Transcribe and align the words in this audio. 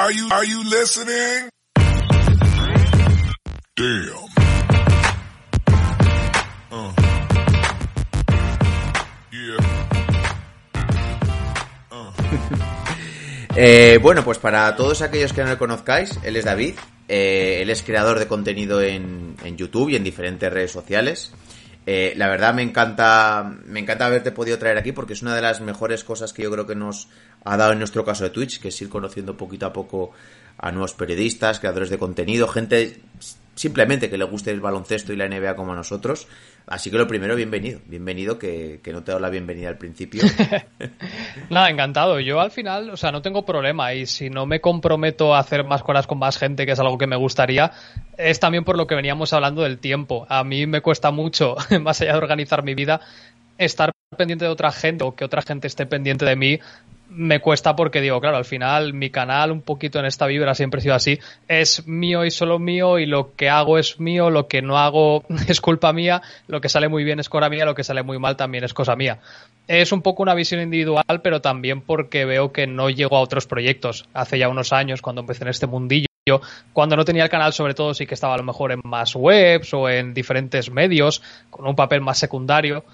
Are 0.00 0.12
you, 0.12 0.62
listening? 0.62 1.48
Damn. 3.74 4.28
Uh. 6.70 6.92
Eh, 13.60 13.98
bueno, 14.00 14.22
pues 14.22 14.38
para 14.38 14.76
todos 14.76 15.02
aquellos 15.02 15.32
que 15.32 15.42
no 15.42 15.48
le 15.48 15.58
conozcáis, 15.58 16.16
él 16.22 16.36
es 16.36 16.44
David. 16.44 16.74
eh, 17.08 17.58
él 17.62 17.70
es 17.70 17.82
creador 17.82 18.18
de 18.18 18.28
contenido 18.28 18.82
en, 18.82 19.34
en 19.42 19.56
YouTube 19.56 19.88
y 19.88 19.96
en 19.96 20.04
diferentes 20.04 20.52
redes 20.52 20.70
sociales. 20.70 21.32
Eh, 21.90 22.12
la 22.18 22.28
verdad 22.28 22.52
me 22.52 22.60
encanta, 22.60 23.50
me 23.64 23.80
encanta 23.80 24.04
haberte 24.04 24.30
podido 24.30 24.58
traer 24.58 24.76
aquí 24.76 24.92
porque 24.92 25.14
es 25.14 25.22
una 25.22 25.34
de 25.34 25.40
las 25.40 25.62
mejores 25.62 26.04
cosas 26.04 26.34
que 26.34 26.42
yo 26.42 26.50
creo 26.50 26.66
que 26.66 26.74
nos 26.74 27.08
ha 27.44 27.56
dado 27.56 27.72
en 27.72 27.78
nuestro 27.78 28.04
caso 28.04 28.24
de 28.24 28.30
Twitch, 28.30 28.60
que 28.60 28.68
es 28.68 28.82
ir 28.82 28.90
conociendo 28.90 29.38
poquito 29.38 29.64
a 29.64 29.72
poco 29.72 30.10
a 30.58 30.70
nuevos 30.70 30.92
periodistas, 30.92 31.60
creadores 31.60 31.88
de 31.88 31.96
contenido, 31.96 32.46
gente 32.46 33.00
simplemente 33.54 34.10
que 34.10 34.18
le 34.18 34.24
guste 34.24 34.50
el 34.50 34.60
baloncesto 34.60 35.14
y 35.14 35.16
la 35.16 35.30
NBA 35.30 35.56
como 35.56 35.72
a 35.72 35.76
nosotros. 35.76 36.28
Así 36.70 36.90
que 36.90 36.98
lo 36.98 37.08
primero, 37.08 37.34
bienvenido. 37.34 37.80
Bienvenido, 37.86 38.38
que, 38.38 38.80
que 38.82 38.92
no 38.92 39.02
te 39.02 39.10
he 39.10 39.12
dado 39.12 39.20
la 39.20 39.30
bienvenida 39.30 39.68
al 39.68 39.78
principio. 39.78 40.22
Nada, 41.50 41.70
encantado. 41.70 42.20
Yo 42.20 42.40
al 42.40 42.50
final, 42.50 42.90
o 42.90 42.96
sea, 42.96 43.10
no 43.10 43.22
tengo 43.22 43.46
problema 43.46 43.94
y 43.94 44.04
si 44.04 44.28
no 44.28 44.44
me 44.44 44.60
comprometo 44.60 45.34
a 45.34 45.38
hacer 45.38 45.64
más 45.64 45.82
cosas 45.82 46.06
con 46.06 46.18
más 46.18 46.36
gente, 46.36 46.66
que 46.66 46.72
es 46.72 46.78
algo 46.78 46.98
que 46.98 47.06
me 47.06 47.16
gustaría, 47.16 47.72
es 48.18 48.38
también 48.38 48.64
por 48.64 48.76
lo 48.76 48.86
que 48.86 48.94
veníamos 48.94 49.32
hablando 49.32 49.62
del 49.62 49.78
tiempo. 49.78 50.26
A 50.28 50.44
mí 50.44 50.66
me 50.66 50.82
cuesta 50.82 51.10
mucho, 51.10 51.56
más 51.80 52.02
allá 52.02 52.12
de 52.12 52.18
organizar 52.18 52.62
mi 52.62 52.74
vida, 52.74 53.00
estar 53.56 53.90
pendiente 54.16 54.44
de 54.44 54.50
otra 54.50 54.70
gente 54.70 55.04
o 55.04 55.14
que 55.14 55.24
otra 55.24 55.40
gente 55.40 55.68
esté 55.68 55.86
pendiente 55.86 56.26
de 56.26 56.36
mí 56.36 56.60
me 57.08 57.40
cuesta 57.40 57.74
porque 57.74 58.00
digo, 58.00 58.20
claro, 58.20 58.36
al 58.36 58.44
final 58.44 58.92
mi 58.92 59.10
canal 59.10 59.50
un 59.50 59.62
poquito 59.62 59.98
en 59.98 60.04
esta 60.04 60.26
vibra 60.26 60.54
siempre 60.54 60.78
ha 60.78 60.82
sido 60.82 60.94
así, 60.94 61.18
es 61.48 61.86
mío 61.86 62.24
y 62.24 62.30
solo 62.30 62.58
mío 62.58 62.98
y 62.98 63.06
lo 63.06 63.34
que 63.34 63.48
hago 63.48 63.78
es 63.78 63.98
mío, 63.98 64.30
lo 64.30 64.46
que 64.46 64.62
no 64.62 64.78
hago 64.78 65.24
es 65.48 65.60
culpa 65.60 65.92
mía, 65.92 66.22
lo 66.46 66.60
que 66.60 66.68
sale 66.68 66.88
muy 66.88 67.04
bien 67.04 67.18
es 67.18 67.28
cosa 67.28 67.48
mía, 67.48 67.64
lo 67.64 67.74
que 67.74 67.84
sale 67.84 68.02
muy 68.02 68.18
mal 68.18 68.36
también 68.36 68.64
es 68.64 68.74
cosa 68.74 68.94
mía. 68.96 69.18
Es 69.66 69.92
un 69.92 70.02
poco 70.02 70.22
una 70.22 70.34
visión 70.34 70.60
individual, 70.60 71.20
pero 71.22 71.40
también 71.40 71.82
porque 71.82 72.24
veo 72.24 72.52
que 72.52 72.66
no 72.66 72.88
llego 72.88 73.16
a 73.16 73.20
otros 73.20 73.46
proyectos. 73.46 74.08
Hace 74.14 74.38
ya 74.38 74.48
unos 74.48 74.72
años, 74.72 75.02
cuando 75.02 75.20
empecé 75.20 75.44
en 75.44 75.50
este 75.50 75.66
mundillo, 75.66 76.08
cuando 76.72 76.96
no 76.96 77.04
tenía 77.04 77.24
el 77.24 77.30
canal, 77.30 77.52
sobre 77.52 77.74
todo, 77.74 77.92
sí 77.92 78.06
que 78.06 78.14
estaba 78.14 78.34
a 78.34 78.38
lo 78.38 78.44
mejor 78.44 78.72
en 78.72 78.80
más 78.84 79.14
webs 79.14 79.74
o 79.74 79.88
en 79.88 80.14
diferentes 80.14 80.70
medios, 80.70 81.22
con 81.50 81.66
un 81.66 81.76
papel 81.76 82.00
más 82.00 82.18
secundario 82.18 82.84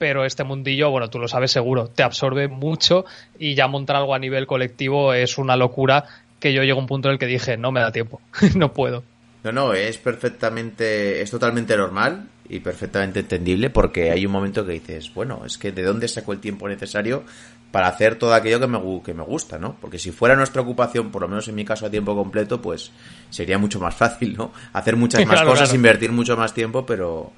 pero 0.00 0.24
este 0.24 0.44
mundillo, 0.44 0.90
bueno, 0.90 1.10
tú 1.10 1.18
lo 1.18 1.28
sabes 1.28 1.52
seguro, 1.52 1.88
te 1.88 2.02
absorbe 2.02 2.48
mucho 2.48 3.04
y 3.38 3.54
ya 3.54 3.68
montar 3.68 3.96
algo 3.96 4.14
a 4.14 4.18
nivel 4.18 4.46
colectivo 4.46 5.12
es 5.12 5.36
una 5.36 5.56
locura 5.56 6.06
que 6.40 6.54
yo 6.54 6.62
llego 6.62 6.78
a 6.78 6.80
un 6.80 6.86
punto 6.86 7.08
en 7.08 7.12
el 7.12 7.18
que 7.18 7.26
dije, 7.26 7.58
no 7.58 7.70
me 7.70 7.80
da 7.80 7.92
tiempo, 7.92 8.18
no 8.56 8.72
puedo. 8.72 9.02
No, 9.44 9.52
no, 9.52 9.74
es 9.74 9.98
perfectamente, 9.98 11.20
es 11.20 11.30
totalmente 11.30 11.76
normal 11.76 12.28
y 12.48 12.60
perfectamente 12.60 13.20
entendible 13.20 13.68
porque 13.68 14.10
hay 14.10 14.24
un 14.24 14.32
momento 14.32 14.64
que 14.64 14.72
dices, 14.72 15.12
bueno, 15.12 15.42
es 15.44 15.58
que 15.58 15.70
de 15.70 15.82
dónde 15.82 16.08
saco 16.08 16.32
el 16.32 16.40
tiempo 16.40 16.66
necesario 16.66 17.22
para 17.70 17.88
hacer 17.88 18.16
todo 18.16 18.32
aquello 18.32 18.58
que 18.58 18.66
me, 18.68 18.80
que 19.04 19.12
me 19.12 19.22
gusta, 19.22 19.58
¿no? 19.58 19.76
Porque 19.82 19.98
si 19.98 20.12
fuera 20.12 20.34
nuestra 20.34 20.62
ocupación, 20.62 21.10
por 21.10 21.20
lo 21.20 21.28
menos 21.28 21.46
en 21.46 21.56
mi 21.56 21.66
caso 21.66 21.84
a 21.84 21.90
tiempo 21.90 22.16
completo, 22.16 22.62
pues 22.62 22.90
sería 23.28 23.58
mucho 23.58 23.78
más 23.78 23.94
fácil, 23.94 24.34
¿no? 24.34 24.50
Hacer 24.72 24.96
muchas 24.96 25.20
más 25.26 25.34
Claro, 25.34 25.50
cosas, 25.50 25.68
claro. 25.68 25.76
invertir 25.76 26.10
mucho 26.10 26.38
más 26.38 26.54
tiempo, 26.54 26.86
pero 26.86 27.32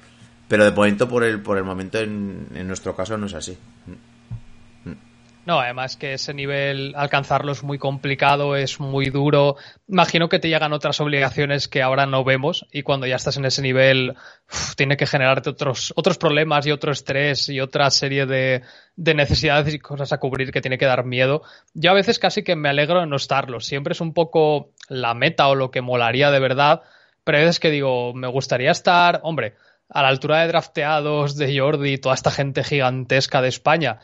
pero 0.47 0.65
de 0.65 0.71
momento 0.71 1.07
por 1.07 1.23
el 1.23 1.41
por 1.41 1.57
el 1.57 1.63
momento 1.63 1.99
en, 1.99 2.47
en 2.53 2.67
nuestro 2.67 2.95
caso 2.95 3.17
no 3.17 3.27
es 3.27 3.33
así. 3.33 3.57
No, 5.45 5.59
además 5.59 5.97
que 5.97 6.13
ese 6.13 6.33
nivel, 6.33 6.93
alcanzarlo 6.95 7.51
es 7.51 7.63
muy 7.63 7.77
complicado, 7.77 8.55
es 8.55 8.79
muy 8.79 9.09
duro. 9.09 9.57
Imagino 9.89 10.29
que 10.29 10.39
te 10.39 10.47
llegan 10.47 10.71
otras 10.71 11.01
obligaciones 11.01 11.67
que 11.67 11.81
ahora 11.81 12.05
no 12.05 12.23
vemos 12.23 12.65
y 12.71 12.83
cuando 12.83 13.07
ya 13.07 13.17
estás 13.17 13.35
en 13.35 13.43
ese 13.43 13.61
nivel 13.61 14.15
tiene 14.77 14.95
que 14.95 15.05
generarte 15.05 15.49
otros, 15.49 15.91
otros 15.97 16.17
problemas 16.17 16.65
y 16.65 16.71
otro 16.71 16.93
estrés 16.93 17.49
y 17.49 17.59
otra 17.59 17.91
serie 17.91 18.25
de, 18.25 18.61
de 18.95 19.13
necesidades 19.15 19.73
y 19.73 19.79
cosas 19.79 20.13
a 20.13 20.17
cubrir 20.17 20.51
que 20.53 20.61
tiene 20.61 20.77
que 20.77 20.85
dar 20.85 21.03
miedo. 21.03 21.41
Yo 21.73 21.91
a 21.91 21.95
veces 21.95 22.19
casi 22.19 22.43
que 22.43 22.55
me 22.55 22.69
alegro 22.69 23.01
de 23.01 23.07
no 23.07 23.17
estarlo. 23.17 23.59
Siempre 23.59 23.91
es 23.91 23.99
un 23.99 24.13
poco 24.13 24.69
la 24.87 25.13
meta 25.13 25.49
o 25.49 25.55
lo 25.55 25.71
que 25.71 25.81
molaría 25.81 26.31
de 26.31 26.39
verdad, 26.39 26.83
pero 27.25 27.37
hay 27.37 27.43
veces 27.43 27.59
que 27.59 27.69
digo, 27.69 28.13
me 28.13 28.27
gustaría 28.27 28.71
estar, 28.71 29.19
hombre, 29.23 29.55
a 29.89 30.01
la 30.01 30.07
altura 30.07 30.41
de 30.41 30.47
drafteados, 30.47 31.35
de 31.35 31.59
Jordi, 31.59 31.97
toda 31.97 32.15
esta 32.15 32.31
gente 32.31 32.63
gigantesca 32.63 33.41
de 33.41 33.49
España 33.49 33.99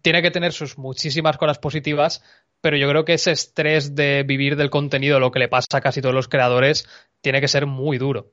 tiene 0.00 0.22
que 0.22 0.30
tener 0.30 0.52
sus 0.52 0.78
muchísimas 0.78 1.36
cosas 1.36 1.58
positivas, 1.58 2.22
pero 2.60 2.76
yo 2.76 2.88
creo 2.88 3.04
que 3.04 3.14
ese 3.14 3.32
estrés 3.32 3.94
de 3.94 4.22
vivir 4.22 4.56
del 4.56 4.70
contenido, 4.70 5.20
lo 5.20 5.30
que 5.30 5.40
le 5.40 5.48
pasa 5.48 5.66
a 5.72 5.80
casi 5.80 6.00
todos 6.00 6.14
los 6.14 6.28
creadores, 6.28 6.88
tiene 7.20 7.40
que 7.40 7.48
ser 7.48 7.66
muy 7.66 7.98
duro. 7.98 8.32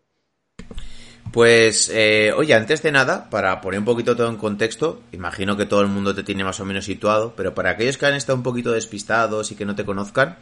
Pues, 1.32 1.92
eh, 1.94 2.32
oye, 2.36 2.54
antes 2.56 2.82
de 2.82 2.92
nada, 2.92 3.30
para 3.30 3.62
poner 3.62 3.80
un 3.80 3.86
poquito 3.86 4.16
todo 4.16 4.30
en 4.30 4.38
contexto, 4.38 5.04
imagino 5.12 5.58
que 5.58 5.66
todo 5.66 5.82
el 5.82 5.88
mundo 5.88 6.16
te 6.16 6.24
tiene 6.24 6.44
más 6.44 6.60
o 6.60 6.66
menos 6.66 6.86
situado, 6.86 7.34
pero 7.36 7.54
para 7.54 7.72
aquellos 7.72 7.98
que 7.98 8.06
han 8.06 8.16
estado 8.16 8.38
un 8.38 8.44
poquito 8.44 8.72
despistados 8.72 9.52
y 9.52 9.56
que 9.56 9.66
no 9.66 9.76
te 9.76 9.86
conozcan, 9.86 10.38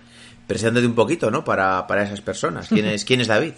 preséntate 0.47 0.85
un 0.85 0.95
poquito, 0.95 1.29
¿no? 1.29 1.43
Para, 1.43 1.87
para 1.87 2.03
esas 2.03 2.21
personas. 2.21 2.69
¿Quién 2.69 2.85
es, 2.85 3.03
¿Quién 3.03 3.19
es 3.19 3.27
David? 3.27 3.53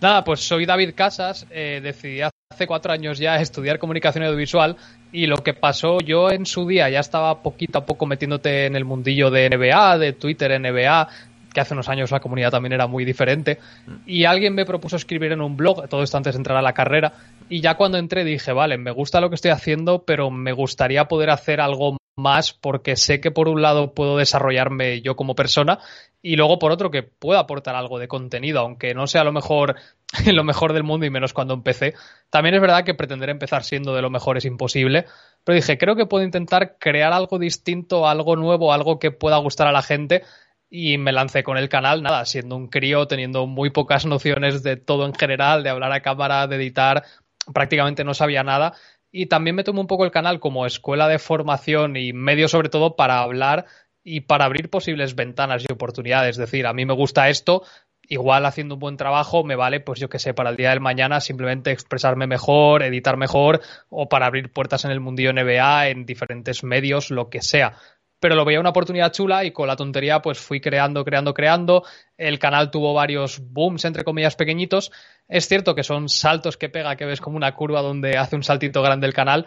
Nada, 0.00 0.22
pues 0.22 0.40
soy 0.40 0.64
David 0.64 0.94
Casas, 0.94 1.44
eh, 1.50 1.80
decidí 1.82 2.20
hace 2.20 2.66
cuatro 2.68 2.92
años 2.92 3.18
ya 3.18 3.34
estudiar 3.40 3.80
comunicación 3.80 4.22
audiovisual 4.22 4.76
y 5.10 5.26
lo 5.26 5.38
que 5.38 5.54
pasó, 5.54 5.98
yo 5.98 6.30
en 6.30 6.46
su 6.46 6.68
día 6.68 6.88
ya 6.88 7.00
estaba 7.00 7.42
poquito 7.42 7.78
a 7.78 7.86
poco 7.86 8.06
metiéndote 8.06 8.66
en 8.66 8.76
el 8.76 8.84
mundillo 8.84 9.32
de 9.32 9.50
NBA, 9.50 9.98
de 9.98 10.12
Twitter 10.12 10.60
NBA, 10.60 11.08
que 11.52 11.60
hace 11.60 11.74
unos 11.74 11.88
años 11.88 12.12
la 12.12 12.20
comunidad 12.20 12.52
también 12.52 12.74
era 12.74 12.86
muy 12.86 13.04
diferente, 13.04 13.58
y 14.06 14.24
alguien 14.24 14.54
me 14.54 14.64
propuso 14.64 14.94
escribir 14.94 15.32
en 15.32 15.40
un 15.40 15.56
blog, 15.56 15.88
todo 15.88 16.04
esto 16.04 16.16
antes 16.16 16.34
de 16.34 16.38
entrar 16.38 16.58
a 16.58 16.62
la 16.62 16.74
carrera, 16.74 17.14
y 17.48 17.60
ya 17.60 17.74
cuando 17.74 17.98
entré 17.98 18.22
dije, 18.22 18.52
vale, 18.52 18.78
me 18.78 18.92
gusta 18.92 19.20
lo 19.20 19.30
que 19.30 19.34
estoy 19.34 19.50
haciendo, 19.50 20.04
pero 20.04 20.30
me 20.30 20.52
gustaría 20.52 21.06
poder 21.06 21.30
hacer 21.30 21.60
algo 21.60 21.96
más 22.18 22.52
porque 22.52 22.96
sé 22.96 23.20
que 23.20 23.30
por 23.30 23.48
un 23.48 23.62
lado 23.62 23.94
puedo 23.94 24.16
desarrollarme 24.16 25.00
yo 25.00 25.16
como 25.16 25.34
persona 25.34 25.78
y 26.20 26.36
luego 26.36 26.58
por 26.58 26.72
otro 26.72 26.90
que 26.90 27.02
puedo 27.02 27.38
aportar 27.38 27.74
algo 27.74 27.98
de 27.98 28.08
contenido, 28.08 28.60
aunque 28.60 28.92
no 28.94 29.06
sea 29.06 29.24
lo 29.24 29.32
mejor, 29.32 29.76
lo 30.26 30.44
mejor 30.44 30.72
del 30.72 30.82
mundo 30.82 31.06
y 31.06 31.10
menos 31.10 31.32
cuando 31.32 31.54
empecé. 31.54 31.94
También 32.30 32.54
es 32.54 32.60
verdad 32.60 32.84
que 32.84 32.94
pretender 32.94 33.30
empezar 33.30 33.64
siendo 33.64 33.94
de 33.94 34.02
lo 34.02 34.10
mejor 34.10 34.36
es 34.36 34.44
imposible, 34.44 35.06
pero 35.44 35.56
dije, 35.56 35.78
creo 35.78 35.96
que 35.96 36.06
puedo 36.06 36.24
intentar 36.24 36.76
crear 36.78 37.12
algo 37.12 37.38
distinto, 37.38 38.08
algo 38.08 38.36
nuevo, 38.36 38.72
algo 38.72 38.98
que 38.98 39.10
pueda 39.10 39.38
gustar 39.38 39.68
a 39.68 39.72
la 39.72 39.82
gente 39.82 40.22
y 40.70 40.98
me 40.98 41.12
lancé 41.12 41.42
con 41.42 41.56
el 41.56 41.68
canal, 41.68 42.02
nada, 42.02 42.24
siendo 42.26 42.56
un 42.56 42.68
crío, 42.68 43.06
teniendo 43.06 43.46
muy 43.46 43.70
pocas 43.70 44.04
nociones 44.04 44.62
de 44.62 44.76
todo 44.76 45.06
en 45.06 45.14
general, 45.14 45.62
de 45.62 45.70
hablar 45.70 45.92
a 45.92 46.02
cámara, 46.02 46.46
de 46.46 46.56
editar, 46.56 47.04
prácticamente 47.52 48.04
no 48.04 48.14
sabía 48.14 48.42
nada. 48.42 48.74
Y 49.10 49.26
también 49.26 49.56
me 49.56 49.64
tomé 49.64 49.80
un 49.80 49.86
poco 49.86 50.04
el 50.04 50.10
canal 50.10 50.40
como 50.40 50.66
escuela 50.66 51.08
de 51.08 51.18
formación 51.18 51.96
y 51.96 52.12
medio 52.12 52.48
sobre 52.48 52.68
todo 52.68 52.96
para 52.96 53.20
hablar 53.20 53.66
y 54.04 54.20
para 54.20 54.44
abrir 54.44 54.70
posibles 54.70 55.14
ventanas 55.14 55.64
y 55.68 55.72
oportunidades. 55.72 56.30
Es 56.30 56.36
decir, 56.36 56.66
a 56.66 56.72
mí 56.72 56.84
me 56.84 56.94
gusta 56.94 57.28
esto, 57.28 57.62
igual 58.08 58.46
haciendo 58.46 58.74
un 58.74 58.80
buen 58.80 58.96
trabajo 58.96 59.44
me 59.44 59.56
vale, 59.56 59.80
pues 59.80 60.00
yo 60.00 60.08
que 60.08 60.18
sé, 60.18 60.34
para 60.34 60.50
el 60.50 60.56
día 60.56 60.70
del 60.70 60.80
mañana 60.80 61.20
simplemente 61.20 61.70
expresarme 61.70 62.26
mejor, 62.26 62.82
editar 62.82 63.16
mejor 63.16 63.60
o 63.88 64.08
para 64.08 64.26
abrir 64.26 64.52
puertas 64.52 64.84
en 64.84 64.90
el 64.90 65.00
mundillo 65.00 65.32
NBA, 65.32 65.88
en 65.88 66.06
diferentes 66.06 66.64
medios, 66.64 67.10
lo 67.10 67.28
que 67.28 67.42
sea 67.42 67.74
pero 68.20 68.34
lo 68.34 68.44
veía 68.44 68.60
una 68.60 68.70
oportunidad 68.70 69.12
chula 69.12 69.44
y 69.44 69.52
con 69.52 69.68
la 69.68 69.76
tontería 69.76 70.20
pues 70.20 70.38
fui 70.38 70.60
creando, 70.60 71.04
creando, 71.04 71.34
creando. 71.34 71.84
El 72.16 72.38
canal 72.38 72.70
tuvo 72.70 72.94
varios 72.94 73.40
booms, 73.40 73.84
entre 73.84 74.04
comillas, 74.04 74.36
pequeñitos. 74.36 74.90
Es 75.28 75.46
cierto 75.46 75.74
que 75.74 75.84
son 75.84 76.08
saltos 76.08 76.56
que 76.56 76.68
pega, 76.68 76.96
que 76.96 77.04
ves 77.04 77.20
como 77.20 77.36
una 77.36 77.54
curva 77.54 77.82
donde 77.82 78.16
hace 78.16 78.36
un 78.36 78.42
saltito 78.42 78.82
grande 78.82 79.06
el 79.06 79.14
canal, 79.14 79.46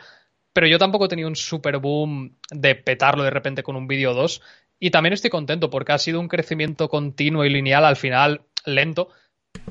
pero 0.53 0.67
yo 0.67 0.77
tampoco 0.77 1.05
he 1.05 1.09
tenido 1.09 1.27
un 1.27 1.35
super 1.35 1.77
boom 1.79 2.37
de 2.49 2.75
petarlo 2.75 3.23
de 3.23 3.29
repente 3.29 3.63
con 3.63 3.75
un 3.75 3.87
vídeo 3.87 4.11
o 4.11 4.13
dos. 4.13 4.41
Y 4.79 4.89
también 4.89 5.13
estoy 5.13 5.29
contento 5.29 5.69
porque 5.69 5.91
ha 5.91 5.97
sido 5.97 6.19
un 6.19 6.27
crecimiento 6.27 6.89
continuo 6.89 7.45
y 7.45 7.49
lineal, 7.49 7.85
al 7.85 7.95
final 7.97 8.41
lento, 8.65 9.09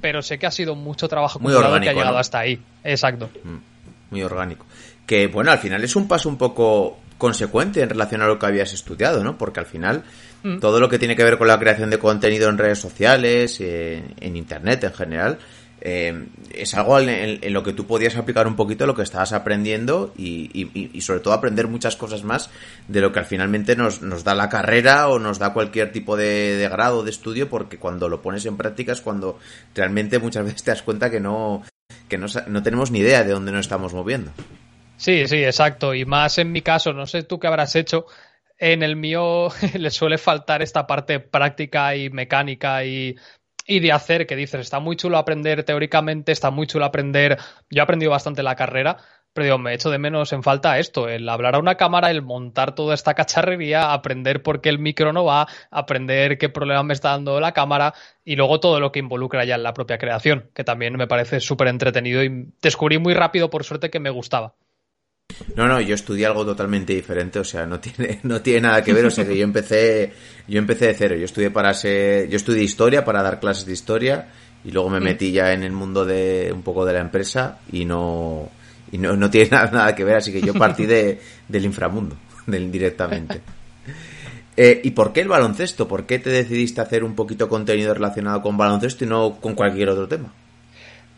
pero 0.01 0.23
sé 0.23 0.39
que 0.39 0.47
ha 0.47 0.51
sido 0.51 0.75
mucho 0.75 1.09
trabajo 1.09 1.39
Muy 1.41 1.53
orgánico, 1.53 1.83
que 1.83 1.89
ha 1.89 1.93
llegado 1.93 2.13
¿no? 2.13 2.19
hasta 2.19 2.39
ahí. 2.39 2.63
Exacto. 2.85 3.29
Muy 4.11 4.23
orgánico. 4.23 4.67
Que, 5.07 5.27
bueno, 5.27 5.51
al 5.51 5.59
final 5.59 5.83
es 5.83 5.97
un 5.97 6.07
paso 6.07 6.29
un 6.29 6.39
poco 6.39 6.99
consecuente 7.21 7.81
en 7.83 7.89
relación 7.91 8.23
a 8.23 8.27
lo 8.27 8.41
que 8.41 8.47
habías 8.47 8.73
estudiado, 8.73 9.23
¿no? 9.23 9.39
Porque 9.39 9.61
al 9.61 9.67
final 9.67 10.03
Mm. 10.43 10.59
todo 10.59 10.81
lo 10.81 10.89
que 10.89 10.99
tiene 10.99 11.15
que 11.17 11.23
ver 11.23 11.37
con 11.39 11.47
la 11.49 11.59
creación 11.61 11.91
de 11.91 11.99
contenido 11.99 12.49
en 12.49 12.57
redes 12.59 12.79
sociales, 12.81 13.59
eh, 13.61 14.03
en 14.21 14.37
internet 14.37 14.83
en 14.85 14.93
general, 14.95 15.39
eh, 15.83 16.27
es 16.55 16.73
algo 16.75 16.99
en, 16.99 17.09
en 17.11 17.53
lo 17.53 17.63
que 17.63 17.75
tú 17.75 17.87
podías 17.87 18.17
aplicar 18.17 18.47
un 18.47 18.57
poquito 18.57 18.87
lo 18.87 18.95
que 18.95 19.03
estabas 19.03 19.33
aprendiendo 19.35 20.13
y, 20.17 20.51
y- 20.55 20.91
y 20.95 21.01
sobre 21.03 21.21
todo 21.21 21.35
aprender 21.35 21.69
muchas 21.69 21.95
cosas 21.97 22.25
más 22.25 22.49
de 22.89 23.01
lo 23.03 23.13
que 23.13 23.19
al 23.19 23.27
finalmente 23.27 23.77
nos, 23.77 24.01
nos 24.03 24.25
da 24.25 24.35
la 24.35 24.49
carrera 24.49 25.09
o 25.09 25.19
nos 25.19 25.39
da 25.39 25.53
cualquier 25.53 25.93
tipo 25.93 26.17
de, 26.17 26.57
de 26.57 26.69
grado 26.71 27.03
de 27.03 27.11
estudio 27.11 27.49
porque 27.51 27.77
cuando 27.79 28.09
lo 28.09 28.21
pones 28.23 28.45
en 28.47 28.57
práctica 28.57 28.93
es 28.93 29.01
cuando 29.03 29.39
realmente 29.75 30.19
muchas 30.19 30.45
veces 30.45 30.63
te 30.63 30.71
das 30.71 30.83
cuenta 30.83 31.11
que 31.11 31.21
no 31.21 31.63
que 32.09 32.19
no, 32.19 32.27
no 32.49 32.63
tenemos 32.63 32.91
ni 32.91 32.99
idea 33.01 33.25
de 33.25 33.33
dónde 33.33 33.53
nos 33.53 33.61
estamos 33.67 33.93
moviendo. 33.95 34.33
Sí, 35.01 35.27
sí, 35.27 35.43
exacto. 35.43 35.95
Y 35.95 36.05
más 36.05 36.37
en 36.39 36.53
mi 36.53 36.61
caso, 36.61 36.93
no 36.93 37.07
sé 37.07 37.23
tú 37.23 37.39
qué 37.41 37.47
habrás 37.47 37.75
hecho. 37.75 38.05
En 38.59 38.83
el 38.83 38.97
mío 38.97 39.49
le 39.79 39.91
suele 39.91 40.19
faltar 40.19 40.61
esta 40.63 40.87
parte 40.87 41.21
práctica 41.21 41.97
y 41.97 42.11
mecánica 42.11 42.85
y, 42.85 43.17
y 43.67 43.81
de 43.81 43.93
hacer, 43.93 44.27
que 44.27 44.37
dices, 44.37 44.61
está 44.61 44.79
muy 44.79 44.97
chulo 44.97 45.17
aprender 45.17 45.65
teóricamente, 45.65 46.33
está 46.33 46.51
muy 46.51 46.67
chulo 46.67 46.85
aprender. 46.85 47.39
Yo 47.71 47.81
he 47.81 47.83
aprendido 47.83 48.11
bastante 48.11 48.43
la 48.43 48.57
carrera, 48.57 48.99
pero 49.33 49.45
digo, 49.47 49.59
me 49.59 49.73
echo 49.73 49.89
de 49.91 49.99
menos 49.99 50.35
en 50.35 50.43
falta 50.43 50.79
esto, 50.79 51.09
el 51.09 51.27
hablar 51.31 51.55
a 51.55 51.61
una 51.61 51.77
cámara, 51.77 52.11
el 52.11 52.21
montar 52.21 52.75
toda 52.75 52.95
esta 52.95 53.15
cacharrería, 53.15 53.93
aprender 53.95 54.43
por 54.43 54.61
qué 54.61 54.69
el 54.69 54.79
micro 54.79 55.15
no 55.15 55.25
va, 55.25 55.49
aprender 55.71 56.37
qué 56.37 56.51
problema 56.51 56.83
me 56.83 56.93
está 56.93 57.11
dando 57.13 57.41
la 57.41 57.53
cámara 57.53 57.95
y 58.23 58.37
luego 58.37 58.61
todo 58.61 58.81
lo 58.81 58.93
que 58.93 58.99
involucra 58.99 59.45
ya 59.47 59.55
en 59.55 59.63
la 59.63 59.73
propia 59.73 59.97
creación, 59.99 60.51
que 60.55 60.65
también 60.65 60.97
me 60.97 61.07
parece 61.07 61.41
súper 61.41 61.69
entretenido 61.69 62.23
y 62.23 62.53
descubrí 62.61 62.99
muy 62.99 63.15
rápido, 63.15 63.49
por 63.49 63.65
suerte, 63.65 63.89
que 63.91 64.01
me 64.01 64.11
gustaba. 64.11 64.55
No, 65.57 65.67
no, 65.67 65.81
yo 65.81 65.95
estudié 65.95 66.27
algo 66.27 66.45
totalmente 66.45 66.95
diferente, 66.95 67.39
o 67.39 67.45
sea, 67.45 67.67
no 67.67 67.81
tiene, 67.81 68.21
no 68.23 68.41
tiene 68.41 68.63
nada 68.63 68.83
que 68.83 68.93
ver, 68.93 69.07
o 69.07 69.11
sea 69.11 69.27
que 69.27 69.37
yo 69.37 69.45
empecé, 69.45 70.13
yo 70.47 70.59
empecé 70.59 70.87
de 70.87 70.95
cero, 70.95 71.17
yo 71.17 71.25
estudié 71.25 71.51
para 71.51 71.73
ser, 71.75 72.29
yo 72.29 72.37
estudié 72.37 72.63
historia 72.63 73.05
para 73.05 73.23
dar 73.23 73.41
clases 73.41 73.67
de 73.67 73.73
historia 73.73 74.29
y 74.65 74.71
luego 74.71 74.91
me 74.91 75.01
metí 75.01 75.33
ya 75.33 75.53
en 75.53 75.63
el 75.63 75.73
mundo 75.73 76.05
de 76.05 76.51
un 76.55 76.63
poco 76.63 76.85
de 76.85 76.93
la 76.93 77.01
empresa 77.01 77.59
y 77.73 77.85
no, 77.85 78.49
y 78.93 78.99
no, 78.99 79.17
no 79.17 79.31
tiene 79.31 79.51
nada, 79.51 79.95
que 79.95 80.05
ver, 80.05 80.17
así 80.17 80.33
que 80.33 80.41
yo 80.41 80.55
partí 80.55 80.87
de, 80.87 81.21
del 81.49 81.65
inframundo, 81.65 82.17
del, 82.47 82.71
directamente. 82.71 83.41
Eh, 84.57 84.81
¿Y 84.85 84.91
por 84.91 85.13
qué 85.13 85.21
el 85.23 85.29
baloncesto? 85.29 85.89
¿Por 85.89 86.05
qué 86.05 86.19
te 86.19 86.29
decidiste 86.29 86.81
hacer 86.81 87.03
un 87.03 87.15
poquito 87.15 87.49
contenido 87.49 87.95
relacionado 87.95 88.43
con 88.43 88.57
baloncesto 88.57 89.05
y 89.05 89.09
no 89.09 89.37
con 89.41 89.55
cualquier 89.55 89.89
otro 89.89 90.07
tema? 90.07 90.33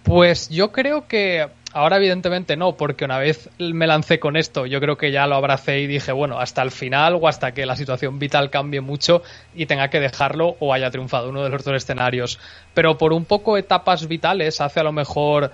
Pues 0.04 0.48
yo 0.48 0.70
creo 0.70 1.06
que 1.08 1.48
ahora 1.72 1.96
evidentemente 1.96 2.56
no, 2.56 2.76
porque 2.76 3.04
una 3.04 3.18
vez 3.18 3.48
me 3.58 3.86
lancé 3.86 4.18
con 4.18 4.36
esto, 4.36 4.66
yo 4.66 4.80
creo 4.80 4.96
que 4.96 5.10
ya 5.10 5.26
lo 5.26 5.36
abracé 5.36 5.80
y 5.80 5.86
dije, 5.86 6.12
bueno, 6.12 6.38
hasta 6.38 6.62
el 6.62 6.70
final 6.70 7.18
o 7.20 7.28
hasta 7.28 7.52
que 7.52 7.66
la 7.66 7.76
situación 7.76 8.18
vital 8.18 8.50
cambie 8.50 8.80
mucho 8.80 9.22
y 9.54 9.66
tenga 9.66 9.88
que 9.88 10.00
dejarlo 10.00 10.56
o 10.60 10.72
haya 10.72 10.90
triunfado 10.90 11.30
uno 11.30 11.42
de 11.42 11.50
los 11.50 11.64
dos 11.64 11.74
escenarios. 11.74 12.38
Pero 12.74 12.98
por 12.98 13.12
un 13.12 13.24
poco 13.24 13.56
etapas 13.56 14.06
vitales, 14.08 14.60
hace 14.60 14.80
a 14.80 14.84
lo 14.84 14.92
mejor 14.92 15.50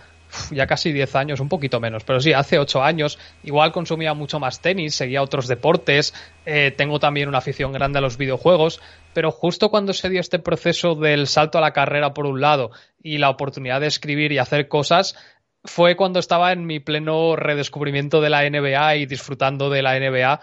ya 0.50 0.66
casi 0.66 0.92
10 0.92 1.16
años, 1.16 1.40
un 1.40 1.48
poquito 1.48 1.80
menos, 1.80 2.04
pero 2.04 2.20
sí, 2.20 2.32
hace 2.32 2.58
8 2.58 2.82
años, 2.82 3.18
igual 3.42 3.72
consumía 3.72 4.14
mucho 4.14 4.38
más 4.38 4.60
tenis, 4.60 4.94
seguía 4.94 5.22
otros 5.22 5.48
deportes, 5.48 6.14
eh, 6.44 6.72
tengo 6.76 6.98
también 6.98 7.28
una 7.28 7.38
afición 7.38 7.72
grande 7.72 7.98
a 7.98 8.02
los 8.02 8.18
videojuegos, 8.18 8.80
pero 9.14 9.30
justo 9.30 9.70
cuando 9.70 9.92
se 9.92 10.08
dio 10.08 10.20
este 10.20 10.38
proceso 10.38 10.94
del 10.94 11.26
salto 11.26 11.58
a 11.58 11.60
la 11.60 11.72
carrera 11.72 12.14
por 12.14 12.26
un 12.26 12.40
lado 12.40 12.70
y 13.02 13.18
la 13.18 13.30
oportunidad 13.30 13.80
de 13.80 13.86
escribir 13.86 14.32
y 14.32 14.38
hacer 14.38 14.68
cosas, 14.68 15.16
fue 15.64 15.96
cuando 15.96 16.18
estaba 16.18 16.52
en 16.52 16.66
mi 16.66 16.80
pleno 16.80 17.36
redescubrimiento 17.36 18.20
de 18.20 18.30
la 18.30 18.48
NBA 18.48 18.96
y 18.96 19.06
disfrutando 19.06 19.70
de 19.70 19.82
la 19.82 19.98
NBA 19.98 20.40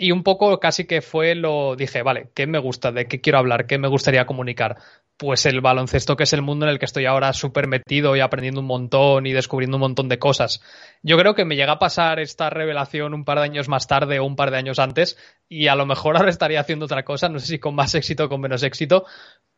y 0.00 0.12
un 0.12 0.22
poco 0.22 0.58
casi 0.58 0.86
que 0.86 1.02
fue 1.02 1.34
lo 1.34 1.76
dije, 1.76 2.02
vale, 2.02 2.30
¿qué 2.34 2.46
me 2.46 2.58
gusta? 2.58 2.90
¿De 2.90 3.06
qué 3.06 3.20
quiero 3.20 3.38
hablar? 3.38 3.66
¿Qué 3.66 3.76
me 3.76 3.86
gustaría 3.86 4.24
comunicar? 4.24 4.78
Pues 5.18 5.44
el 5.44 5.60
baloncesto, 5.60 6.16
que 6.16 6.22
es 6.22 6.32
el 6.32 6.40
mundo 6.40 6.64
en 6.64 6.72
el 6.72 6.78
que 6.78 6.86
estoy 6.86 7.04
ahora 7.04 7.34
súper 7.34 7.66
metido 7.66 8.16
y 8.16 8.20
aprendiendo 8.20 8.62
un 8.62 8.66
montón 8.66 9.26
y 9.26 9.34
descubriendo 9.34 9.76
un 9.76 9.82
montón 9.82 10.08
de 10.08 10.18
cosas. 10.18 10.62
Yo 11.02 11.18
creo 11.18 11.34
que 11.34 11.44
me 11.44 11.54
llega 11.54 11.72
a 11.72 11.78
pasar 11.78 12.18
esta 12.18 12.48
revelación 12.48 13.12
un 13.12 13.26
par 13.26 13.40
de 13.40 13.44
años 13.44 13.68
más 13.68 13.86
tarde 13.86 14.18
o 14.20 14.24
un 14.24 14.36
par 14.36 14.50
de 14.50 14.56
años 14.56 14.78
antes 14.78 15.18
y 15.50 15.66
a 15.66 15.74
lo 15.74 15.84
mejor 15.84 16.16
ahora 16.16 16.30
estaría 16.30 16.60
haciendo 16.60 16.86
otra 16.86 17.04
cosa, 17.04 17.28
no 17.28 17.38
sé 17.38 17.46
si 17.46 17.58
con 17.58 17.74
más 17.74 17.94
éxito 17.94 18.24
o 18.24 18.28
con 18.30 18.40
menos 18.40 18.62
éxito, 18.62 19.04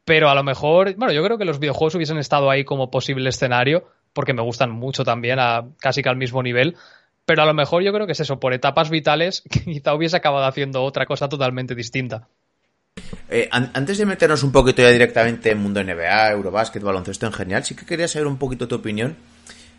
pero 0.04 0.28
a 0.28 0.34
lo 0.34 0.42
mejor, 0.42 0.96
bueno, 0.96 1.12
yo 1.12 1.22
creo 1.22 1.38
que 1.38 1.44
los 1.44 1.60
videojuegos 1.60 1.94
hubiesen 1.94 2.18
estado 2.18 2.50
ahí 2.50 2.64
como 2.64 2.90
posible 2.90 3.28
escenario 3.28 3.86
porque 4.12 4.34
me 4.34 4.42
gustan 4.42 4.70
mucho 4.70 5.04
también, 5.04 5.38
a 5.38 5.64
casi 5.80 6.02
que 6.02 6.08
al 6.08 6.16
mismo 6.16 6.42
nivel 6.42 6.76
pero 7.24 7.42
a 7.42 7.46
lo 7.46 7.54
mejor 7.54 7.82
yo 7.82 7.92
creo 7.92 8.06
que 8.06 8.12
es 8.12 8.20
eso, 8.20 8.40
por 8.40 8.52
etapas 8.52 8.90
vitales, 8.90 9.42
quizá 9.64 9.94
hubiese 9.94 10.16
acabado 10.16 10.46
haciendo 10.46 10.82
otra 10.82 11.06
cosa 11.06 11.28
totalmente 11.28 11.74
distinta. 11.74 12.28
Eh, 13.30 13.48
antes 13.50 13.96
de 13.96 14.04
meternos 14.04 14.42
un 14.42 14.52
poquito 14.52 14.82
ya 14.82 14.90
directamente 14.90 15.50
en 15.50 15.58
mundo 15.58 15.82
NBA, 15.82 16.32
Eurobásquet, 16.32 16.82
baloncesto 16.82 17.26
en 17.26 17.32
general, 17.32 17.64
sí 17.64 17.74
que 17.74 17.86
quería 17.86 18.08
saber 18.08 18.26
un 18.26 18.36
poquito 18.36 18.68
tu 18.68 18.74
opinión. 18.74 19.16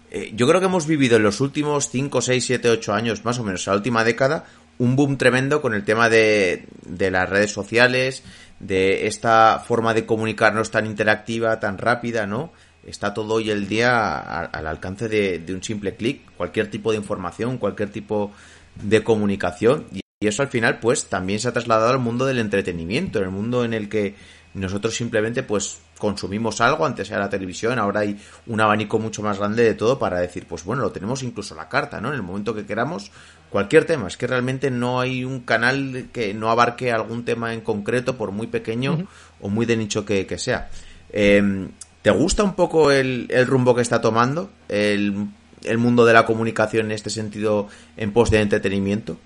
Eh, 0.09 0.31
yo 0.35 0.47
creo 0.47 0.59
que 0.59 0.65
hemos 0.65 0.87
vivido 0.87 1.17
en 1.17 1.23
los 1.23 1.41
últimos 1.41 1.89
5, 1.89 2.21
6, 2.21 2.45
7, 2.45 2.69
8 2.69 2.93
años, 2.93 3.25
más 3.25 3.37
o 3.39 3.43
menos, 3.43 3.67
la 3.67 3.73
última 3.73 4.03
década, 4.03 4.45
un 4.79 4.95
boom 4.95 5.17
tremendo 5.17 5.61
con 5.61 5.75
el 5.75 5.83
tema 5.83 6.09
de, 6.09 6.65
de 6.83 7.11
las 7.11 7.29
redes 7.29 7.51
sociales, 7.51 8.23
de 8.59 9.05
esta 9.07 9.59
forma 9.59 9.93
de 9.93 10.05
comunicarnos 10.05 10.71
tan 10.71 10.87
interactiva, 10.87 11.59
tan 11.59 11.77
rápida, 11.77 12.25
¿no? 12.25 12.51
Está 12.85 13.13
todo 13.13 13.35
hoy 13.35 13.49
el 13.49 13.67
día 13.67 14.19
al 14.19 14.67
alcance 14.67 15.07
de, 15.07 15.53
un 15.53 15.63
simple 15.63 15.95
clic, 15.95 16.21
cualquier 16.35 16.69
tipo 16.69 16.91
de 16.91 16.97
información, 16.97 17.57
cualquier 17.57 17.89
tipo 17.89 18.31
de 18.75 19.03
comunicación 19.03 19.85
y, 19.91 20.01
eso 20.21 20.41
al 20.41 20.47
final 20.47 20.79
pues 20.79 21.07
también 21.07 21.41
se 21.41 21.49
ha 21.49 21.51
trasladado 21.51 21.89
al 21.89 21.99
mundo 21.99 22.25
del 22.25 22.39
entretenimiento, 22.39 23.19
en 23.19 23.25
el 23.25 23.31
mundo 23.31 23.65
en 23.65 23.73
el 23.73 23.89
que 23.89 24.15
nosotros 24.53 24.95
simplemente 24.95 25.43
pues 25.43 25.79
consumimos 25.97 26.61
algo, 26.61 26.85
antes 26.85 27.09
era 27.09 27.19
la 27.19 27.29
televisión, 27.29 27.77
ahora 27.77 28.01
hay 28.01 28.17
un 28.47 28.61
abanico 28.61 28.99
mucho 28.99 29.21
más 29.21 29.37
grande 29.37 29.63
de 29.63 29.73
todo 29.73 29.99
para 29.99 30.21
decir, 30.21 30.45
pues 30.47 30.63
bueno, 30.63 30.81
lo 30.81 30.93
tenemos 30.93 31.23
incluso 31.23 31.55
la 31.55 31.67
carta, 31.67 31.99
¿no? 31.99 32.07
En 32.07 32.15
el 32.15 32.21
momento 32.21 32.55
que 32.55 32.65
queramos, 32.65 33.11
cualquier 33.49 33.83
tema, 33.83 34.07
es 34.07 34.15
que 34.15 34.27
realmente 34.27 34.71
no 34.71 35.01
hay 35.01 35.25
un 35.25 35.41
canal 35.41 36.07
que 36.13 36.33
no 36.33 36.49
abarque 36.49 36.93
algún 36.93 37.25
tema 37.25 37.53
en 37.53 37.59
concreto, 37.59 38.15
por 38.17 38.31
muy 38.31 38.47
pequeño 38.47 39.05
o 39.41 39.49
muy 39.49 39.65
de 39.65 39.75
nicho 39.75 40.05
que, 40.05 40.25
que 40.25 40.37
sea. 40.37 40.69
Eh, 41.09 41.67
¿Te 42.03 42.11
gusta 42.11 42.43
un 42.43 42.53
poco 42.53 42.91
el, 42.91 43.29
rumbo 43.47 43.73
que 43.73 43.81
está 43.81 44.01
tomando 44.01 44.51
el, 44.67 45.29
mundo 45.77 46.05
de 46.05 46.11
la 46.11 46.25
comunicación 46.25 46.87
en 46.87 46.91
este 46.91 47.09
sentido 47.09 47.69
en 47.95 48.11
pos 48.11 48.29
de 48.29 48.41
entretenimiento? 48.41 49.17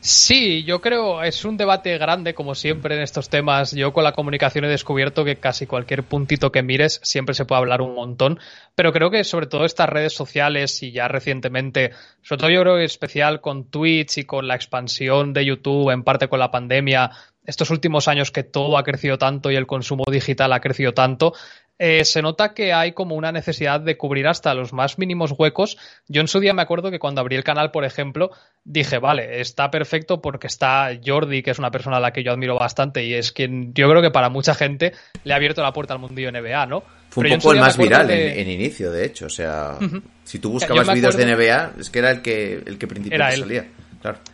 Sí, 0.00 0.64
yo 0.64 0.80
creo 0.80 1.22
es 1.22 1.44
un 1.44 1.56
debate 1.56 1.96
grande, 1.96 2.34
como 2.34 2.56
siempre 2.56 2.96
en 2.96 3.00
estos 3.00 3.30
temas. 3.30 3.70
Yo 3.70 3.92
con 3.92 4.02
la 4.02 4.12
comunicación 4.12 4.64
he 4.64 4.68
descubierto 4.68 5.24
que 5.24 5.36
casi 5.36 5.66
cualquier 5.66 6.02
puntito 6.02 6.50
que 6.50 6.64
mires 6.64 7.00
siempre 7.04 7.34
se 7.34 7.44
puede 7.44 7.60
hablar 7.60 7.80
un 7.80 7.94
montón, 7.94 8.40
pero 8.74 8.92
creo 8.92 9.10
que 9.10 9.22
sobre 9.22 9.46
todo 9.46 9.64
estas 9.64 9.88
redes 9.88 10.12
sociales 10.12 10.82
y 10.82 10.90
ya 10.90 11.06
recientemente, 11.06 11.92
sobre 12.22 12.40
todo 12.40 12.50
yo 12.50 12.60
creo 12.62 12.76
que 12.76 12.84
especial 12.84 13.40
con 13.40 13.70
Twitch 13.70 14.18
y 14.18 14.24
con 14.24 14.48
la 14.48 14.56
expansión 14.56 15.32
de 15.32 15.46
YouTube, 15.46 15.90
en 15.90 16.02
parte 16.02 16.28
con 16.28 16.40
la 16.40 16.50
pandemia, 16.50 17.12
estos 17.46 17.70
últimos 17.70 18.08
años 18.08 18.30
que 18.30 18.42
todo 18.42 18.78
ha 18.78 18.84
crecido 18.84 19.18
tanto 19.18 19.50
y 19.50 19.56
el 19.56 19.66
consumo 19.66 20.04
digital 20.10 20.52
ha 20.52 20.60
crecido 20.60 20.92
tanto, 20.92 21.34
eh, 21.78 22.04
se 22.04 22.22
nota 22.22 22.54
que 22.54 22.72
hay 22.72 22.92
como 22.92 23.16
una 23.16 23.32
necesidad 23.32 23.80
de 23.80 23.96
cubrir 23.96 24.28
hasta 24.28 24.54
los 24.54 24.72
más 24.72 24.98
mínimos 24.98 25.34
huecos. 25.36 25.76
Yo 26.06 26.20
en 26.20 26.28
su 26.28 26.38
día 26.38 26.54
me 26.54 26.62
acuerdo 26.62 26.90
que 26.90 27.00
cuando 27.00 27.20
abrí 27.20 27.34
el 27.34 27.42
canal, 27.42 27.72
por 27.72 27.84
ejemplo, 27.84 28.30
dije, 28.64 28.98
vale, 28.98 29.40
está 29.40 29.70
perfecto 29.70 30.22
porque 30.22 30.46
está 30.46 30.90
Jordi, 31.04 31.42
que 31.42 31.50
es 31.50 31.58
una 31.58 31.72
persona 31.72 31.96
a 31.96 32.00
la 32.00 32.12
que 32.12 32.22
yo 32.22 32.32
admiro 32.32 32.56
bastante 32.56 33.04
y 33.04 33.14
es 33.14 33.32
quien 33.32 33.74
yo 33.74 33.88
creo 33.88 34.02
que 34.02 34.10
para 34.10 34.28
mucha 34.28 34.54
gente 34.54 34.92
le 35.24 35.32
ha 35.32 35.36
abierto 35.36 35.62
la 35.62 35.72
puerta 35.72 35.94
al 35.94 36.00
mundillo 36.00 36.30
NBA, 36.30 36.66
¿no? 36.66 36.84
Fue 37.10 37.30
un 37.30 37.38
poco 37.38 37.52
el 37.52 37.60
más 37.60 37.76
viral 37.76 38.10
en, 38.10 38.50
inicio, 38.50 38.90
de 38.90 39.06
hecho. 39.06 39.26
O 39.26 39.30
sea, 39.30 39.78
si 40.24 40.38
tú 40.38 40.50
buscabas 40.50 40.92
vídeos 40.92 41.16
de 41.16 41.26
NBA, 41.26 41.72
es 41.80 41.90
que 41.90 41.98
era 41.98 42.10
el 42.10 42.22
que, 42.22 42.62
el 42.66 42.78
que 42.78 42.86
principalmente 42.86 43.36
salía. 43.36 43.66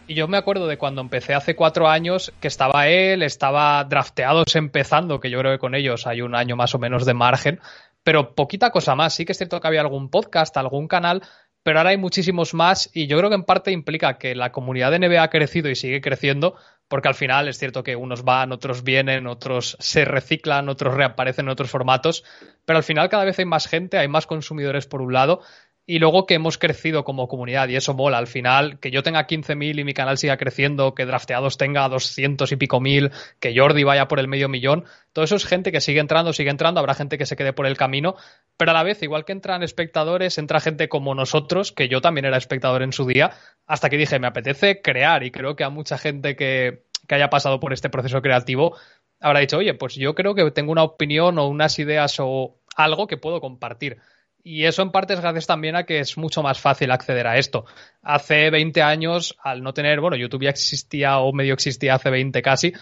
Y 0.06 0.14
yo 0.14 0.28
me 0.28 0.36
acuerdo 0.36 0.66
de 0.66 0.78
cuando 0.78 1.00
empecé 1.00 1.34
hace 1.34 1.54
cuatro 1.54 1.88
años 1.88 2.32
que 2.40 2.48
estaba 2.48 2.88
él, 2.88 3.22
estaba 3.22 3.84
drafteados 3.84 4.56
empezando, 4.56 5.20
que 5.20 5.30
yo 5.30 5.38
creo 5.38 5.52
que 5.52 5.58
con 5.58 5.74
ellos 5.74 6.06
hay 6.06 6.22
un 6.22 6.34
año 6.34 6.56
más 6.56 6.74
o 6.74 6.78
menos 6.78 7.06
de 7.06 7.14
margen, 7.14 7.60
pero 8.02 8.34
poquita 8.34 8.70
cosa 8.70 8.94
más. 8.94 9.14
Sí 9.14 9.24
que 9.24 9.32
es 9.32 9.38
cierto 9.38 9.60
que 9.60 9.68
había 9.68 9.80
algún 9.80 10.10
podcast, 10.10 10.56
algún 10.56 10.88
canal, 10.88 11.22
pero 11.62 11.78
ahora 11.78 11.90
hay 11.90 11.98
muchísimos 11.98 12.54
más 12.54 12.90
y 12.94 13.06
yo 13.06 13.18
creo 13.18 13.28
que 13.28 13.36
en 13.36 13.44
parte 13.44 13.70
implica 13.70 14.18
que 14.18 14.34
la 14.34 14.50
comunidad 14.50 14.90
de 14.90 14.98
NBA 14.98 15.22
ha 15.22 15.30
crecido 15.30 15.68
y 15.68 15.76
sigue 15.76 16.00
creciendo, 16.00 16.56
porque 16.88 17.08
al 17.08 17.14
final 17.14 17.48
es 17.48 17.58
cierto 17.58 17.82
que 17.82 17.96
unos 17.96 18.24
van, 18.24 18.52
otros 18.52 18.82
vienen, 18.82 19.26
otros 19.26 19.76
se 19.78 20.04
reciclan, 20.04 20.68
otros 20.68 20.94
reaparecen 20.94 21.46
en 21.46 21.50
otros 21.50 21.70
formatos, 21.70 22.24
pero 22.64 22.78
al 22.78 22.82
final 22.82 23.08
cada 23.08 23.24
vez 23.24 23.38
hay 23.38 23.44
más 23.44 23.68
gente, 23.68 23.98
hay 23.98 24.08
más 24.08 24.26
consumidores 24.26 24.86
por 24.86 25.02
un 25.02 25.12
lado 25.12 25.42
y 25.90 25.99
luego 25.99 26.25
que 26.25 26.35
hemos 26.35 26.56
crecido 26.56 27.02
como 27.02 27.26
comunidad 27.26 27.68
y 27.68 27.75
eso 27.75 27.94
mola. 27.94 28.18
Al 28.18 28.28
final, 28.28 28.78
que 28.78 28.92
yo 28.92 29.02
tenga 29.02 29.26
15.000 29.26 29.80
y 29.80 29.82
mi 29.82 29.92
canal 29.92 30.18
siga 30.18 30.37
creciendo, 30.37 30.94
que 30.94 31.04
drafteados 31.04 31.59
tenga 31.59 31.88
200 31.88 32.52
y 32.52 32.54
pico 32.56 32.80
mil, 32.80 33.11
que 33.40 33.52
Jordi 33.56 33.82
vaya 33.82 34.06
por 34.06 34.20
el 34.20 34.28
medio 34.28 34.49
millón, 34.49 34.85
todo 35.12 35.25
eso 35.25 35.35
es 35.35 35.44
gente 35.44 35.73
que 35.73 35.80
sigue 35.80 35.99
entrando, 35.99 36.32
sigue 36.32 36.50
entrando, 36.50 36.78
habrá 36.78 36.94
gente 36.94 37.18
que 37.18 37.26
se 37.26 37.35
quede 37.35 37.52
por 37.52 37.66
el 37.66 37.76
camino, 37.76 38.14
pero 38.56 38.70
a 38.70 38.75
la 38.75 38.85
vez, 38.85 39.02
igual 39.02 39.25
que 39.25 39.32
entran 39.32 39.64
espectadores, 39.64 40.38
entra 40.38 40.61
gente 40.61 40.88
como 40.88 41.12
nosotros, 41.16 41.73
que 41.73 41.88
yo 41.88 42.00
también 42.00 42.25
era 42.25 42.37
espectador 42.37 42.85
en 42.85 42.92
su 42.92 43.04
día, 43.04 43.32
hasta 43.66 43.90
que 43.90 43.97
dije, 43.97 44.20
me 44.20 44.28
apetece 44.28 44.82
crear 44.82 45.25
y 45.25 45.32
creo 45.32 45.56
que 45.56 45.64
a 45.64 45.70
mucha 45.70 45.99
gente 45.99 46.37
que, 46.37 46.85
que 47.09 47.14
haya 47.16 47.30
pasado 47.30 47.59
por 47.59 47.73
este 47.73 47.90
proceso 47.90 48.23
creativo 48.23 48.76
habrá 49.18 49.40
dicho, 49.40 49.59
oye, 49.59 49.75
pues 49.75 49.97
yo 49.97 50.14
creo 50.14 50.37
que 50.37 50.49
tengo 50.52 50.70
una 50.70 50.85
opinión 50.85 51.37
o 51.40 51.49
unas 51.49 51.80
ideas 51.80 52.14
o 52.20 52.61
algo 52.76 53.09
que 53.09 53.16
puedo 53.16 53.40
compartir. 53.40 53.99
Y 54.42 54.64
eso 54.64 54.82
en 54.82 54.90
parte 54.90 55.14
es 55.14 55.20
gracias 55.20 55.47
también 55.47 55.76
a 55.76 55.85
que 55.85 56.00
es 56.00 56.16
mucho 56.16 56.42
más 56.42 56.61
fácil 56.61 56.90
acceder 56.90 57.26
a 57.26 57.37
esto. 57.37 57.66
Hace 58.02 58.50
20 58.50 58.82
años, 58.82 59.37
al 59.42 59.62
no 59.62 59.75
tener, 59.75 60.00
bueno, 60.00 60.16
YouTube 60.16 60.44
ya 60.44 60.50
existía 60.50 61.18
o 61.18 61.32
medio 61.32 61.54
existía 61.54 61.94
hace 61.94 62.11
20 62.11 62.40
casi, 62.40 62.73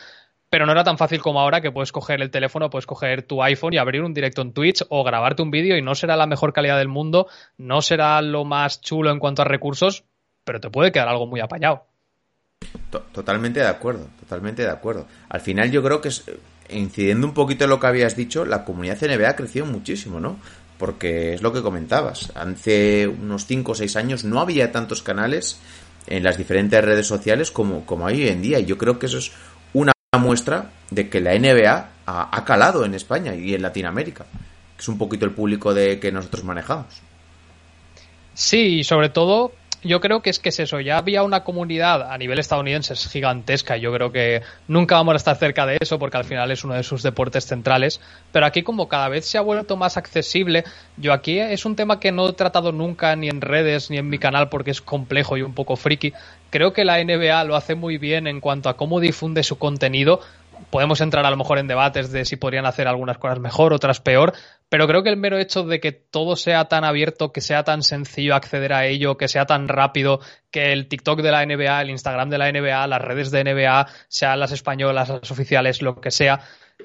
pero 0.50 0.66
no 0.66 0.72
era 0.72 0.84
tan 0.84 0.98
fácil 0.98 1.20
como 1.20 1.40
ahora 1.40 1.60
que 1.60 1.72
puedes 1.72 1.92
coger 1.92 2.22
el 2.22 2.30
teléfono, 2.30 2.70
puedes 2.70 2.86
coger 2.86 3.22
tu 3.22 3.42
iPhone 3.42 3.74
y 3.74 3.78
abrir 3.78 4.02
un 4.02 4.14
directo 4.14 4.42
en 4.42 4.52
Twitch 4.52 4.84
o 4.88 5.04
grabarte 5.04 5.42
un 5.42 5.50
vídeo 5.50 5.76
y 5.76 5.82
no 5.82 5.94
será 5.94 6.16
la 6.16 6.26
mejor 6.26 6.52
calidad 6.52 6.78
del 6.78 6.88
mundo, 6.88 7.26
no 7.56 7.82
será 7.82 8.22
lo 8.22 8.44
más 8.44 8.80
chulo 8.80 9.10
en 9.10 9.18
cuanto 9.18 9.42
a 9.42 9.44
recursos, 9.44 10.04
pero 10.44 10.60
te 10.60 10.70
puede 10.70 10.92
quedar 10.92 11.08
algo 11.08 11.26
muy 11.26 11.40
apañado. 11.40 11.86
Totalmente 13.12 13.60
de 13.60 13.66
acuerdo, 13.66 14.08
totalmente 14.20 14.62
de 14.62 14.70
acuerdo. 14.70 15.06
Al 15.28 15.40
final 15.40 15.70
yo 15.70 15.82
creo 15.82 16.00
que 16.00 16.08
es, 16.08 16.24
incidiendo 16.70 17.26
un 17.26 17.34
poquito 17.34 17.64
en 17.64 17.70
lo 17.70 17.80
que 17.80 17.86
habías 17.86 18.16
dicho, 18.16 18.44
la 18.44 18.64
comunidad 18.64 18.98
NBA 19.00 19.28
ha 19.28 19.36
crecido 19.36 19.66
muchísimo, 19.66 20.20
¿no? 20.20 20.38
Porque 20.78 21.34
es 21.34 21.42
lo 21.42 21.52
que 21.52 21.62
comentabas. 21.62 22.32
Hace 22.34 23.08
unos 23.08 23.46
5 23.46 23.72
o 23.72 23.74
6 23.74 23.96
años 23.96 24.24
no 24.24 24.40
había 24.40 24.72
tantos 24.72 25.02
canales 25.02 25.58
en 26.06 26.22
las 26.22 26.38
diferentes 26.38 26.82
redes 26.82 27.06
sociales 27.06 27.50
como, 27.50 27.84
como 27.84 28.06
hay 28.06 28.22
hoy 28.22 28.28
en 28.28 28.42
día. 28.42 28.60
Y 28.60 28.64
yo 28.64 28.78
creo 28.78 28.98
que 28.98 29.06
eso 29.06 29.18
es 29.18 29.32
una 29.72 29.92
muestra 30.18 30.70
de 30.90 31.08
que 31.08 31.20
la 31.20 31.38
NBA 31.38 31.90
ha, 32.06 32.44
calado 32.44 32.84
en 32.84 32.94
España 32.94 33.34
y 33.34 33.54
en 33.54 33.62
Latinoamérica, 33.62 34.24
que 34.24 34.80
es 34.80 34.88
un 34.88 34.96
poquito 34.96 35.26
el 35.26 35.32
público 35.32 35.74
de 35.74 36.00
que 36.00 36.10
nosotros 36.10 36.44
manejamos. 36.44 36.86
Sí, 38.32 38.78
y 38.78 38.84
sobre 38.84 39.10
todo 39.10 39.52
yo 39.88 40.00
creo 40.00 40.20
que 40.20 40.30
es 40.30 40.38
que 40.38 40.50
es 40.50 40.60
eso, 40.60 40.80
ya 40.80 40.98
había 40.98 41.22
una 41.22 41.42
comunidad 41.42 42.12
a 42.12 42.18
nivel 42.18 42.38
estadounidense 42.38 42.94
gigantesca, 42.94 43.76
yo 43.76 43.92
creo 43.92 44.12
que 44.12 44.42
nunca 44.68 44.96
vamos 44.96 45.14
a 45.14 45.16
estar 45.16 45.36
cerca 45.36 45.66
de 45.66 45.78
eso 45.80 45.98
porque 45.98 46.18
al 46.18 46.24
final 46.24 46.50
es 46.50 46.62
uno 46.62 46.74
de 46.74 46.82
sus 46.82 47.02
deportes 47.02 47.46
centrales, 47.46 48.00
pero 48.30 48.46
aquí 48.46 48.62
como 48.62 48.88
cada 48.88 49.08
vez 49.08 49.24
se 49.24 49.38
ha 49.38 49.40
vuelto 49.40 49.76
más 49.76 49.96
accesible, 49.96 50.64
yo 50.98 51.12
aquí 51.12 51.38
es 51.40 51.64
un 51.64 51.74
tema 51.74 51.98
que 51.98 52.12
no 52.12 52.28
he 52.28 52.32
tratado 52.34 52.70
nunca 52.70 53.16
ni 53.16 53.28
en 53.28 53.40
redes 53.40 53.90
ni 53.90 53.96
en 53.96 54.08
mi 54.08 54.18
canal 54.18 54.50
porque 54.50 54.70
es 54.70 54.82
complejo 54.82 55.36
y 55.36 55.42
un 55.42 55.54
poco 55.54 55.74
friki, 55.76 56.12
creo 56.50 56.72
que 56.72 56.84
la 56.84 57.02
NBA 57.02 57.42
lo 57.44 57.56
hace 57.56 57.74
muy 57.74 57.98
bien 57.98 58.26
en 58.26 58.40
cuanto 58.40 58.68
a 58.68 58.76
cómo 58.76 59.00
difunde 59.00 59.42
su 59.42 59.58
contenido, 59.58 60.20
podemos 60.70 61.00
entrar 61.00 61.24
a 61.24 61.30
lo 61.30 61.36
mejor 61.36 61.58
en 61.58 61.68
debates 61.68 62.12
de 62.12 62.24
si 62.24 62.36
podrían 62.36 62.66
hacer 62.66 62.88
algunas 62.88 63.18
cosas 63.18 63.40
mejor, 63.40 63.72
otras 63.72 64.00
peor, 64.00 64.34
pero 64.68 64.86
creo 64.86 65.02
que 65.02 65.08
el 65.08 65.16
mero 65.16 65.38
hecho 65.38 65.64
de 65.64 65.80
que 65.80 65.92
todo 65.92 66.36
sea 66.36 66.66
tan 66.66 66.84
abierto, 66.84 67.32
que 67.32 67.40
sea 67.40 67.64
tan 67.64 67.82
sencillo 67.82 68.34
acceder 68.34 68.72
a 68.72 68.86
ello, 68.86 69.16
que 69.16 69.28
sea 69.28 69.46
tan 69.46 69.68
rápido, 69.68 70.20
que 70.50 70.72
el 70.72 70.88
TikTok 70.88 71.22
de 71.22 71.30
la 71.30 71.44
NBA, 71.44 71.82
el 71.82 71.90
Instagram 71.90 72.28
de 72.30 72.38
la 72.38 72.52
NBA, 72.52 72.86
las 72.86 73.00
redes 73.02 73.30
de 73.30 73.44
NBA, 73.44 73.86
sean 74.08 74.40
las 74.40 74.52
españolas, 74.52 75.08
las 75.08 75.30
oficiales, 75.30 75.82
lo 75.82 76.00
que 76.00 76.10
sea, 76.10 76.40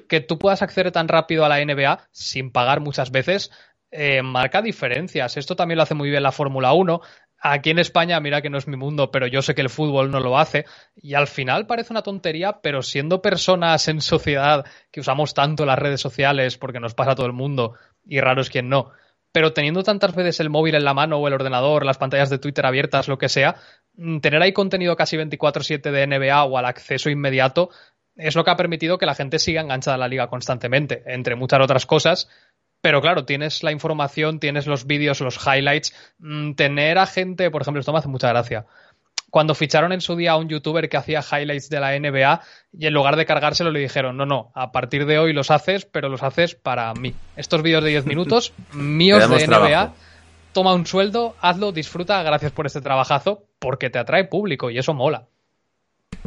que 0.08 0.20
tú 0.20 0.38
puedas 0.38 0.62
acceder 0.62 0.92
tan 0.92 1.08
rápido 1.08 1.44
a 1.44 1.48
la 1.48 1.64
NBA 1.64 2.08
sin 2.10 2.50
pagar 2.50 2.80
muchas 2.80 3.10
veces, 3.10 3.50
eh, 3.96 4.22
marca 4.22 4.60
diferencias. 4.60 5.36
Esto 5.36 5.54
también 5.54 5.76
lo 5.76 5.84
hace 5.84 5.94
muy 5.94 6.10
bien 6.10 6.24
la 6.24 6.32
Fórmula 6.32 6.72
1. 6.72 7.00
Aquí 7.46 7.68
en 7.68 7.78
España, 7.78 8.18
mira 8.20 8.40
que 8.40 8.48
no 8.48 8.56
es 8.56 8.66
mi 8.66 8.78
mundo, 8.78 9.10
pero 9.10 9.26
yo 9.26 9.42
sé 9.42 9.54
que 9.54 9.60
el 9.60 9.68
fútbol 9.68 10.10
no 10.10 10.18
lo 10.18 10.38
hace. 10.38 10.64
Y 10.96 11.12
al 11.12 11.26
final 11.26 11.66
parece 11.66 11.92
una 11.92 12.00
tontería, 12.00 12.60
pero 12.62 12.80
siendo 12.80 13.20
personas 13.20 13.86
en 13.88 14.00
sociedad 14.00 14.64
que 14.90 15.00
usamos 15.00 15.34
tanto 15.34 15.66
las 15.66 15.78
redes 15.78 16.00
sociales, 16.00 16.56
porque 16.56 16.80
nos 16.80 16.94
pasa 16.94 17.10
a 17.10 17.14
todo 17.14 17.26
el 17.26 17.34
mundo, 17.34 17.74
y 18.06 18.18
raro 18.20 18.40
es 18.40 18.48
quien 18.48 18.70
no, 18.70 18.92
pero 19.30 19.52
teniendo 19.52 19.82
tantas 19.82 20.14
veces 20.14 20.40
el 20.40 20.48
móvil 20.48 20.74
en 20.74 20.84
la 20.84 20.94
mano 20.94 21.18
o 21.18 21.28
el 21.28 21.34
ordenador, 21.34 21.84
las 21.84 21.98
pantallas 21.98 22.30
de 22.30 22.38
Twitter 22.38 22.64
abiertas, 22.64 23.08
lo 23.08 23.18
que 23.18 23.28
sea, 23.28 23.56
mm, 23.96 24.20
tener 24.20 24.40
ahí 24.40 24.54
contenido 24.54 24.96
casi 24.96 25.18
24/7 25.18 25.90
de 25.90 26.06
NBA 26.06 26.44
o 26.44 26.56
al 26.56 26.64
acceso 26.64 27.10
inmediato 27.10 27.68
es 28.16 28.36
lo 28.36 28.44
que 28.44 28.52
ha 28.52 28.56
permitido 28.56 28.96
que 28.96 29.06
la 29.06 29.14
gente 29.14 29.38
siga 29.38 29.60
enganchada 29.60 29.96
a 29.96 29.98
la 29.98 30.08
liga 30.08 30.28
constantemente, 30.28 31.02
entre 31.06 31.34
muchas 31.34 31.60
otras 31.60 31.84
cosas, 31.84 32.28
pero 32.84 33.00
claro, 33.00 33.24
tienes 33.24 33.62
la 33.62 33.72
información, 33.72 34.38
tienes 34.38 34.66
los 34.66 34.86
vídeos, 34.86 35.22
los 35.22 35.38
highlights. 35.46 35.94
Mm, 36.18 36.52
tener 36.52 36.98
a 36.98 37.06
gente, 37.06 37.50
por 37.50 37.62
ejemplo, 37.62 37.80
esto 37.80 37.94
me 37.94 37.98
hace 37.98 38.08
mucha 38.08 38.28
gracia. 38.28 38.66
Cuando 39.30 39.54
ficharon 39.54 39.92
en 39.92 40.02
su 40.02 40.16
día 40.16 40.32
a 40.32 40.36
un 40.36 40.50
youtuber 40.50 40.90
que 40.90 40.98
hacía 40.98 41.22
highlights 41.22 41.70
de 41.70 41.80
la 41.80 41.98
NBA 41.98 42.42
y 42.78 42.86
en 42.86 42.92
lugar 42.92 43.16
de 43.16 43.24
cargárselo 43.24 43.70
le 43.70 43.80
dijeron, 43.80 44.18
no, 44.18 44.26
no, 44.26 44.52
a 44.54 44.70
partir 44.70 45.06
de 45.06 45.18
hoy 45.18 45.32
los 45.32 45.50
haces, 45.50 45.86
pero 45.86 46.10
los 46.10 46.22
haces 46.22 46.56
para 46.56 46.92
mí. 46.92 47.14
Estos 47.36 47.62
vídeos 47.62 47.82
de 47.82 47.88
10 47.88 48.04
minutos, 48.04 48.52
míos 48.74 49.30
de 49.30 49.46
NBA, 49.46 49.94
toma 50.52 50.74
un 50.74 50.86
sueldo, 50.86 51.36
hazlo, 51.40 51.72
disfruta, 51.72 52.22
gracias 52.22 52.52
por 52.52 52.66
este 52.66 52.82
trabajazo, 52.82 53.46
porque 53.60 53.88
te 53.88 53.98
atrae 53.98 54.24
público 54.24 54.68
y 54.68 54.76
eso 54.76 54.92
mola. 54.92 55.24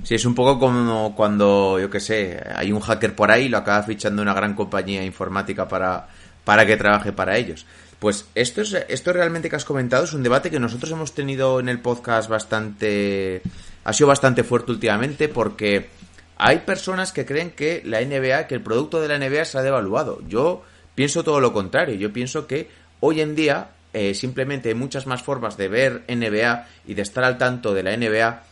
Sí, 0.04 0.16
es 0.16 0.26
un 0.26 0.34
poco 0.34 0.58
como 0.58 1.16
cuando, 1.16 1.80
yo 1.80 1.90
qué 1.92 2.00
sé, 2.00 2.44
hay 2.56 2.72
un 2.72 2.80
hacker 2.80 3.16
por 3.16 3.30
ahí 3.30 3.46
y 3.46 3.50
lo 3.50 3.58
acaba 3.58 3.84
fichando 3.84 4.22
una 4.22 4.34
gran 4.34 4.54
compañía 4.54 5.04
informática 5.04 5.68
para, 5.68 6.08
para 6.48 6.66
que 6.66 6.78
trabaje 6.78 7.12
para 7.12 7.36
ellos. 7.36 7.66
Pues 8.00 8.26
esto 8.34 8.62
es 8.62 8.74
esto 8.88 9.12
realmente 9.12 9.50
que 9.50 9.58
has 9.58 9.66
comentado 9.66 10.06
es 10.06 10.14
un 10.14 10.24
debate 10.24 10.50
que 10.50 10.62
nosotros 10.62 10.90
hemos 10.94 11.14
tenido 11.14 11.60
en 11.60 11.68
el 11.68 11.82
podcast 11.82 12.30
bastante 12.30 13.42
ha 13.84 13.92
sido 13.92 14.08
bastante 14.08 14.46
fuerte 14.46 14.72
últimamente 14.72 15.28
porque 15.28 15.90
hay 16.38 16.60
personas 16.60 17.12
que 17.12 17.26
creen 17.26 17.52
que 17.52 17.82
la 17.84 18.00
NBA, 18.00 18.48
que 18.48 18.56
el 18.56 18.62
producto 18.62 19.02
de 19.02 19.10
la 19.10 19.20
NBA 19.20 19.44
se 19.44 19.58
ha 19.58 19.62
devaluado. 19.62 20.22
Yo 20.30 20.64
pienso 20.96 21.22
todo 21.22 21.42
lo 21.42 21.52
contrario. 21.52 21.96
Yo 21.96 22.14
pienso 22.14 22.48
que 22.48 22.70
hoy 23.02 23.20
en 23.20 23.36
día 23.36 23.72
eh, 23.92 24.14
simplemente 24.14 24.70
hay 24.70 24.76
muchas 24.76 25.06
más 25.06 25.24
formas 25.24 25.58
de 25.58 25.68
ver 25.68 26.06
NBA 26.08 26.66
y 26.88 26.94
de 26.94 27.02
estar 27.02 27.26
al 27.26 27.38
tanto 27.38 27.74
de 27.74 27.84
la 27.84 27.98
NBA 27.98 28.44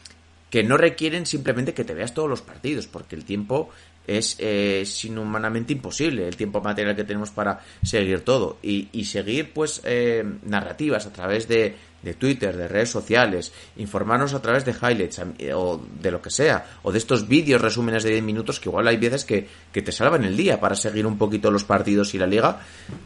que 0.49 0.63
no 0.63 0.77
requieren 0.77 1.25
simplemente 1.25 1.73
que 1.73 1.83
te 1.83 1.93
veas 1.93 2.13
todos 2.13 2.29
los 2.29 2.41
partidos, 2.41 2.87
porque 2.87 3.15
el 3.15 3.25
tiempo 3.25 3.69
es 4.07 4.35
eh, 4.39 4.83
inhumanamente 5.03 5.73
imposible 5.73 6.27
el 6.27 6.35
tiempo 6.35 6.61
material 6.61 6.95
que 6.95 7.03
tenemos 7.03 7.31
para 7.31 7.59
seguir 7.83 8.21
todo 8.21 8.57
y, 8.61 8.89
y 8.91 9.05
seguir 9.05 9.51
pues 9.53 9.81
eh, 9.83 10.23
narrativas 10.43 11.05
a 11.05 11.13
través 11.13 11.47
de, 11.47 11.75
de, 12.01 12.13
Twitter, 12.13 12.55
de 12.55 12.67
redes 12.67 12.89
sociales, 12.89 13.51
informarnos 13.77 14.33
a 14.33 14.41
través 14.41 14.65
de 14.65 14.71
highlights 14.73 15.21
o 15.53 15.81
de 16.01 16.11
lo 16.11 16.21
que 16.21 16.29
sea, 16.29 16.65
o 16.83 16.91
de 16.91 16.97
estos 16.97 17.27
vídeos 17.27 17.61
resúmenes 17.61 18.03
de 18.03 18.11
10 18.11 18.23
minutos 18.23 18.59
que 18.59 18.69
igual 18.69 18.87
hay 18.87 18.97
veces 18.97 19.25
que, 19.25 19.47
que, 19.71 19.81
te 19.81 19.91
salvan 19.91 20.23
el 20.23 20.37
día 20.37 20.59
para 20.59 20.75
seguir 20.75 21.05
un 21.07 21.17
poquito 21.17 21.51
los 21.51 21.63
partidos 21.63 22.13
y 22.13 22.19
la 22.19 22.27
liga, 22.27 22.59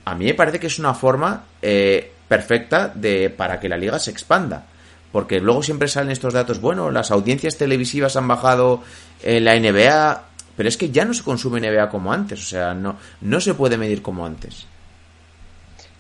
a 0.06 0.15
mí 0.15 0.25
me 0.25 0.34
parece 0.34 0.60
que 0.60 0.68
es 0.68 0.79
una 0.79 0.94
forma 0.94 1.46
eh, 1.62 2.12
perfecta 2.27 2.91
de 2.94 3.29
para 3.29 3.60
que 3.60 3.70
la 3.70 3.77
liga 3.77 4.00
se 4.00 4.12
expanda. 4.12 4.65
Porque 5.12 5.39
luego 5.39 5.63
siempre 5.63 5.88
salen 5.88 6.12
estos 6.12 6.36
datos, 6.36 6.62
bueno, 6.62 6.91
las 6.91 7.10
audiencias 7.10 7.58
televisivas 7.58 8.15
han 8.15 8.27
bajado 8.27 8.84
en 9.24 9.44
la 9.44 9.60
NBA, 9.60 10.28
pero 10.60 10.68
es 10.68 10.75
que 10.75 10.89
ya 10.89 11.06
no 11.06 11.13
se 11.13 11.24
consume 11.24 11.62
NBA 11.62 11.88
como 11.88 12.12
antes, 12.12 12.42
o 12.42 12.46
sea, 12.46 12.74
no, 12.74 12.98
no 13.22 13.39
se 13.39 13.54
puede 13.54 13.78
medir 13.78 14.01
como 14.01 14.25
antes. 14.25 14.68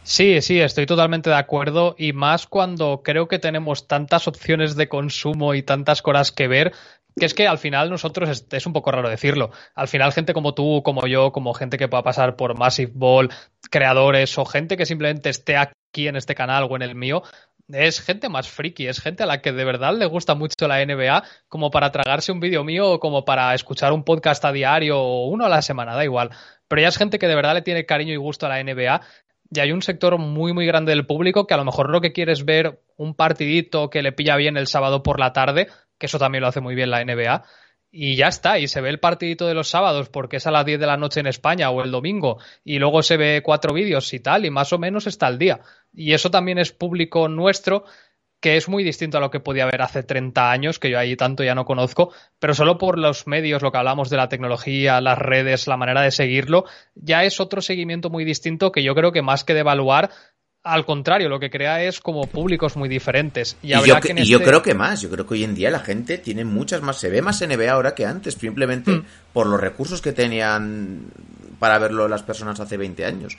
Sí, 0.03 0.41
sí, 0.41 0.59
estoy 0.59 0.85
totalmente 0.85 1.29
de 1.29 1.37
acuerdo 1.37 1.95
y 1.97 2.11
más 2.11 2.45
cuando 2.45 3.01
creo 3.01 3.29
que 3.29 3.39
tenemos 3.39 3.87
tantas 3.87 4.27
opciones 4.27 4.75
de 4.75 4.89
consumo 4.89 5.53
y 5.53 5.63
tantas 5.63 6.01
cosas 6.01 6.33
que 6.33 6.49
ver 6.49 6.73
que 7.17 7.25
es 7.25 7.33
que 7.33 7.47
al 7.47 7.57
final 7.57 7.89
nosotros, 7.89 8.45
es, 8.51 8.65
un 8.65 8.73
poco 8.73 8.91
raro 8.91 9.09
decirlo, 9.09 9.51
al 9.75 9.87
final 9.87 10.11
gente 10.11 10.33
como 10.33 10.53
tú, 10.53 10.81
como 10.83 11.07
yo, 11.07 11.31
como 11.31 11.53
gente 11.53 11.77
que 11.77 11.87
pueda 11.87 12.03
pasar 12.03 12.35
por 12.35 12.57
Massive 12.57 12.91
Ball, 12.93 13.29
creadores 13.71 14.37
o 14.37 14.43
gente 14.43 14.75
que 14.75 14.85
simplemente 14.85 15.29
esté 15.29 15.55
aquí 15.55 16.09
en 16.09 16.17
este 16.17 16.35
canal 16.35 16.67
o 16.69 16.75
en 16.75 16.81
el 16.81 16.95
mío, 16.95 17.23
es 17.71 18.01
gente 18.01 18.29
más 18.29 18.49
friki, 18.49 18.87
es 18.87 18.99
gente 18.99 19.23
a 19.23 19.25
la 19.25 19.41
que 19.41 19.51
de 19.51 19.63
verdad 19.63 19.95
le 19.95 20.05
gusta 20.05 20.35
mucho 20.35 20.67
la 20.67 20.83
NBA, 20.83 21.23
como 21.47 21.71
para 21.71 21.91
tragarse 21.91 22.31
un 22.31 22.39
vídeo 22.39 22.63
mío 22.63 22.91
o 22.91 22.99
como 22.99 23.25
para 23.25 23.53
escuchar 23.53 23.93
un 23.93 24.03
podcast 24.03 24.43
a 24.45 24.51
diario 24.51 24.99
o 24.99 25.27
uno 25.27 25.45
a 25.45 25.49
la 25.49 25.61
semana, 25.61 25.95
da 25.95 26.03
igual. 26.03 26.31
Pero 26.67 26.81
ya 26.81 26.87
es 26.87 26.97
gente 26.97 27.19
que 27.19 27.27
de 27.27 27.35
verdad 27.35 27.53
le 27.53 27.61
tiene 27.61 27.85
cariño 27.85 28.13
y 28.13 28.17
gusto 28.17 28.45
a 28.45 28.49
la 28.49 28.63
NBA. 28.63 29.01
Y 29.51 29.59
hay 29.59 29.71
un 29.71 29.81
sector 29.81 30.17
muy, 30.17 30.53
muy 30.53 30.65
grande 30.65 30.91
del 30.91 31.05
público 31.05 31.47
que 31.47 31.53
a 31.53 31.57
lo 31.57 31.65
mejor 31.65 31.89
lo 31.89 32.01
que 32.01 32.11
quiere 32.11 32.31
es 32.31 32.45
ver 32.45 32.81
un 32.97 33.15
partidito 33.15 33.89
que 33.89 34.03
le 34.03 34.11
pilla 34.11 34.35
bien 34.35 34.57
el 34.57 34.67
sábado 34.67 35.01
por 35.01 35.19
la 35.19 35.33
tarde, 35.33 35.67
que 35.97 36.05
eso 36.05 36.19
también 36.19 36.43
lo 36.43 36.47
hace 36.47 36.61
muy 36.61 36.75
bien 36.75 36.91
la 36.91 37.03
NBA 37.03 37.43
y 37.91 38.15
ya 38.15 38.27
está, 38.27 38.59
y 38.59 38.67
se 38.67 38.81
ve 38.81 38.89
el 38.89 38.99
partidito 38.99 39.47
de 39.47 39.53
los 39.53 39.69
sábados 39.69 40.09
porque 40.09 40.37
es 40.37 40.47
a 40.47 40.51
las 40.51 40.65
10 40.65 40.79
de 40.79 40.87
la 40.87 40.97
noche 40.97 41.19
en 41.19 41.27
España 41.27 41.69
o 41.69 41.83
el 41.83 41.91
domingo, 41.91 42.37
y 42.63 42.79
luego 42.79 43.01
se 43.03 43.17
ve 43.17 43.41
cuatro 43.43 43.73
vídeos 43.73 44.13
y 44.13 44.19
tal, 44.19 44.45
y 44.45 44.51
más 44.51 44.71
o 44.73 44.77
menos 44.77 45.07
está 45.07 45.27
al 45.27 45.39
día. 45.39 45.61
Y 45.93 46.13
eso 46.13 46.29
también 46.29 46.59
es 46.59 46.71
público 46.71 47.27
nuestro, 47.27 47.85
que 48.39 48.55
es 48.55 48.69
muy 48.69 48.83
distinto 48.83 49.17
a 49.17 49.21
lo 49.21 49.31
que 49.31 49.39
podía 49.39 49.63
haber 49.63 49.81
hace 49.81 50.03
30 50.03 50.51
años, 50.51 50.79
que 50.79 50.89
yo 50.89 50.99
ahí 50.99 51.15
tanto 51.15 51.43
ya 51.43 51.55
no 51.55 51.65
conozco, 51.65 52.13
pero 52.39 52.53
solo 52.53 52.77
por 52.77 52.97
los 52.97 53.27
medios, 53.27 53.61
lo 53.61 53.71
que 53.71 53.77
hablamos 53.77 54.09
de 54.09 54.17
la 54.17 54.29
tecnología, 54.29 55.01
las 55.01 55.17
redes, 55.17 55.67
la 55.67 55.77
manera 55.77 56.01
de 56.01 56.11
seguirlo, 56.11 56.65
ya 56.95 57.23
es 57.23 57.39
otro 57.39 57.61
seguimiento 57.61 58.09
muy 58.09 58.23
distinto 58.23 58.71
que 58.71 58.83
yo 58.83 58.95
creo 58.95 59.11
que 59.11 59.21
más 59.21 59.43
que 59.43 59.53
de 59.53 59.61
evaluar, 59.61 60.11
al 60.63 60.85
contrario, 60.85 61.29
lo 61.29 61.39
que 61.39 61.49
crea 61.49 61.83
es 61.83 61.99
como 61.99 62.23
públicos 62.27 62.75
muy 62.75 62.89
diferentes. 62.89 63.57
Y, 63.61 63.69
yo, 63.69 63.85
yo, 63.85 63.95
este 63.97 64.43
creo 64.43 64.61
que 64.61 64.73
más, 64.73 65.01
yo 65.01 65.09
creo 65.09 65.25
que 65.25 65.35
hoy 65.35 65.43
en 65.43 65.55
día 65.55 65.71
la 65.71 65.79
gente 65.79 66.17
tiene 66.17 66.43
muchas 66.43 66.81
más, 66.81 66.97
se 66.97 67.09
ve 67.09 67.21
más 67.21 67.41
NBA 67.41 67.71
ahora 67.71 67.95
que 67.95 68.05
antes, 68.05 68.33
simplemente 68.35 68.91
mm. 68.91 69.05
por 69.33 69.47
los 69.47 69.59
recursos 69.59 70.01
que 70.01 70.11
tenían 70.11 71.05
para 71.59 71.79
verlo 71.79 72.07
las 72.07 72.23
personas 72.23 72.59
hace 72.59 72.77
20 72.77 73.05
años. 73.05 73.37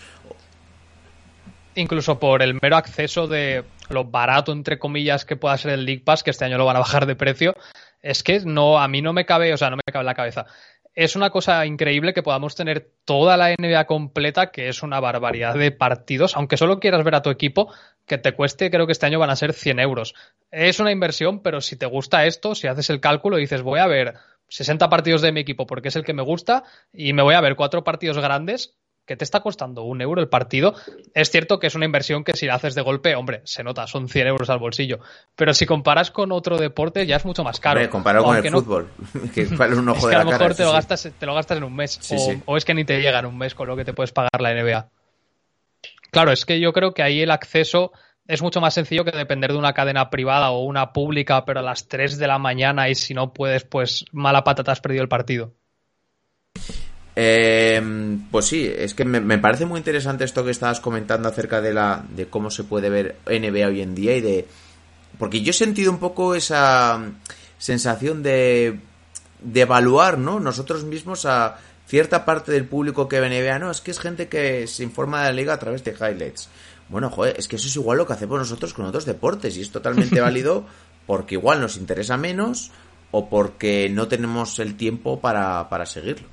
Incluso 1.75 2.19
por 2.19 2.43
el 2.43 2.59
mero 2.61 2.77
acceso 2.77 3.27
de 3.27 3.65
lo 3.91 4.05
barato, 4.05 4.53
entre 4.53 4.79
comillas, 4.79 5.25
que 5.25 5.37
pueda 5.37 5.57
ser 5.59 5.73
el 5.73 5.85
League 5.85 6.03
Pass, 6.05 6.23
que 6.23 6.31
este 6.31 6.45
año 6.45 6.59
lo 6.59 6.65
van 6.65 6.77
a 6.77 6.81
bajar 6.81 7.07
de 7.07 7.17
precio, 7.17 7.55
es 8.03 8.23
que 8.23 8.41
no, 8.41 8.79
a 8.79 8.89
mí 8.89 9.03
no 9.03 9.12
me 9.12 9.27
cabe, 9.27 9.53
o 9.53 9.57
sea, 9.57 9.71
no 9.71 9.77
me 9.77 9.93
cabe 9.93 10.03
en 10.03 10.07
la 10.07 10.15
cabeza 10.15 10.47
es 10.94 11.16
una 11.16 11.30
cosa 11.30 11.64
increíble 11.66 12.12
que 12.12 12.23
podamos 12.23 12.54
tener 12.54 12.90
toda 13.04 13.37
la 13.37 13.54
NBA 13.54 13.87
completa, 13.87 14.50
que 14.50 14.68
es 14.68 14.82
una 14.82 15.00
barbaridad 15.00 15.54
de 15.54 15.70
partidos, 15.70 16.37
aunque 16.37 16.56
solo 16.56 16.80
quieras 16.80 17.04
ver 17.04 17.14
a 17.14 17.23
tu 17.23 17.30
equipo, 17.30 17.73
que 18.06 18.18
te 18.18 18.32
cueste, 18.32 18.70
creo 18.70 18.87
que 18.87 18.92
este 18.92 19.06
año 19.06 19.18
van 19.18 19.30
a 19.30 19.37
ser 19.37 19.52
100 19.52 19.78
euros. 19.80 20.14
Es 20.50 20.80
una 20.80 20.92
inversión, 20.92 21.42
pero 21.42 21.61
si 21.61 21.76
te 21.76 21.87
gusta 21.87 22.26
esto, 22.26 22.54
si 22.54 22.66
haces 22.66 22.90
el 22.90 23.00
cálculo 23.00 23.38
y 23.38 23.42
dices, 23.42 23.62
voy 23.62 23.78
a 23.78 23.87
ver 23.87 24.14
60 24.49 24.88
partidos 24.88 25.23
de 25.23 25.32
mi 25.32 25.40
equipo 25.40 25.66
porque 25.66 25.88
es 25.88 25.97
el 25.97 26.04
que 26.04 26.12
me 26.12 26.23
gusta 26.23 26.64
y 26.92 27.12
me 27.12 27.23
voy 27.23 27.35
a 27.35 27.40
ver 27.40 27.56
cuatro 27.56 27.85
partidos 27.85 28.18
grandes, 28.18 28.76
que 29.07 29.16
te 29.16 29.25
está 29.25 29.40
costando 29.40 29.83
un 29.83 30.00
euro 30.00 30.21
el 30.21 30.28
partido. 30.28 30.75
Es 31.14 31.30
cierto 31.30 31.59
que 31.59 31.66
es 31.66 31.75
una 31.75 31.85
inversión 31.85 32.23
que 32.23 32.37
si 32.37 32.47
la 32.47 32.54
haces 32.54 32.75
de 32.75 32.83
golpe, 32.83 33.14
hombre, 33.16 33.42
se 33.45 33.64
nota, 33.64 33.87
son 33.87 34.09
100 34.09 34.28
euros 34.28 34.50
al 34.50 34.59
bolsillo. 34.59 35.00
Pero 35.35 35.52
si 35.52 35.66
comparas 35.66 36.11
con 36.11 36.33
otro 36.33 36.59
deporte, 36.59 37.07
ya 37.07 37.16
es 37.16 37.25
mucho 37.25 37.42
más 37.42 37.59
caro. 37.59 37.80
Hombre, 37.80 37.90
comparado 37.90 38.25
con 38.25 38.37
el 38.37 38.50
fútbol, 38.50 38.88
que 39.35 39.45
vale 39.47 39.76
un 39.76 39.88
ojo 39.88 39.99
es 39.99 40.04
que 40.04 40.11
de 40.11 40.14
a 40.14 40.19
la 40.19 40.25
lo 40.25 40.30
cara, 40.30 40.38
mejor 40.45 40.57
te, 40.57 40.62
sí, 40.62 40.62
lo 40.62 40.71
sí. 40.71 40.75
gastas, 40.75 41.12
te 41.19 41.26
lo 41.26 41.35
gastas 41.35 41.59
en 41.59 41.64
un 41.64 41.75
mes. 41.75 41.99
Sí, 42.00 42.14
o, 42.14 42.19
sí. 42.19 42.42
o 42.45 42.57
es 42.57 42.64
que 42.64 42.75
ni 42.75 42.85
te 42.85 43.00
llega 43.00 43.19
en 43.19 43.26
un 43.26 43.37
mes 43.37 43.54
con 43.54 43.66
lo 43.66 43.76
que 43.76 43.85
te 43.85 43.92
puedes 43.92 44.12
pagar 44.12 44.40
la 44.40 44.54
NBA. 44.54 44.88
Claro, 46.11 46.33
es 46.33 46.45
que 46.45 46.61
yo 46.61 46.73
creo 46.73 46.92
que 46.92 47.02
ahí 47.02 47.23
el 47.23 47.30
acceso 47.30 47.92
es 48.26 48.42
mucho 48.42 48.61
más 48.61 48.75
sencillo 48.75 49.04
que 49.04 49.11
depender 49.11 49.52
de 49.52 49.59
una 49.59 49.73
cadena 49.73 50.09
privada 50.09 50.50
o 50.50 50.64
una 50.64 50.92
pública, 50.92 51.45
pero 51.45 51.61
a 51.61 51.62
las 51.64 51.88
3 51.88 52.16
de 52.16 52.26
la 52.28 52.38
mañana 52.38 52.88
y 52.88 52.95
si 52.95 53.12
no 53.12 53.33
puedes, 53.33 53.64
pues 53.64 54.04
mala 54.12 54.45
patata 54.45 54.73
has 54.73 54.80
perdido 54.80 55.02
el 55.02 55.09
partido. 55.09 55.52
Eh, 57.17 58.19
pues 58.31 58.47
sí, 58.47 58.71
es 58.73 58.95
que 58.95 59.05
me, 59.05 59.21
me 59.21 59.38
parece 59.38 59.67
muy 59.67 59.79
interesante 59.79 60.25
esto 60.25 60.45
que 60.45 60.52
estabas 60.52 60.81
comentando 60.81 61.29
acerca 61.29 61.61
de 61.61 61.75
la 61.75 62.05
de 62.14 62.26
cómo 62.26 62.50
se 62.50 62.64
puede 62.64 62.88
ver 62.88 63.17
NBA 63.26 63.67
hoy 63.67 63.83
en 63.83 63.95
día 63.95 64.17
y 64.17 64.21
de 64.21 64.47
porque 65.19 65.43
yo 65.43 65.50
he 65.50 65.55
sentido 65.55 65.90
un 65.90 65.99
poco 65.99 66.35
esa 66.35 67.02
sensación 67.59 68.23
de 68.23 68.79
de 69.43 69.61
evaluar, 69.62 70.19
¿no? 70.19 70.40
Nosotros 70.40 70.85
mismos 70.85 71.26
a 71.26 71.59
cierta 71.87 72.25
parte 72.25 72.52
del 72.52 72.67
público 72.67 73.09
que 73.09 73.21
ve 73.21 73.29
NBA, 73.29 73.59
no, 73.59 73.71
es 73.71 73.81
que 73.81 73.90
es 73.90 73.99
gente 73.99 74.29
que 74.29 74.67
se 74.67 74.85
informa 74.85 75.23
de 75.23 75.31
la 75.31 75.33
liga 75.33 75.55
a 75.55 75.59
través 75.59 75.83
de 75.83 75.93
highlights. 75.93 76.49
Bueno, 76.88 77.11
joder, 77.11 77.37
es 77.38 77.49
que 77.49 77.57
eso 77.57 77.69
es 77.69 77.76
igual 77.76 77.99
lo 77.99 78.07
que 78.07 78.12
hacemos 78.12 78.38
nosotros 78.38 78.75
con 78.75 78.85
otros 78.85 79.05
deportes 79.05 79.57
y 79.57 79.62
es 79.62 79.71
totalmente 79.71 80.21
válido 80.21 80.67
porque 81.07 81.35
igual 81.35 81.61
nos 81.61 81.76
interesa 81.76 82.17
menos 82.17 82.71
o 83.11 83.29
porque 83.29 83.88
no 83.90 84.09
tenemos 84.09 84.59
el 84.59 84.76
tiempo 84.76 85.21
para, 85.21 85.69
para 85.69 85.87
seguirlo. 85.87 86.29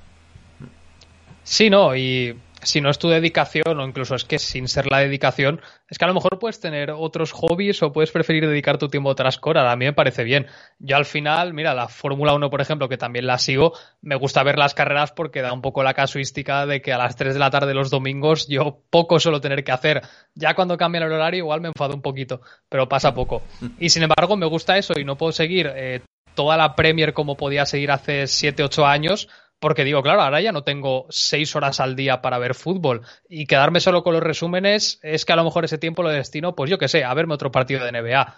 Sí, 1.49 1.69
no, 1.69 1.95
y 1.95 2.37
si 2.61 2.81
no 2.81 2.89
es 2.89 2.99
tu 2.99 3.07
dedicación, 3.07 3.79
o 3.79 3.87
incluso 3.87 4.15
es 4.15 4.25
que 4.25 4.37
sin 4.37 4.67
ser 4.67 4.85
la 4.91 4.99
dedicación, 4.99 5.61
es 5.87 5.97
que 5.97 6.03
a 6.03 6.09
lo 6.09 6.13
mejor 6.13 6.39
puedes 6.39 6.59
tener 6.59 6.91
otros 6.91 7.31
hobbies 7.31 7.81
o 7.83 7.93
puedes 7.93 8.11
preferir 8.11 8.45
dedicar 8.45 8.77
tu 8.77 8.89
tiempo 8.89 9.07
a 9.07 9.13
otras 9.13 9.37
cosas. 9.37 9.63
A 9.65 9.77
mí 9.77 9.85
me 9.85 9.93
parece 9.93 10.25
bien. 10.25 10.47
Yo 10.77 10.97
al 10.97 11.05
final, 11.05 11.53
mira, 11.53 11.73
la 11.73 11.87
Fórmula 11.87 12.33
1, 12.33 12.49
por 12.49 12.59
ejemplo, 12.59 12.89
que 12.89 12.97
también 12.97 13.27
la 13.27 13.37
sigo, 13.37 13.71
me 14.01 14.17
gusta 14.17 14.43
ver 14.43 14.57
las 14.57 14.73
carreras 14.73 15.13
porque 15.13 15.41
da 15.41 15.53
un 15.53 15.61
poco 15.61 15.83
la 15.83 15.93
casuística 15.93 16.65
de 16.65 16.81
que 16.81 16.91
a 16.91 16.97
las 16.97 17.15
3 17.15 17.33
de 17.33 17.39
la 17.39 17.49
tarde 17.49 17.73
los 17.73 17.89
domingos 17.89 18.49
yo 18.49 18.81
poco 18.89 19.17
suelo 19.17 19.39
tener 19.39 19.63
que 19.63 19.71
hacer. 19.71 20.01
Ya 20.35 20.53
cuando 20.53 20.75
cambia 20.75 20.99
el 20.99 21.13
horario 21.13 21.45
igual 21.45 21.61
me 21.61 21.69
enfado 21.69 21.95
un 21.95 22.01
poquito, 22.01 22.41
pero 22.67 22.89
pasa 22.89 23.13
poco. 23.13 23.41
Y 23.79 23.87
sin 23.89 24.03
embargo 24.03 24.35
me 24.35 24.47
gusta 24.47 24.77
eso 24.77 24.99
y 24.99 25.05
no 25.05 25.15
puedo 25.15 25.31
seguir 25.31 25.71
eh, 25.73 26.01
toda 26.35 26.57
la 26.57 26.75
Premier 26.75 27.13
como 27.13 27.37
podía 27.37 27.65
seguir 27.65 27.89
hace 27.91 28.27
7, 28.27 28.63
8 28.63 28.85
años 28.85 29.29
porque 29.59 29.83
digo, 29.83 30.03
claro, 30.03 30.21
ahora 30.21 30.41
ya 30.41 30.51
no 30.51 30.63
tengo 30.63 31.05
seis 31.09 31.55
horas 31.55 31.79
al 31.79 31.95
día 31.95 32.21
para 32.21 32.37
ver 32.37 32.53
fútbol 32.53 33.01
y 33.27 33.45
quedarme 33.45 33.79
solo 33.79 34.03
con 34.03 34.13
los 34.13 34.23
resúmenes 34.23 34.99
es 35.01 35.25
que 35.25 35.33
a 35.33 35.35
lo 35.35 35.43
mejor 35.43 35.65
ese 35.65 35.77
tiempo 35.77 36.03
lo 36.03 36.09
destino, 36.09 36.55
pues 36.55 36.69
yo 36.69 36.77
qué 36.77 36.87
sé, 36.87 37.03
a 37.03 37.13
verme 37.13 37.33
otro 37.33 37.51
partido 37.51 37.83
de 37.83 37.91
NBA. 37.91 38.35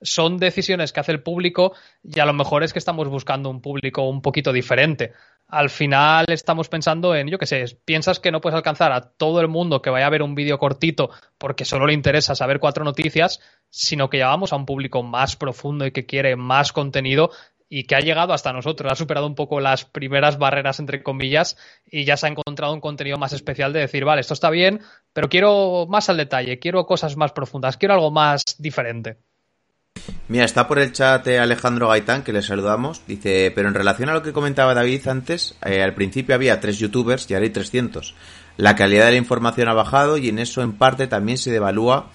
Son 0.00 0.36
decisiones 0.36 0.92
que 0.92 1.00
hace 1.00 1.12
el 1.12 1.22
público 1.22 1.72
y 2.04 2.20
a 2.20 2.26
lo 2.26 2.32
mejor 2.32 2.62
es 2.62 2.72
que 2.72 2.78
estamos 2.78 3.08
buscando 3.08 3.50
un 3.50 3.60
público 3.60 4.08
un 4.08 4.22
poquito 4.22 4.52
diferente. 4.52 5.12
Al 5.48 5.70
final 5.70 6.26
estamos 6.28 6.68
pensando 6.68 7.16
en, 7.16 7.28
yo 7.28 7.38
qué 7.38 7.46
sé, 7.46 7.64
piensas 7.84 8.20
que 8.20 8.30
no 8.30 8.40
puedes 8.40 8.54
alcanzar 8.54 8.92
a 8.92 9.00
todo 9.00 9.40
el 9.40 9.48
mundo 9.48 9.80
que 9.80 9.90
vaya 9.90 10.06
a 10.06 10.10
ver 10.10 10.22
un 10.22 10.34
vídeo 10.34 10.58
cortito 10.58 11.10
porque 11.38 11.64
solo 11.64 11.86
le 11.86 11.94
interesa 11.94 12.34
saber 12.34 12.60
cuatro 12.60 12.84
noticias, 12.84 13.40
sino 13.70 14.10
que 14.10 14.18
llevamos 14.18 14.52
a 14.52 14.56
un 14.56 14.66
público 14.66 15.02
más 15.02 15.36
profundo 15.36 15.86
y 15.86 15.90
que 15.90 16.06
quiere 16.06 16.36
más 16.36 16.72
contenido 16.72 17.30
y 17.68 17.84
que 17.84 17.96
ha 17.96 18.00
llegado 18.00 18.32
hasta 18.32 18.52
nosotros, 18.52 18.90
ha 18.90 18.96
superado 18.96 19.26
un 19.26 19.34
poco 19.34 19.60
las 19.60 19.84
primeras 19.84 20.38
barreras, 20.38 20.80
entre 20.80 21.02
comillas, 21.02 21.56
y 21.90 22.04
ya 22.04 22.16
se 22.16 22.26
ha 22.26 22.30
encontrado 22.30 22.72
un 22.72 22.80
contenido 22.80 23.18
más 23.18 23.32
especial 23.32 23.72
de 23.72 23.80
decir, 23.80 24.04
vale, 24.04 24.20
esto 24.20 24.34
está 24.34 24.50
bien, 24.50 24.80
pero 25.12 25.28
quiero 25.28 25.86
más 25.88 26.08
al 26.08 26.16
detalle, 26.16 26.58
quiero 26.58 26.86
cosas 26.86 27.16
más 27.16 27.32
profundas, 27.32 27.76
quiero 27.76 27.94
algo 27.94 28.10
más 28.10 28.42
diferente. 28.58 29.18
Mira, 30.28 30.44
está 30.44 30.68
por 30.68 30.78
el 30.78 30.92
chat 30.92 31.26
eh, 31.26 31.38
Alejandro 31.38 31.88
Gaitán, 31.88 32.22
que 32.22 32.32
le 32.32 32.42
saludamos. 32.42 33.02
Dice, 33.06 33.52
pero 33.54 33.68
en 33.68 33.74
relación 33.74 34.08
a 34.08 34.14
lo 34.14 34.22
que 34.22 34.32
comentaba 34.32 34.74
David 34.74 35.08
antes, 35.08 35.56
eh, 35.64 35.82
al 35.82 35.94
principio 35.94 36.34
había 36.34 36.60
tres 36.60 36.78
youtubers 36.78 37.28
y 37.30 37.34
ahora 37.34 37.44
hay 37.44 37.50
300. 37.50 38.14
La 38.56 38.74
calidad 38.74 39.06
de 39.06 39.12
la 39.12 39.16
información 39.16 39.68
ha 39.68 39.74
bajado 39.74 40.18
y 40.18 40.28
en 40.28 40.38
eso 40.38 40.62
en 40.62 40.72
parte 40.72 41.06
también 41.06 41.38
se 41.38 41.50
devalúa 41.50 42.10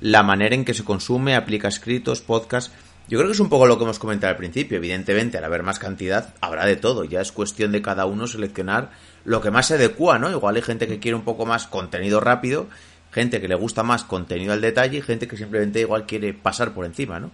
la 0.00 0.22
manera 0.22 0.54
en 0.54 0.64
que 0.64 0.74
se 0.74 0.84
consume, 0.84 1.34
aplica 1.36 1.68
escritos, 1.68 2.20
podcasts. 2.20 2.72
Yo 3.06 3.18
creo 3.18 3.28
que 3.28 3.34
es 3.34 3.40
un 3.40 3.50
poco 3.50 3.66
lo 3.66 3.76
que 3.76 3.84
hemos 3.84 3.98
comentado 3.98 4.30
al 4.30 4.36
principio. 4.36 4.78
Evidentemente, 4.78 5.36
al 5.36 5.44
haber 5.44 5.62
más 5.62 5.78
cantidad, 5.78 6.32
habrá 6.40 6.64
de 6.64 6.76
todo. 6.76 7.04
Ya 7.04 7.20
es 7.20 7.32
cuestión 7.32 7.70
de 7.72 7.82
cada 7.82 8.06
uno 8.06 8.26
seleccionar 8.26 8.90
lo 9.24 9.40
que 9.40 9.50
más 9.50 9.66
se 9.66 9.74
adecua, 9.74 10.18
¿no? 10.18 10.30
Igual 10.30 10.56
hay 10.56 10.62
gente 10.62 10.86
que 10.86 10.98
quiere 10.98 11.16
un 11.16 11.24
poco 11.24 11.44
más 11.44 11.66
contenido 11.66 12.20
rápido, 12.20 12.66
gente 13.12 13.40
que 13.40 13.48
le 13.48 13.54
gusta 13.54 13.82
más 13.82 14.04
contenido 14.04 14.52
al 14.52 14.60
detalle 14.60 14.98
y 14.98 15.02
gente 15.02 15.28
que 15.28 15.36
simplemente 15.36 15.80
igual 15.80 16.06
quiere 16.06 16.32
pasar 16.32 16.72
por 16.72 16.86
encima, 16.86 17.20
¿no? 17.20 17.30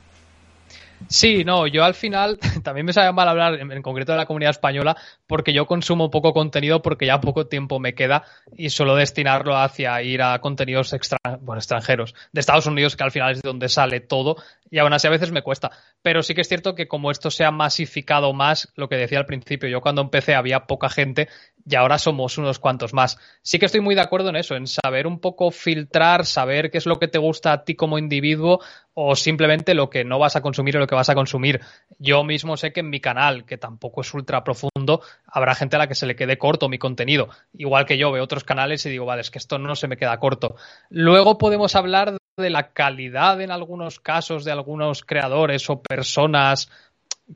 Sí, 1.09 1.45
no, 1.45 1.67
yo 1.67 1.85
al 1.85 1.95
final 1.95 2.39
también 2.63 2.87
me 2.87 2.93
sabe 2.93 3.13
mal 3.13 3.29
hablar 3.29 3.55
en, 3.55 3.73
en, 3.73 3.83
concreto 3.83 4.13
de 4.13 4.19
la 4.19 4.27
comunidad 4.27 4.51
española 4.51 4.97
porque 5.27 5.53
yo 5.53 5.67
consumo 5.67 6.11
poco 6.11 6.33
contenido 6.33 6.83
porque 6.83 7.07
ya 7.07 7.21
poco 7.21 7.47
tiempo 7.47 7.81
me 7.81 7.95
queda 7.95 8.25
y 8.57 8.71
suelo 8.71 8.95
destinarlo 8.95 9.57
hacia 9.57 10.03
ir 10.03 10.23
a 10.23 10.39
contenidos 10.41 10.93
extra, 10.93 11.19
bueno, 11.41 11.59
extranjeros 11.59 12.15
de 12.33 12.41
Estados 12.41 12.67
Unidos 12.67 12.97
que 12.97 13.05
al 13.05 13.11
final 13.11 13.33
es 13.33 13.43
de 13.43 13.49
donde 13.49 13.69
sale 13.69 14.01
todo 14.01 14.37
y 14.71 14.79
aún 14.79 14.93
así 14.93 15.07
a 15.07 15.11
veces 15.11 15.33
me 15.33 15.43
cuesta. 15.43 15.71
Pero 16.03 16.23
sí 16.23 16.35
que 16.35 16.41
es 16.41 16.49
cierto 16.49 16.75
que 16.75 16.89
como 16.89 17.11
esto 17.11 17.31
se 17.31 17.45
ha 17.45 17.51
masificado 17.51 18.33
más, 18.33 18.73
lo 18.77 18.89
que 18.89 18.97
decía 18.97 19.19
al 19.19 19.27
principio, 19.27 19.69
yo 19.69 19.81
cuando 19.81 20.03
empecé 20.03 20.35
había 20.35 20.67
poca 20.67 20.89
gente 20.89 21.29
y 21.67 21.75
ahora 21.75 21.99
somos 21.99 22.39
unos 22.39 22.59
cuantos 22.59 22.95
más. 22.95 23.19
Sí 23.43 23.59
que 23.59 23.67
estoy 23.67 23.81
muy 23.81 23.95
de 23.95 24.01
acuerdo 24.01 24.31
en 24.31 24.37
eso, 24.37 24.57
en 24.57 24.67
saber 24.67 25.07
un 25.07 25.21
poco 25.21 25.51
filtrar, 25.51 26.25
saber 26.25 26.71
qué 26.71 26.79
es 26.79 26.87
lo 26.87 26.99
que 26.99 27.09
te 27.09 27.19
gusta 27.19 27.53
a 27.53 27.65
ti 27.65 27.75
como 27.75 27.99
individuo 27.99 28.61
o 28.95 29.15
simplemente 29.17 29.75
lo 29.75 29.91
que 29.91 30.05
no 30.05 30.19
vas 30.19 30.37
a 30.37 30.43
consumir 30.43 30.77
o 30.77 30.81
lo 30.81 30.87
que 30.87 30.95
vas 30.95 31.11
a 31.11 31.15
consumir. 31.15 31.61
Yo 31.99 32.25
mismo 32.25 32.57
sé 32.57 32.73
que 32.73 32.81
en 32.81 32.91
mi 32.91 33.01
canal, 33.01 33.45
que 33.45 33.59
tampoco 33.59 34.01
es 34.01 34.13
ultra 34.15 34.45
profundo, 34.45 35.03
habrá 35.27 35.55
gente 35.55 35.77
a 35.77 35.81
la 35.81 35.89
que 35.89 35.95
se 35.95 36.07
le 36.07 36.17
quede 36.17 36.39
corto 36.39 36.69
mi 36.69 36.79
contenido. 36.79 37.29
Igual 37.55 37.87
que 37.87 37.99
yo 37.99 38.11
veo 38.11 38.25
otros 38.25 38.45
canales 38.45 38.85
y 38.87 38.91
digo, 38.91 39.07
vale, 39.07 39.21
es 39.23 39.31
que 39.31 39.39
esto 39.39 39.59
no 39.59 39.75
se 39.77 39.89
me 39.89 39.97
queda 39.97 40.19
corto. 40.19 40.57
Luego 40.89 41.39
podemos 41.39 41.77
hablar 41.77 42.20
de 42.37 42.51
la 42.51 42.73
calidad 42.73 43.41
en 43.41 43.51
algunos 43.51 44.01
casos 44.01 44.45
de 44.45 44.53
algunos 44.53 45.03
creadores 45.05 45.69
o 45.71 45.81
personas 45.81 46.71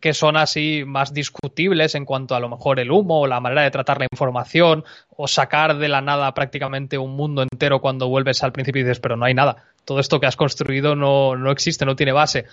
que 0.00 0.12
son 0.12 0.36
así 0.36 0.82
más 0.84 1.14
discutibles 1.14 1.94
en 1.94 2.04
cuanto 2.04 2.34
a 2.34 2.40
lo 2.40 2.48
mejor 2.48 2.80
el 2.80 2.90
humo 2.90 3.20
o 3.20 3.26
la 3.26 3.40
manera 3.40 3.62
de 3.62 3.70
tratar 3.70 3.98
la 3.98 4.08
información 4.10 4.84
o 5.16 5.28
sacar 5.28 5.76
de 5.78 5.88
la 5.88 6.00
nada 6.00 6.34
prácticamente 6.34 6.98
un 6.98 7.14
mundo 7.14 7.42
entero 7.42 7.80
cuando 7.80 8.08
vuelves 8.08 8.42
al 8.42 8.52
principio 8.52 8.80
y 8.80 8.84
dices, 8.84 9.00
pero 9.00 9.16
no 9.16 9.24
hay 9.24 9.34
nada. 9.34 9.64
Todo 9.84 10.00
esto 10.00 10.18
que 10.18 10.26
has 10.26 10.36
construido 10.36 10.96
no, 10.96 11.36
no 11.36 11.52
existe, 11.52 11.84
no 11.84 11.94
tiene 11.94 12.12
base. 12.12 12.46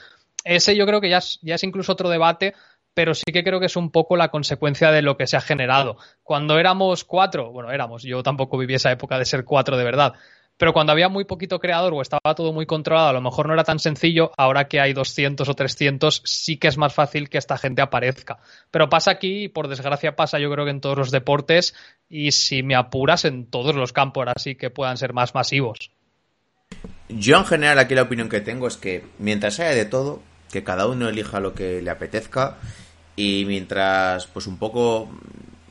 Ese 0.44 0.76
yo 0.76 0.86
creo 0.86 1.02
que 1.02 1.10
ya 1.10 1.18
es, 1.18 1.40
ya 1.42 1.56
es 1.56 1.64
incluso 1.64 1.94
otro 1.94 2.10
debate, 2.10 2.54
pero 2.94 3.14
sí 3.14 3.32
que 3.32 3.44
creo 3.44 3.60
que 3.60 3.68
es 3.68 3.76
un 3.76 3.90
poco 3.90 4.18
la 4.18 4.30
consecuencia 4.30 4.92
de 4.92 5.02
lo 5.02 5.18
que 5.18 5.28
se 5.28 5.38
ha 5.38 5.42
generado. 5.42 5.98
Cuando 6.24 6.60
éramos 6.60 7.04
cuatro, 7.04 7.52
bueno, 7.52 7.72
éramos, 7.72 8.04
yo 8.04 8.22
tampoco 8.22 8.58
viví 8.58 8.76
esa 8.76 8.92
época 8.92 9.18
de 9.18 9.26
ser 9.26 9.46
cuatro 9.46 9.78
de 9.78 9.84
verdad, 9.84 10.14
pero 10.62 10.74
cuando 10.74 10.92
había 10.92 11.10
muy 11.10 11.24
poquito 11.24 11.60
creador 11.60 11.92
o 11.96 12.04
estaba 12.04 12.36
todo 12.36 12.54
muy 12.54 12.68
controlado, 12.68 13.08
a 13.08 13.14
lo 13.14 13.20
mejor 13.20 13.48
no 13.48 13.54
era 13.56 13.64
tan 13.64 13.80
sencillo, 13.80 14.32
ahora 14.38 14.68
que 14.68 14.80
hay 14.80 14.94
200 14.94 15.50
o 15.50 15.56
300, 15.56 16.22
sí 16.24 16.58
que 16.58 16.68
es 16.68 16.78
más 16.78 16.94
fácil 16.94 17.30
que 17.30 17.40
esta 17.40 17.58
gente 17.58 17.82
aparezca. 17.82 18.38
Pero 18.70 18.88
pasa 18.88 19.10
aquí, 19.10 19.46
y 19.46 19.48
por 19.48 19.70
desgracia 19.70 20.16
pasa 20.16 20.38
yo 20.38 20.52
creo 20.52 20.66
que 20.66 20.70
en 20.70 20.80
todos 20.80 21.00
los 21.00 21.10
deportes, 21.10 21.74
y 22.10 22.32
si 22.34 22.62
me 22.62 22.76
apuras 22.76 23.26
en 23.26 23.48
todos 23.48 23.74
los 23.74 23.92
campos, 23.92 24.28
así 24.36 24.54
que 24.54 24.70
puedan 24.70 24.98
ser 24.98 25.14
más 25.14 25.34
masivos. 25.34 25.90
Yo 27.10 27.40
en 27.40 27.46
general 27.46 27.80
aquí 27.80 27.96
la 27.96 28.04
opinión 28.04 28.30
que 28.30 28.42
tengo 28.42 28.68
es 28.68 28.78
que 28.78 29.04
mientras 29.18 29.60
haya 29.60 29.72
de 29.72 29.86
todo, 29.86 30.22
que 30.52 30.64
cada 30.64 30.86
uno 30.86 31.10
elija 31.10 31.40
lo 31.40 31.56
que 31.56 31.82
le 31.82 31.90
apetezca 31.90 32.58
y 33.16 33.46
mientras 33.48 34.28
pues 34.28 34.46
un 34.46 34.60
poco 34.60 35.10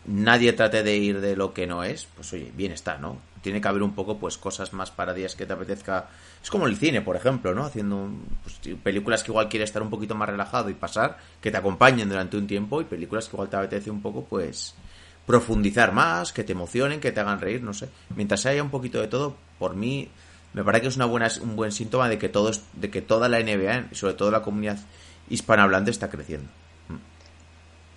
nadie 0.05 0.53
trate 0.53 0.83
de 0.83 0.97
ir 0.97 1.21
de 1.21 1.37
lo 1.37 1.55
que 1.55 1.69
no 1.69 1.85
es, 1.85 2.09
pues 2.17 2.33
oye, 2.33 2.51
bien 2.57 2.73
está, 2.73 2.99
¿no? 2.99 3.30
Tiene 3.43 3.61
que 3.61 3.69
haber 3.69 3.83
un 3.83 3.95
poco 3.95 4.19
pues 4.19 4.37
cosas 4.37 4.73
más 4.73 4.91
para 4.91 5.15
días 5.15 5.35
que 5.35 5.47
te 5.47 5.53
apetezca. 5.53 6.09
Es 6.43 6.51
como 6.51 6.67
el 6.67 6.77
cine, 6.77 7.01
por 7.01 7.17
ejemplo, 7.17 7.55
¿no? 7.55 7.65
Haciendo 7.65 8.11
pues, 8.43 8.77
películas 8.83 9.23
que 9.23 9.31
igual 9.31 9.49
quieres 9.49 9.71
estar 9.71 9.83
un 9.83 9.91
poquito 9.91 10.15
más 10.15 10.29
relajado 10.29 10.69
y 10.69 10.75
pasar, 10.75 11.19
que 11.41 11.51
te 11.51 11.57
acompañen 11.57 12.09
durante 12.09 12.37
un 12.37 12.47
tiempo 12.47 12.81
y 12.81 12.85
películas 12.85 13.29
que 13.29 13.37
igual 13.37 13.49
te 13.49 13.57
apetece 13.57 13.91
un 13.91 14.03
poco 14.03 14.25
pues 14.25 14.75
profundizar 15.27 15.93
más, 15.93 16.33
que 16.33 16.45
te 16.45 16.53
emocionen, 16.53 17.01
que 17.01 17.13
te 17.13 17.21
hagan 17.21 17.41
reír, 17.41 17.63
no 17.63 17.73
sé. 17.73 17.89
Mientras 18.15 18.47
haya 18.47 18.63
un 18.63 18.71
poquito 18.71 19.01
de 19.01 19.09
todo, 19.09 19.37
por 19.59 19.75
mí 19.75 20.09
me 20.53 20.65
parece 20.65 20.83
que 20.83 20.89
es 20.89 20.97
una 20.97 21.07
buena, 21.07 21.29
un 21.41 21.57
buen 21.57 21.73
síntoma 21.73 22.09
de 22.09 22.19
que 22.19 22.29
todos, 22.29 22.63
de 22.73 22.91
que 22.91 23.01
toda 23.01 23.29
la 23.29 23.39
NBA, 23.39 23.95
sobre 23.95 24.15
todo 24.15 24.31
la 24.31 24.43
comunidad 24.43 24.79
hispanohablante, 25.29 25.91
está 25.91 26.11
creciendo. 26.11 26.49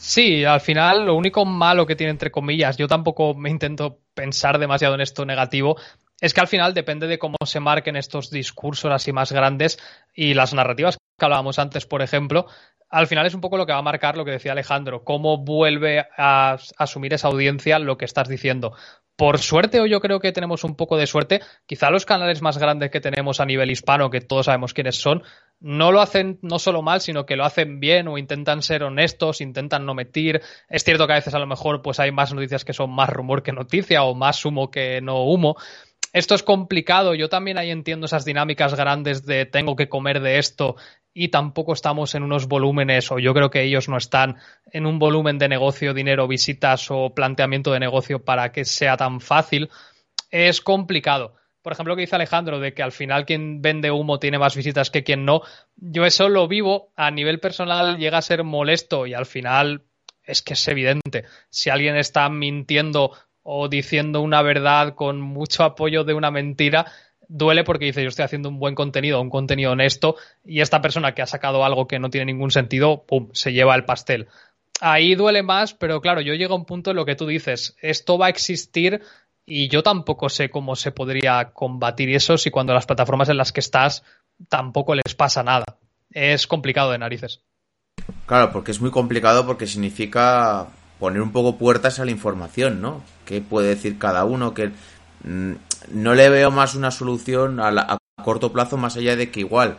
Sí, 0.05 0.43
al 0.43 0.59
final 0.59 1.05
lo 1.05 1.15
único 1.15 1.45
malo 1.45 1.85
que 1.85 1.95
tiene 1.95 2.11
entre 2.11 2.29
comillas, 2.29 2.75
yo 2.75 2.89
tampoco 2.89 3.33
me 3.35 3.49
intento 3.49 4.01
pensar 4.13 4.59
demasiado 4.59 4.95
en 4.95 4.99
esto 4.99 5.25
negativo, 5.25 5.77
es 6.19 6.33
que 6.33 6.41
al 6.41 6.49
final 6.49 6.73
depende 6.73 7.07
de 7.07 7.17
cómo 7.17 7.37
se 7.45 7.61
marquen 7.61 7.95
estos 7.95 8.29
discursos 8.29 8.91
así 8.91 9.13
más 9.13 9.31
grandes 9.31 9.79
y 10.13 10.33
las 10.33 10.53
narrativas 10.53 10.97
que 10.97 11.25
hablábamos 11.25 11.57
antes, 11.57 11.85
por 11.85 12.01
ejemplo, 12.01 12.47
al 12.89 13.07
final 13.07 13.25
es 13.25 13.33
un 13.33 13.39
poco 13.39 13.55
lo 13.55 13.65
que 13.65 13.71
va 13.71 13.79
a 13.79 13.81
marcar 13.81 14.17
lo 14.17 14.25
que 14.25 14.31
decía 14.31 14.51
Alejandro, 14.51 15.05
cómo 15.05 15.37
vuelve 15.37 16.05
a 16.17 16.57
asumir 16.77 17.13
esa 17.13 17.29
audiencia 17.29 17.79
lo 17.79 17.97
que 17.97 18.03
estás 18.03 18.27
diciendo. 18.27 18.73
Por 19.15 19.39
suerte, 19.39 19.79
o 19.79 19.85
yo 19.85 20.01
creo 20.01 20.19
que 20.19 20.33
tenemos 20.33 20.65
un 20.65 20.75
poco 20.75 20.97
de 20.97 21.07
suerte, 21.07 21.39
quizá 21.65 21.89
los 21.91 22.05
canales 22.05 22.41
más 22.41 22.57
grandes 22.57 22.91
que 22.91 22.99
tenemos 22.99 23.39
a 23.39 23.45
nivel 23.45 23.71
hispano, 23.71 24.09
que 24.09 24.19
todos 24.19 24.47
sabemos 24.47 24.73
quiénes 24.73 24.97
son, 24.97 25.23
no 25.63 25.93
lo 25.93 26.01
hacen 26.01 26.39
no 26.41 26.59
solo 26.59 26.81
mal, 26.81 26.99
sino 26.99 27.25
que 27.25 27.37
lo 27.37 27.45
hacen 27.45 27.79
bien 27.79 28.09
o 28.09 28.17
intentan 28.17 28.61
ser 28.61 28.83
honestos, 28.83 29.39
intentan 29.39 29.85
no 29.85 29.95
mentir. 29.95 30.41
Es 30.67 30.83
cierto 30.83 31.07
que 31.07 31.13
a 31.13 31.15
veces 31.15 31.33
a 31.33 31.39
lo 31.39 31.47
mejor 31.47 31.81
pues 31.81 32.01
hay 32.01 32.11
más 32.11 32.33
noticias 32.33 32.65
que 32.65 32.73
son 32.73 32.91
más 32.91 33.09
rumor 33.09 33.43
que 33.43 33.53
noticia 33.53 34.03
o 34.03 34.13
más 34.13 34.43
humo 34.43 34.69
que 34.69 34.99
no 34.99 35.23
humo. 35.23 35.55
Esto 36.11 36.35
es 36.35 36.43
complicado, 36.43 37.15
yo 37.15 37.29
también 37.29 37.57
ahí 37.57 37.71
entiendo 37.71 38.05
esas 38.05 38.25
dinámicas 38.25 38.75
grandes 38.75 39.25
de 39.25 39.45
tengo 39.45 39.77
que 39.77 39.87
comer 39.87 40.19
de 40.19 40.37
esto 40.37 40.75
y 41.13 41.29
tampoco 41.29 41.73
estamos 41.73 42.13
en 42.13 42.23
unos 42.23 42.47
volúmenes, 42.47 43.09
o 43.11 43.17
yo 43.17 43.33
creo 43.33 43.49
que 43.49 43.63
ellos 43.63 43.87
no 43.87 43.97
están 43.97 44.35
en 44.65 44.85
un 44.85 44.99
volumen 44.99 45.37
de 45.37 45.47
negocio, 45.47 45.93
dinero, 45.93 46.27
visitas 46.27 46.91
o 46.91 47.15
planteamiento 47.15 47.71
de 47.71 47.79
negocio 47.79 48.23
para 48.23 48.51
que 48.51 48.65
sea 48.65 48.97
tan 48.97 49.21
fácil. 49.21 49.69
Es 50.29 50.59
complicado 50.59 51.35
por 51.63 51.73
ejemplo, 51.73 51.93
lo 51.93 51.95
que 51.95 52.01
dice 52.01 52.15
Alejandro, 52.15 52.59
de 52.59 52.73
que 52.73 52.83
al 52.83 52.91
final 52.91 53.25
quien 53.25 53.61
vende 53.61 53.89
humo 53.89 54.19
tiene 54.19 54.37
más 54.37 54.55
visitas 54.55 54.91
que 54.91 55.03
quien 55.03 55.25
no, 55.25 55.41
yo 55.77 56.05
eso 56.05 56.27
lo 56.27 56.47
vivo 56.47 56.91
a 56.95 57.09
nivel 57.09 57.39
personal, 57.39 57.97
llega 57.97 58.17
a 58.17 58.21
ser 58.21 58.43
molesto 58.43 59.07
y 59.07 59.13
al 59.13 59.25
final 59.25 59.83
es 60.23 60.41
que 60.41 60.53
es 60.53 60.67
evidente. 60.67 61.23
Si 61.49 61.69
alguien 61.69 61.95
está 61.95 62.27
mintiendo 62.29 63.11
o 63.43 63.69
diciendo 63.69 64.21
una 64.21 64.41
verdad 64.41 64.93
con 64.93 65.21
mucho 65.21 65.63
apoyo 65.63 66.03
de 66.03 66.13
una 66.13 66.31
mentira, 66.31 66.85
duele 67.29 67.63
porque 67.63 67.85
dice 67.85 68.03
yo 68.03 68.09
estoy 68.09 68.25
haciendo 68.25 68.49
un 68.49 68.59
buen 68.59 68.75
contenido, 68.75 69.21
un 69.21 69.29
contenido 69.29 69.71
honesto 69.71 70.17
y 70.43 70.59
esta 70.59 70.81
persona 70.81 71.13
que 71.13 71.21
ha 71.21 71.27
sacado 71.27 71.63
algo 71.63 71.87
que 71.87 71.99
no 71.99 72.09
tiene 72.09 72.25
ningún 72.25 72.51
sentido, 72.51 73.05
¡pum!, 73.05 73.29
se 73.31 73.53
lleva 73.53 73.75
el 73.75 73.85
pastel. 73.85 74.27
Ahí 74.81 75.15
duele 75.15 75.43
más, 75.43 75.73
pero 75.73 76.01
claro, 76.01 76.19
yo 76.19 76.33
llego 76.33 76.55
a 76.55 76.57
un 76.57 76.65
punto 76.65 76.91
en 76.91 76.97
lo 76.97 77.05
que 77.05 77.15
tú 77.15 77.25
dices, 77.25 77.77
esto 77.81 78.17
va 78.17 78.25
a 78.25 78.29
existir 78.29 79.01
y 79.45 79.67
yo 79.67 79.83
tampoco 79.83 80.29
sé 80.29 80.49
cómo 80.49 80.75
se 80.75 80.91
podría 80.91 81.51
combatir 81.51 82.09
eso 82.09 82.37
si 82.37 82.49
cuando 82.51 82.73
las 82.73 82.85
plataformas 82.85 83.29
en 83.29 83.37
las 83.37 83.51
que 83.51 83.59
estás 83.59 84.03
tampoco 84.49 84.95
les 84.95 85.15
pasa 85.15 85.43
nada. 85.43 85.65
Es 86.11 86.47
complicado 86.47 86.91
de 86.91 86.99
narices. 86.99 87.41
Claro, 88.25 88.51
porque 88.51 88.71
es 88.71 88.81
muy 88.81 88.91
complicado 88.91 89.45
porque 89.45 89.67
significa 89.67 90.67
poner 90.99 91.21
un 91.21 91.31
poco 91.31 91.57
puertas 91.57 91.99
a 91.99 92.05
la 92.05 92.11
información, 92.11 92.81
¿no? 92.81 93.01
¿Qué 93.25 93.41
puede 93.41 93.69
decir 93.69 93.97
cada 93.97 94.23
uno? 94.23 94.53
Que 94.53 94.71
mm, 95.23 95.53
no 95.91 96.15
le 96.15 96.29
veo 96.29 96.51
más 96.51 96.75
una 96.75 96.91
solución 96.91 97.59
a, 97.59 97.69
a, 97.69 97.97
corto 98.23 98.53
plazo 98.53 98.77
más 98.77 98.95
allá 98.95 99.15
de 99.15 99.31
que 99.31 99.41
igual 99.41 99.77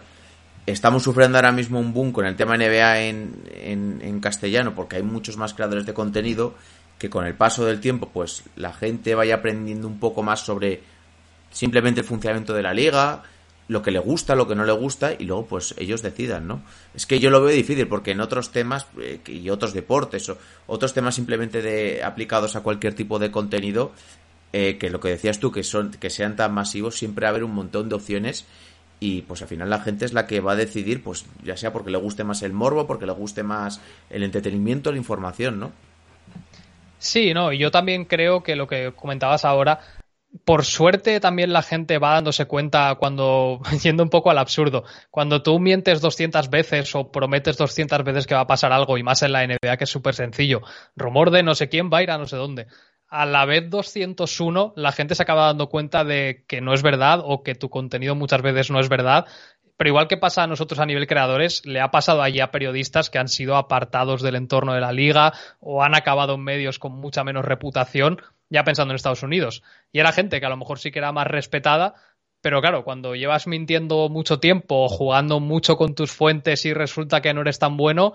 estamos 0.66 1.02
sufriendo 1.02 1.38
ahora 1.38 1.52
mismo 1.52 1.78
un 1.78 1.94
boom 1.94 2.12
con 2.12 2.26
el 2.26 2.36
tema 2.36 2.56
NBA 2.56 3.02
en, 3.02 4.00
en 4.02 4.20
castellano 4.20 4.74
porque 4.74 4.96
hay 4.96 5.02
muchos 5.02 5.36
más 5.36 5.54
creadores 5.54 5.86
de 5.86 5.94
contenido 5.94 6.54
que 6.98 7.10
con 7.10 7.26
el 7.26 7.34
paso 7.34 7.64
del 7.64 7.80
tiempo 7.80 8.10
pues 8.12 8.44
la 8.56 8.72
gente 8.72 9.14
vaya 9.14 9.36
aprendiendo 9.36 9.86
un 9.88 9.98
poco 9.98 10.22
más 10.22 10.40
sobre 10.40 10.82
simplemente 11.50 12.00
el 12.00 12.06
funcionamiento 12.06 12.54
de 12.54 12.62
la 12.62 12.74
liga, 12.74 13.22
lo 13.68 13.82
que 13.82 13.90
le 13.90 13.98
gusta, 13.98 14.34
lo 14.34 14.46
que 14.46 14.54
no 14.54 14.64
le 14.64 14.72
gusta 14.72 15.14
y 15.18 15.24
luego 15.24 15.46
pues 15.46 15.74
ellos 15.78 16.02
decidan, 16.02 16.46
¿no? 16.46 16.62
Es 16.94 17.06
que 17.06 17.18
yo 17.18 17.30
lo 17.30 17.42
veo 17.42 17.54
difícil 17.54 17.88
porque 17.88 18.10
en 18.10 18.20
otros 18.20 18.52
temas 18.52 18.86
eh, 19.00 19.20
y 19.26 19.48
otros 19.48 19.72
deportes 19.72 20.28
o 20.28 20.38
otros 20.66 20.92
temas 20.92 21.14
simplemente 21.14 21.62
de 21.62 22.02
aplicados 22.02 22.56
a 22.56 22.62
cualquier 22.62 22.94
tipo 22.94 23.18
de 23.18 23.30
contenido 23.30 23.92
eh, 24.52 24.76
que 24.78 24.90
lo 24.90 25.00
que 25.00 25.08
decías 25.08 25.40
tú 25.40 25.50
que 25.50 25.62
son 25.62 25.92
que 25.92 26.10
sean 26.10 26.36
tan 26.36 26.52
masivos 26.52 26.96
siempre 26.96 27.24
va 27.24 27.28
a 27.28 27.30
haber 27.30 27.44
un 27.44 27.54
montón 27.54 27.88
de 27.88 27.94
opciones 27.94 28.44
y 29.00 29.22
pues 29.22 29.42
al 29.42 29.48
final 29.48 29.70
la 29.70 29.80
gente 29.80 30.04
es 30.04 30.12
la 30.12 30.26
que 30.26 30.40
va 30.40 30.52
a 30.52 30.56
decidir 30.56 31.02
pues 31.02 31.24
ya 31.42 31.56
sea 31.56 31.72
porque 31.72 31.90
le 31.90 31.98
guste 31.98 32.24
más 32.24 32.42
el 32.42 32.52
morbo, 32.52 32.86
porque 32.86 33.06
le 33.06 33.12
guste 33.12 33.42
más 33.42 33.80
el 34.10 34.22
entretenimiento, 34.22 34.92
la 34.92 34.98
información, 34.98 35.58
¿no? 35.58 35.72
Sí, 37.04 37.34
no, 37.34 37.52
y 37.52 37.58
yo 37.58 37.70
también 37.70 38.06
creo 38.06 38.42
que 38.42 38.56
lo 38.56 38.66
que 38.66 38.92
comentabas 38.96 39.44
ahora, 39.44 39.80
por 40.46 40.64
suerte 40.64 41.20
también 41.20 41.52
la 41.52 41.60
gente 41.60 41.98
va 41.98 42.14
dándose 42.14 42.46
cuenta 42.46 42.94
cuando, 42.94 43.60
yendo 43.82 44.02
un 44.02 44.08
poco 44.08 44.30
al 44.30 44.38
absurdo, 44.38 44.84
cuando 45.10 45.42
tú 45.42 45.60
mientes 45.60 46.00
200 46.00 46.48
veces 46.48 46.94
o 46.94 47.12
prometes 47.12 47.58
200 47.58 48.02
veces 48.04 48.26
que 48.26 48.34
va 48.34 48.40
a 48.40 48.46
pasar 48.46 48.72
algo, 48.72 48.96
y 48.96 49.02
más 49.02 49.22
en 49.22 49.32
la 49.32 49.44
NBA 49.44 49.76
que 49.76 49.84
es 49.84 49.90
súper 49.90 50.14
sencillo, 50.14 50.62
rumor 50.96 51.30
de 51.30 51.42
no 51.42 51.54
sé 51.54 51.68
quién 51.68 51.90
va 51.92 51.98
a 51.98 52.02
ir 52.02 52.10
a 52.10 52.16
no 52.16 52.26
sé 52.26 52.36
dónde. 52.36 52.68
A 53.06 53.26
la 53.26 53.44
vez 53.44 53.68
201, 53.68 54.72
la 54.74 54.90
gente 54.90 55.14
se 55.14 55.22
acaba 55.22 55.46
dando 55.46 55.68
cuenta 55.68 56.04
de 56.04 56.44
que 56.48 56.62
no 56.62 56.72
es 56.72 56.82
verdad 56.82 57.20
o 57.22 57.42
que 57.42 57.54
tu 57.54 57.68
contenido 57.68 58.14
muchas 58.14 58.40
veces 58.40 58.70
no 58.70 58.80
es 58.80 58.88
verdad 58.88 59.26
pero 59.76 59.88
igual 59.88 60.08
que 60.08 60.16
pasa 60.16 60.42
a 60.42 60.46
nosotros 60.46 60.78
a 60.78 60.86
nivel 60.86 61.06
creadores, 61.06 61.64
le 61.66 61.80
ha 61.80 61.90
pasado 61.90 62.22
allí 62.22 62.40
a 62.40 62.50
periodistas 62.50 63.10
que 63.10 63.18
han 63.18 63.28
sido 63.28 63.56
apartados 63.56 64.22
del 64.22 64.36
entorno 64.36 64.74
de 64.74 64.80
la 64.80 64.92
liga 64.92 65.32
o 65.60 65.82
han 65.82 65.94
acabado 65.94 66.34
en 66.34 66.44
medios 66.44 66.78
con 66.78 66.92
mucha 66.92 67.24
menos 67.24 67.44
reputación, 67.44 68.22
ya 68.50 68.64
pensando 68.64 68.92
en 68.92 68.96
Estados 68.96 69.22
Unidos. 69.22 69.62
Y 69.92 69.98
era 69.98 70.12
gente 70.12 70.40
que 70.40 70.46
a 70.46 70.50
lo 70.50 70.56
mejor 70.56 70.78
sí 70.78 70.90
que 70.90 71.00
era 71.00 71.12
más 71.12 71.26
respetada, 71.26 71.94
pero 72.40 72.60
claro, 72.60 72.84
cuando 72.84 73.14
llevas 73.14 73.46
mintiendo 73.46 74.08
mucho 74.10 74.38
tiempo 74.38 74.86
jugando 74.88 75.40
mucho 75.40 75.76
con 75.76 75.94
tus 75.94 76.12
fuentes 76.12 76.64
y 76.66 76.74
resulta 76.74 77.22
que 77.22 77.32
no 77.32 77.40
eres 77.40 77.58
tan 77.58 77.76
bueno, 77.76 78.14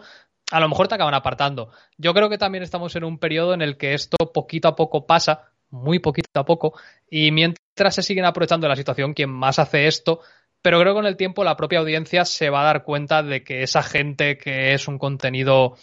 a 0.52 0.60
lo 0.60 0.70
mejor 0.70 0.88
te 0.88 0.96
acaban 0.96 1.14
apartando. 1.14 1.72
Yo 1.98 2.14
creo 2.14 2.30
que 2.30 2.38
también 2.38 2.64
estamos 2.64 2.96
en 2.96 3.04
un 3.04 3.18
periodo 3.18 3.54
en 3.54 3.62
el 3.62 3.76
que 3.76 3.94
esto 3.94 4.18
poquito 4.34 4.68
a 4.68 4.76
poco 4.76 5.06
pasa, 5.06 5.52
muy 5.72 6.00
poquito 6.00 6.40
a 6.40 6.46
poco, 6.46 6.74
y 7.10 7.32
mientras 7.32 7.96
se 7.96 8.04
siguen 8.04 8.26
aprovechando 8.26 8.66
de 8.66 8.70
la 8.70 8.76
situación, 8.76 9.14
quien 9.14 9.30
más 9.30 9.60
hace 9.60 9.88
esto 9.88 10.22
pero 10.62 10.80
creo 10.80 10.94
que 10.94 10.98
con 10.98 11.06
el 11.06 11.18
tiempo 11.18 11.44
la 11.44 11.56
propia 11.56 11.80
audiencia 11.80 12.26
se 12.26 12.50
va 12.50 12.62
a 12.62 12.66
dar 12.66 12.84
cuenta 12.84 13.24
de 13.24 13.44
que 13.44 13.64
esa 13.64 13.84
gente 13.84 14.38
que 14.38 14.74
es 14.74 14.88
un 14.88 14.98
contenido 14.98 15.76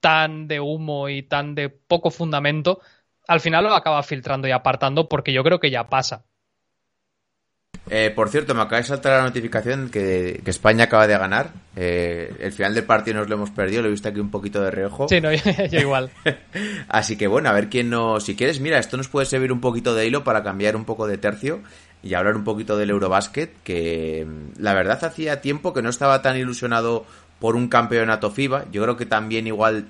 tan 0.00 0.48
de 0.48 0.60
humo 0.60 1.08
y 1.08 1.22
tan 1.22 1.54
de 1.54 1.68
poco 1.68 2.10
fundamento, 2.10 2.80
al 3.28 3.40
final 3.40 3.64
lo 3.64 3.74
acaba 3.74 4.02
filtrando 4.02 4.48
y 4.48 4.50
apartando 4.50 5.08
porque 5.08 5.32
yo 5.32 5.44
creo 5.44 5.60
que 5.60 5.70
ya 5.70 5.88
pasa. 5.88 6.24
Eh, 7.88 8.12
por 8.14 8.28
cierto, 8.28 8.54
me 8.54 8.62
acaba 8.62 8.78
de 8.78 8.84
saltar 8.84 9.18
la 9.18 9.24
notificación 9.24 9.90
que, 9.90 10.40
que 10.44 10.50
España 10.50 10.84
acaba 10.84 11.06
de 11.06 11.18
ganar. 11.18 11.50
Eh, 11.76 12.32
el 12.40 12.52
final 12.52 12.74
del 12.74 12.84
partido 12.84 13.18
nos 13.18 13.28
lo 13.28 13.34
hemos 13.34 13.50
perdido, 13.50 13.82
lo 13.82 13.88
he 13.88 13.90
visto 13.90 14.08
aquí 14.08 14.20
un 14.20 14.30
poquito 14.30 14.60
de 14.62 14.70
reojo. 14.70 15.08
Sí, 15.08 15.20
no, 15.20 15.32
yo 15.70 15.80
igual. 15.80 16.10
Así 16.88 17.16
que 17.16 17.26
bueno, 17.26 17.48
a 17.48 17.52
ver 17.52 17.68
quién 17.68 17.90
no. 17.90 18.20
Si 18.20 18.36
quieres, 18.36 18.60
mira, 18.60 18.78
esto 18.78 18.96
nos 18.96 19.08
puede 19.08 19.26
servir 19.26 19.52
un 19.52 19.60
poquito 19.60 19.94
de 19.94 20.06
hilo 20.06 20.22
para 20.22 20.42
cambiar 20.44 20.76
un 20.76 20.84
poco 20.84 21.08
de 21.08 21.18
tercio 21.18 21.62
y 22.02 22.14
hablar 22.14 22.36
un 22.36 22.44
poquito 22.44 22.76
del 22.76 22.90
Eurobasket, 22.90 23.62
que 23.62 24.26
mm, 24.26 24.62
la 24.62 24.74
verdad 24.74 25.04
hacía 25.04 25.40
tiempo 25.40 25.72
que 25.72 25.82
no 25.82 25.90
estaba 25.90 26.22
tan 26.22 26.36
ilusionado 26.36 27.04
por 27.38 27.56
un 27.56 27.68
campeonato 27.68 28.30
FIBA. 28.30 28.66
Yo 28.70 28.82
creo 28.82 28.96
que 28.96 29.06
también 29.06 29.46
igual 29.46 29.86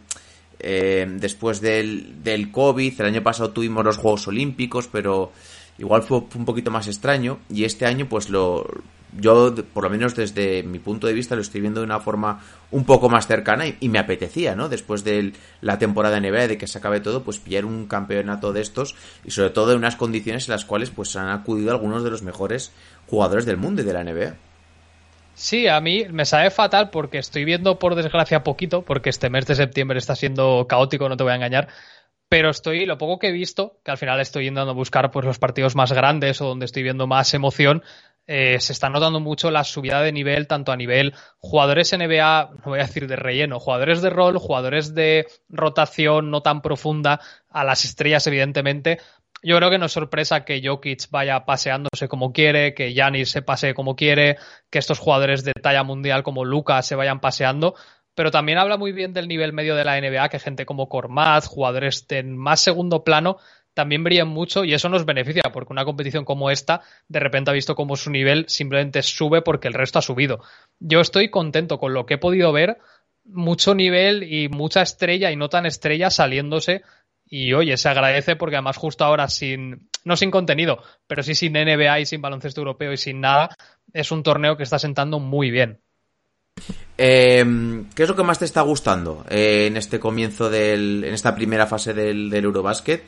eh, 0.58 1.06
después 1.08 1.60
del, 1.60 2.22
del 2.22 2.50
COVID, 2.50 3.00
el 3.00 3.06
año 3.06 3.22
pasado 3.22 3.50
tuvimos 3.50 3.84
los 3.84 3.96
Juegos 3.96 4.28
Olímpicos, 4.28 4.88
pero 4.90 5.32
igual 5.80 6.02
fue 6.02 6.22
un 6.34 6.44
poquito 6.44 6.70
más 6.70 6.86
extraño 6.86 7.38
y 7.48 7.64
este 7.64 7.86
año 7.86 8.08
pues 8.08 8.30
lo 8.30 8.66
yo 9.18 9.52
por 9.72 9.84
lo 9.84 9.90
menos 9.90 10.14
desde 10.14 10.62
mi 10.62 10.78
punto 10.78 11.06
de 11.06 11.12
vista 11.12 11.34
lo 11.34 11.42
estoy 11.42 11.60
viendo 11.60 11.80
de 11.80 11.86
una 11.86 11.98
forma 11.98 12.40
un 12.70 12.84
poco 12.84 13.08
más 13.08 13.26
cercana 13.26 13.64
y, 13.66 13.88
me 13.88 13.98
apetecía, 13.98 14.54
¿no? 14.54 14.68
Después 14.68 15.02
de 15.02 15.32
la 15.60 15.78
temporada 15.78 16.20
NBA 16.20 16.46
de 16.46 16.58
que 16.58 16.68
se 16.68 16.78
acabe 16.78 17.00
todo, 17.00 17.24
pues 17.24 17.38
pillar 17.38 17.64
un 17.64 17.86
campeonato 17.86 18.52
de 18.52 18.60
estos 18.60 18.94
y 19.24 19.32
sobre 19.32 19.50
todo 19.50 19.72
en 19.72 19.78
unas 19.78 19.96
condiciones 19.96 20.46
en 20.46 20.52
las 20.52 20.64
cuales 20.64 20.90
pues 20.90 21.16
han 21.16 21.28
acudido 21.28 21.72
algunos 21.72 22.04
de 22.04 22.10
los 22.10 22.22
mejores 22.22 22.72
jugadores 23.08 23.46
del 23.46 23.56
mundo 23.56 23.82
y 23.82 23.84
de 23.84 23.92
la 23.92 24.04
NBA. 24.04 24.34
Sí, 25.34 25.66
a 25.66 25.80
mí 25.80 26.04
me 26.10 26.26
sabe 26.26 26.50
fatal 26.50 26.90
porque 26.90 27.18
estoy 27.18 27.44
viendo 27.44 27.78
por 27.78 27.94
desgracia 27.94 28.44
poquito, 28.44 28.82
porque 28.82 29.10
este 29.10 29.30
mes 29.30 29.46
de 29.46 29.54
septiembre 29.54 29.98
está 29.98 30.14
siendo 30.14 30.66
caótico, 30.68 31.08
no 31.08 31.16
te 31.16 31.22
voy 31.22 31.32
a 31.32 31.36
engañar, 31.36 31.68
pero 32.30 32.50
estoy, 32.50 32.86
lo 32.86 32.96
poco 32.96 33.18
que 33.18 33.28
he 33.28 33.32
visto, 33.32 33.80
que 33.84 33.90
al 33.90 33.98
final 33.98 34.20
estoy 34.20 34.44
yendo 34.44 34.60
a 34.60 34.72
buscar 34.72 35.10
pues, 35.10 35.26
los 35.26 35.40
partidos 35.40 35.74
más 35.74 35.90
grandes 35.90 36.40
o 36.40 36.46
donde 36.46 36.64
estoy 36.64 36.84
viendo 36.84 37.08
más 37.08 37.34
emoción, 37.34 37.82
eh, 38.28 38.60
se 38.60 38.72
está 38.72 38.88
notando 38.88 39.18
mucho 39.18 39.50
la 39.50 39.64
subida 39.64 40.00
de 40.00 40.12
nivel, 40.12 40.46
tanto 40.46 40.70
a 40.70 40.76
nivel 40.76 41.12
jugadores 41.40 41.92
NBA, 41.92 42.50
no 42.64 42.70
voy 42.70 42.78
a 42.78 42.84
decir 42.84 43.08
de 43.08 43.16
relleno, 43.16 43.58
jugadores 43.58 44.00
de 44.00 44.10
rol, 44.10 44.38
jugadores 44.38 44.94
de 44.94 45.26
rotación 45.48 46.30
no 46.30 46.40
tan 46.40 46.62
profunda, 46.62 47.20
a 47.48 47.64
las 47.64 47.84
estrellas, 47.84 48.24
evidentemente. 48.28 49.00
Yo 49.42 49.56
creo 49.56 49.68
que 49.68 49.78
no 49.78 49.86
es 49.86 49.92
sorpresa 49.92 50.44
que 50.44 50.62
Jokic 50.64 51.10
vaya 51.10 51.44
paseándose 51.44 52.06
como 52.06 52.32
quiere, 52.32 52.74
que 52.74 52.94
Yanis 52.94 53.32
se 53.32 53.42
pasee 53.42 53.74
como 53.74 53.96
quiere, 53.96 54.36
que 54.70 54.78
estos 54.78 55.00
jugadores 55.00 55.42
de 55.42 55.52
talla 55.52 55.82
mundial 55.82 56.22
como 56.22 56.44
Lucas 56.44 56.86
se 56.86 56.94
vayan 56.94 57.18
paseando, 57.18 57.74
pero 58.20 58.30
también 58.30 58.58
habla 58.58 58.76
muy 58.76 58.92
bien 58.92 59.14
del 59.14 59.28
nivel 59.28 59.54
medio 59.54 59.74
de 59.74 59.82
la 59.82 59.98
NBA, 59.98 60.28
que 60.28 60.38
gente 60.38 60.66
como 60.66 60.90
Kormaz, 60.90 61.46
jugadores 61.46 62.04
en 62.10 62.36
más 62.36 62.60
segundo 62.60 63.02
plano, 63.02 63.38
también 63.72 64.04
brillan 64.04 64.28
mucho 64.28 64.62
y 64.62 64.74
eso 64.74 64.90
nos 64.90 65.06
beneficia, 65.06 65.44
porque 65.54 65.72
una 65.72 65.86
competición 65.86 66.26
como 66.26 66.50
esta, 66.50 66.82
de 67.08 67.18
repente 67.18 67.50
ha 67.50 67.54
visto 67.54 67.74
cómo 67.74 67.96
su 67.96 68.10
nivel 68.10 68.44
simplemente 68.46 69.00
sube 69.00 69.40
porque 69.40 69.68
el 69.68 69.72
resto 69.72 70.00
ha 70.00 70.02
subido. 70.02 70.42
Yo 70.80 71.00
estoy 71.00 71.30
contento 71.30 71.78
con 71.78 71.94
lo 71.94 72.04
que 72.04 72.12
he 72.12 72.18
podido 72.18 72.52
ver, 72.52 72.76
mucho 73.24 73.74
nivel 73.74 74.22
y 74.30 74.50
mucha 74.50 74.82
estrella 74.82 75.30
y 75.30 75.36
no 75.36 75.48
tan 75.48 75.64
estrella 75.64 76.10
saliéndose. 76.10 76.82
Y 77.24 77.54
oye, 77.54 77.78
se 77.78 77.88
agradece 77.88 78.36
porque 78.36 78.56
además 78.56 78.76
justo 78.76 79.02
ahora 79.02 79.28
sin, 79.28 79.88
no 80.04 80.14
sin 80.18 80.30
contenido, 80.30 80.82
pero 81.06 81.22
sí 81.22 81.34
sin 81.34 81.54
NBA 81.54 82.00
y 82.00 82.04
sin 82.04 82.20
baloncesto 82.20 82.60
europeo 82.60 82.92
y 82.92 82.98
sin 82.98 83.22
nada, 83.22 83.48
es 83.94 84.12
un 84.12 84.22
torneo 84.22 84.58
que 84.58 84.64
está 84.64 84.78
sentando 84.78 85.20
muy 85.20 85.50
bien. 85.50 85.80
Eh, 87.02 87.84
¿Qué 87.94 88.02
es 88.02 88.08
lo 88.08 88.14
que 88.14 88.22
más 88.22 88.38
te 88.38 88.44
está 88.44 88.60
gustando 88.60 89.24
eh, 89.30 89.66
en 89.68 89.78
este 89.78 89.98
comienzo 89.98 90.50
del, 90.50 91.02
en 91.04 91.14
esta 91.14 91.34
primera 91.34 91.66
fase 91.66 91.94
del, 91.94 92.28
del 92.28 92.44
Eurobasket? 92.44 93.02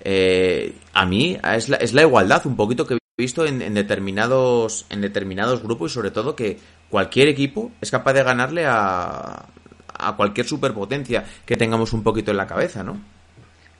Eh, 0.00 0.74
a 0.92 1.06
mí 1.06 1.38
es 1.54 1.68
la, 1.68 1.76
es 1.76 1.92
la, 1.92 2.02
igualdad 2.02 2.46
un 2.46 2.56
poquito 2.56 2.84
que 2.84 2.94
he 2.94 2.98
visto 3.16 3.46
en, 3.46 3.62
en, 3.62 3.74
determinados 3.74 4.86
en 4.90 5.00
determinados 5.00 5.62
grupos 5.62 5.92
y 5.92 5.94
sobre 5.94 6.10
todo 6.10 6.34
que 6.34 6.58
cualquier 6.88 7.28
equipo 7.28 7.70
es 7.80 7.90
capaz 7.90 8.12
de 8.12 8.24
ganarle 8.24 8.66
a, 8.66 9.46
a 9.98 10.16
cualquier 10.16 10.46
superpotencia 10.46 11.24
que 11.44 11.56
tengamos 11.56 11.92
un 11.92 12.02
poquito 12.02 12.30
en 12.30 12.36
la 12.36 12.46
cabeza, 12.46 12.82
¿no? 12.82 13.00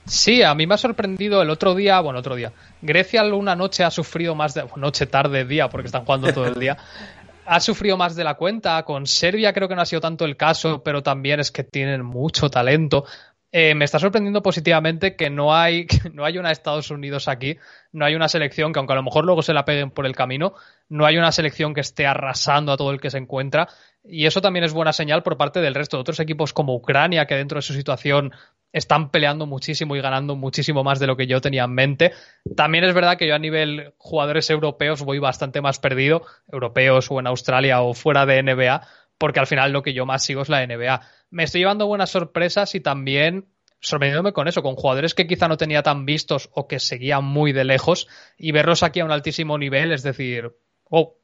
Sí, 0.08 0.42
a 0.42 0.54
mí 0.54 0.66
me 0.66 0.74
ha 0.74 0.78
sorprendido 0.78 1.42
el 1.42 1.50
otro 1.50 1.74
día, 1.74 2.00
bueno, 2.00 2.20
otro 2.20 2.34
día. 2.34 2.50
Grecia 2.80 3.22
una 3.24 3.54
noche 3.54 3.84
ha 3.84 3.90
sufrido 3.90 4.34
más 4.34 4.54
de 4.54 4.64
noche, 4.76 5.06
tarde, 5.06 5.44
día, 5.44 5.68
porque 5.68 5.86
están 5.86 6.06
jugando 6.06 6.32
todo 6.32 6.46
el 6.46 6.54
día. 6.54 6.78
ha 7.48 7.60
sufrido 7.60 7.96
más 7.96 8.14
de 8.14 8.24
la 8.24 8.34
cuenta. 8.34 8.82
Con 8.84 9.06
Serbia 9.06 9.52
creo 9.52 9.68
que 9.68 9.74
no 9.74 9.82
ha 9.82 9.86
sido 9.86 10.00
tanto 10.00 10.24
el 10.24 10.36
caso, 10.36 10.82
pero 10.82 11.02
también 11.02 11.40
es 11.40 11.50
que 11.50 11.64
tienen 11.64 12.04
mucho 12.04 12.50
talento. 12.50 13.04
Eh, 13.50 13.74
me 13.74 13.86
está 13.86 13.98
sorprendiendo 13.98 14.42
positivamente 14.42 15.16
que 15.16 15.30
no 15.30 15.54
hay, 15.54 15.86
que 15.86 16.10
no 16.10 16.24
hay 16.24 16.38
una 16.38 16.50
Estados 16.50 16.90
Unidos 16.90 17.28
aquí, 17.28 17.56
no 17.92 18.04
hay 18.04 18.14
una 18.14 18.28
selección 18.28 18.72
que, 18.72 18.78
aunque 18.78 18.92
a 18.92 18.96
lo 18.96 19.02
mejor 19.02 19.24
luego 19.24 19.42
se 19.42 19.54
la 19.54 19.64
peguen 19.64 19.90
por 19.90 20.04
el 20.06 20.14
camino, 20.14 20.54
no 20.88 21.06
hay 21.06 21.16
una 21.16 21.32
selección 21.32 21.72
que 21.72 21.80
esté 21.80 22.06
arrasando 22.06 22.72
a 22.72 22.76
todo 22.76 22.90
el 22.90 23.00
que 23.00 23.10
se 23.10 23.18
encuentra. 23.18 23.68
Y 24.04 24.26
eso 24.26 24.40
también 24.40 24.64
es 24.64 24.72
buena 24.72 24.92
señal 24.92 25.22
por 25.22 25.36
parte 25.36 25.60
del 25.60 25.74
resto 25.74 25.96
de 25.96 26.02
otros 26.02 26.20
equipos 26.20 26.52
como 26.52 26.74
Ucrania, 26.74 27.26
que 27.26 27.34
dentro 27.34 27.56
de 27.56 27.62
su 27.62 27.72
situación 27.72 28.32
están 28.72 29.10
peleando 29.10 29.46
muchísimo 29.46 29.96
y 29.96 30.00
ganando 30.00 30.36
muchísimo 30.36 30.84
más 30.84 30.98
de 30.98 31.06
lo 31.06 31.16
que 31.16 31.26
yo 31.26 31.40
tenía 31.40 31.64
en 31.64 31.72
mente. 31.72 32.12
También 32.54 32.84
es 32.84 32.94
verdad 32.94 33.16
que 33.16 33.26
yo 33.26 33.34
a 33.34 33.38
nivel 33.38 33.94
jugadores 33.96 34.48
europeos 34.50 35.02
voy 35.02 35.18
bastante 35.18 35.60
más 35.60 35.78
perdido, 35.78 36.22
europeos 36.52 37.10
o 37.10 37.18
en 37.18 37.26
Australia 37.26 37.80
o 37.80 37.94
fuera 37.94 38.26
de 38.26 38.42
NBA, 38.42 38.82
porque 39.16 39.40
al 39.40 39.46
final 39.46 39.72
lo 39.72 39.82
que 39.82 39.94
yo 39.94 40.06
más 40.06 40.22
sigo 40.22 40.42
es 40.42 40.48
la 40.48 40.66
NBA. 40.66 41.00
Me 41.30 41.44
estoy 41.44 41.60
llevando 41.60 41.86
buenas 41.86 42.10
sorpresas 42.10 42.74
y 42.74 42.80
también 42.80 43.46
sorprendiéndome 43.80 44.32
con 44.32 44.48
eso, 44.48 44.62
con 44.62 44.74
jugadores 44.74 45.14
que 45.14 45.26
quizá 45.26 45.48
no 45.48 45.56
tenía 45.56 45.82
tan 45.82 46.04
vistos 46.04 46.50
o 46.52 46.66
que 46.66 46.80
seguían 46.80 47.24
muy 47.24 47.52
de 47.52 47.64
lejos 47.64 48.08
y 48.36 48.52
verlos 48.52 48.82
aquí 48.82 49.00
a 49.00 49.04
un 49.04 49.12
altísimo 49.12 49.56
nivel, 49.56 49.92
es 49.92 50.02
decir, 50.02 50.52
oh, 50.90 51.16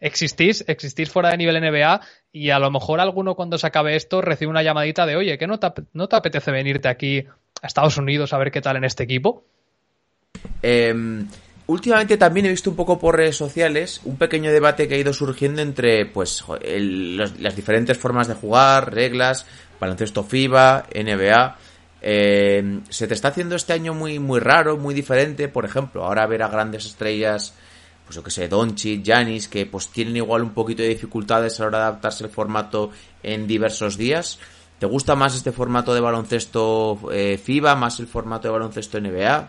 existís, 0.00 0.64
existís 0.68 1.10
fuera 1.10 1.30
de 1.30 1.38
nivel 1.38 1.60
NBA 1.60 2.00
y 2.32 2.50
a 2.50 2.58
lo 2.58 2.70
mejor 2.70 3.00
alguno 3.00 3.34
cuando 3.34 3.56
se 3.58 3.66
acabe 3.66 3.96
esto 3.96 4.20
recibe 4.20 4.50
una 4.50 4.62
llamadita 4.62 5.06
de, 5.06 5.16
oye, 5.16 5.38
¿qué 5.38 5.46
no 5.46 5.58
te, 5.58 5.72
no 5.92 6.08
te 6.08 6.16
apetece 6.16 6.50
venirte 6.50 6.88
aquí 6.88 7.24
a 7.62 7.66
Estados 7.66 7.96
Unidos 7.96 8.32
a 8.32 8.38
ver 8.38 8.50
qué 8.50 8.60
tal 8.60 8.76
en 8.76 8.84
este 8.84 9.04
equipo? 9.04 9.44
Eh, 10.62 11.24
últimamente 11.66 12.16
también 12.16 12.46
he 12.46 12.50
visto 12.50 12.70
un 12.70 12.76
poco 12.76 12.98
por 12.98 13.16
redes 13.16 13.36
sociales 13.36 14.00
un 14.04 14.16
pequeño 14.16 14.52
debate 14.52 14.88
que 14.88 14.94
ha 14.94 14.98
ido 14.98 15.12
surgiendo 15.12 15.62
entre 15.62 16.06
pues 16.06 16.44
el, 16.62 17.16
los, 17.16 17.40
las 17.40 17.56
diferentes 17.56 17.98
formas 17.98 18.28
de 18.28 18.34
jugar, 18.34 18.92
reglas, 18.92 19.46
baloncesto 19.80 20.24
FIBA, 20.24 20.86
NBA. 20.94 21.58
Eh, 22.06 22.80
se 22.90 23.06
te 23.06 23.14
está 23.14 23.28
haciendo 23.28 23.56
este 23.56 23.72
año 23.72 23.94
muy 23.94 24.18
muy 24.18 24.40
raro, 24.40 24.76
muy 24.76 24.94
diferente, 24.94 25.48
por 25.48 25.64
ejemplo, 25.64 26.04
ahora 26.04 26.26
ver 26.26 26.42
a 26.42 26.48
grandes 26.48 26.84
estrellas 26.84 27.54
pues 28.04 28.16
yo 28.16 28.22
que 28.22 28.30
sé, 28.30 28.48
Doncic, 28.48 29.02
Janis, 29.04 29.48
que 29.48 29.66
pues 29.66 29.88
tienen 29.88 30.16
igual 30.16 30.42
un 30.42 30.50
poquito 30.50 30.82
de 30.82 30.90
dificultades 30.90 31.58
a 31.58 31.62
la 31.62 31.68
hora 31.68 31.78
de 31.78 31.84
adaptarse 31.84 32.24
al 32.24 32.30
formato 32.30 32.90
en 33.22 33.46
diversos 33.46 33.96
días. 33.96 34.38
¿Te 34.78 34.86
gusta 34.86 35.14
más 35.14 35.34
este 35.34 35.52
formato 35.52 35.94
de 35.94 36.00
baloncesto 36.00 36.98
eh, 37.12 37.38
FIBA, 37.42 37.74
más 37.76 38.00
el 38.00 38.06
formato 38.06 38.48
de 38.48 38.52
baloncesto 38.52 39.00
NBA? 39.00 39.48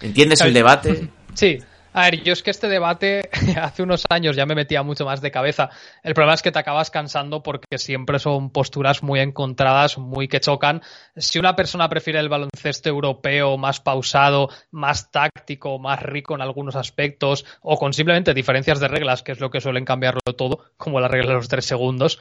¿Entiendes 0.00 0.40
el 0.40 0.54
debate? 0.54 1.08
Sí, 1.34 1.58
a 1.92 2.02
ver, 2.02 2.22
yo 2.22 2.32
es 2.32 2.42
que 2.42 2.50
este 2.50 2.68
debate 2.68 3.28
hace 3.60 3.82
unos 3.82 4.04
años 4.10 4.36
ya 4.36 4.46
me 4.46 4.54
metía 4.54 4.82
mucho 4.82 5.04
más 5.04 5.20
de 5.20 5.30
cabeza. 5.30 5.70
El 6.02 6.14
problema 6.14 6.34
es 6.34 6.42
que 6.42 6.52
te 6.52 6.58
acabas 6.58 6.90
cansando 6.90 7.42
porque 7.42 7.78
siempre 7.78 8.18
son 8.20 8.50
posturas 8.50 9.02
muy 9.02 9.18
encontradas, 9.20 9.98
muy 9.98 10.28
que 10.28 10.40
chocan. 10.40 10.82
Si 11.16 11.38
una 11.38 11.56
persona 11.56 11.88
prefiere 11.88 12.20
el 12.20 12.28
baloncesto 12.28 12.88
europeo 12.88 13.58
más 13.58 13.80
pausado, 13.80 14.50
más 14.70 15.10
táctico, 15.10 15.78
más 15.80 16.00
rico 16.02 16.34
en 16.34 16.42
algunos 16.42 16.76
aspectos, 16.76 17.44
o 17.60 17.76
con 17.76 17.92
simplemente 17.92 18.34
diferencias 18.34 18.78
de 18.78 18.88
reglas, 18.88 19.22
que 19.22 19.32
es 19.32 19.40
lo 19.40 19.50
que 19.50 19.60
suelen 19.60 19.84
cambiarlo 19.84 20.20
todo, 20.36 20.64
como 20.76 21.00
la 21.00 21.08
regla 21.08 21.30
de 21.30 21.36
los 21.36 21.48
tres 21.48 21.64
segundos, 21.64 22.20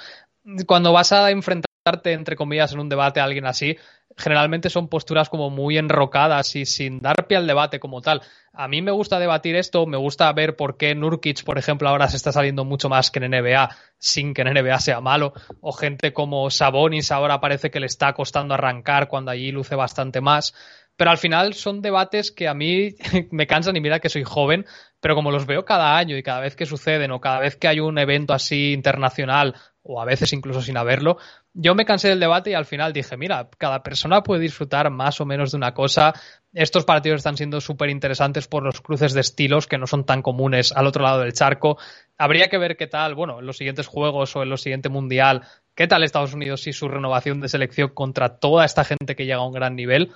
cuando 0.66 0.94
vas 0.94 1.12
a 1.12 1.30
enfrentarte, 1.30 2.14
entre 2.14 2.36
comillas, 2.36 2.74
en 2.74 2.80
un 2.80 2.90
debate 2.90 3.20
a 3.20 3.24
alguien 3.24 3.46
así, 3.46 3.78
generalmente 4.20 4.70
son 4.70 4.88
posturas 4.88 5.30
como 5.30 5.50
muy 5.50 5.78
enrocadas 5.78 6.56
y 6.56 6.66
sin 6.66 7.00
dar 7.00 7.28
pie 7.28 7.38
al 7.38 7.48
debate 7.48 7.80
como 7.80 8.02
tal. 8.02 8.22
A 8.54 8.68
mí 8.68 8.82
me 8.82 8.92
gusta 8.92 9.20
debatir 9.20 9.56
esto, 9.56 9.86
me 9.86 9.98
gusta 9.98 10.32
ver 10.34 10.56
por 10.56 10.78
qué 10.78 10.94
Nurkic, 10.94 11.44
por 11.44 11.58
ejemplo, 11.58 11.88
ahora 11.88 12.10
se 12.10 12.18
está 12.18 12.32
saliendo 12.32 12.66
mucho 12.66 12.90
más 12.90 13.10
que 13.10 13.20
en 13.20 13.32
NBA, 13.32 13.70
sin 13.98 14.34
que 14.34 14.42
en 14.42 14.54
NBA 14.54 14.80
sea 14.80 15.02
malo, 15.02 15.34
o 15.62 15.72
gente 15.72 16.14
como 16.14 16.50
Sabonis 16.50 17.12
ahora 17.12 17.40
parece 17.40 17.72
que 17.72 17.80
le 17.80 17.86
está 17.86 18.14
costando 18.14 18.54
arrancar 18.54 19.08
cuando 19.08 19.32
allí 19.32 19.52
luce 19.52 19.76
bastante 19.76 20.20
más. 20.22 20.54
Pero 20.98 21.12
al 21.12 21.18
final 21.18 21.54
son 21.54 21.82
debates 21.82 22.30
que 22.30 22.50
a 22.50 22.54
mí 22.54 22.96
me 23.32 23.48
cansan 23.48 23.78
y 23.78 23.80
mira 23.80 24.02
que 24.02 24.10
soy 24.10 24.26
joven, 24.26 24.66
pero 25.00 25.16
como 25.16 25.32
los 25.32 25.46
veo 25.46 25.64
cada 25.64 25.98
año 25.98 26.18
y 26.18 26.24
cada 26.24 26.42
vez 26.42 26.58
que 26.58 26.66
suceden 26.66 27.12
o 27.12 27.22
cada 27.22 27.40
vez 27.40 27.56
que 27.56 27.70
hay 27.70 27.80
un 27.80 27.98
evento 27.98 28.34
así 28.34 28.74
internacional 28.74 29.56
o 29.84 30.02
a 30.02 30.06
veces 30.06 30.34
incluso 30.34 30.62
sin 30.62 30.78
haberlo, 30.78 31.18
yo 31.54 31.74
me 31.76 31.86
cansé 31.86 32.10
del 32.10 32.20
debate 32.20 32.52
y 32.52 32.54
al 32.54 32.66
final 32.66 32.94
dije, 32.94 33.18
mira, 33.18 33.50
cada 33.58 33.82
persona 33.82 34.22
puede 34.22 34.42
disfrutar 34.42 34.90
más 34.90 35.20
o 35.22 35.26
menos 35.26 35.52
de 35.52 35.58
una 35.58 35.74
cosa. 35.74 36.14
Estos 36.54 36.86
partidos 36.86 37.18
están 37.18 37.38
siendo 37.38 37.62
súper 37.62 37.90
interesantes 37.90 38.48
por 38.48 38.64
los 38.64 38.82
cruces 38.82 39.14
de 39.14 39.22
estilos 39.22 39.68
que 39.68 39.78
no 39.78 39.88
son 39.88 40.06
tan 40.06 40.22
comunes 40.22 40.72
al 40.72 40.88
otro 40.88 41.04
lado 41.04 41.22
del 41.22 41.34
charco. 41.34 41.78
Habría 42.18 42.50
que 42.50 42.58
ver 42.58 42.78
qué 42.78 42.88
tal, 42.88 43.16
bueno, 43.16 43.40
en 43.40 43.46
los 43.46 43.58
siguientes 43.58 43.88
juegos 43.88 44.36
o 44.36 44.44
en 44.44 44.50
los 44.50 44.62
siguientes 44.62 44.92
mundial, 44.92 45.44
qué 45.76 45.88
tal 45.88 46.04
Estados 46.04 46.34
Unidos 46.34 46.68
y 46.68 46.74
su 46.74 46.88
renovación 46.88 47.40
de 47.40 47.50
selección 47.50 47.90
contra 47.90 48.40
toda 48.40 48.66
esta 48.66 48.84
gente 48.84 49.16
que 49.16 49.26
llega 49.26 49.38
a 49.38 49.46
un 49.46 49.54
gran 49.54 49.76
nivel. 49.76 50.12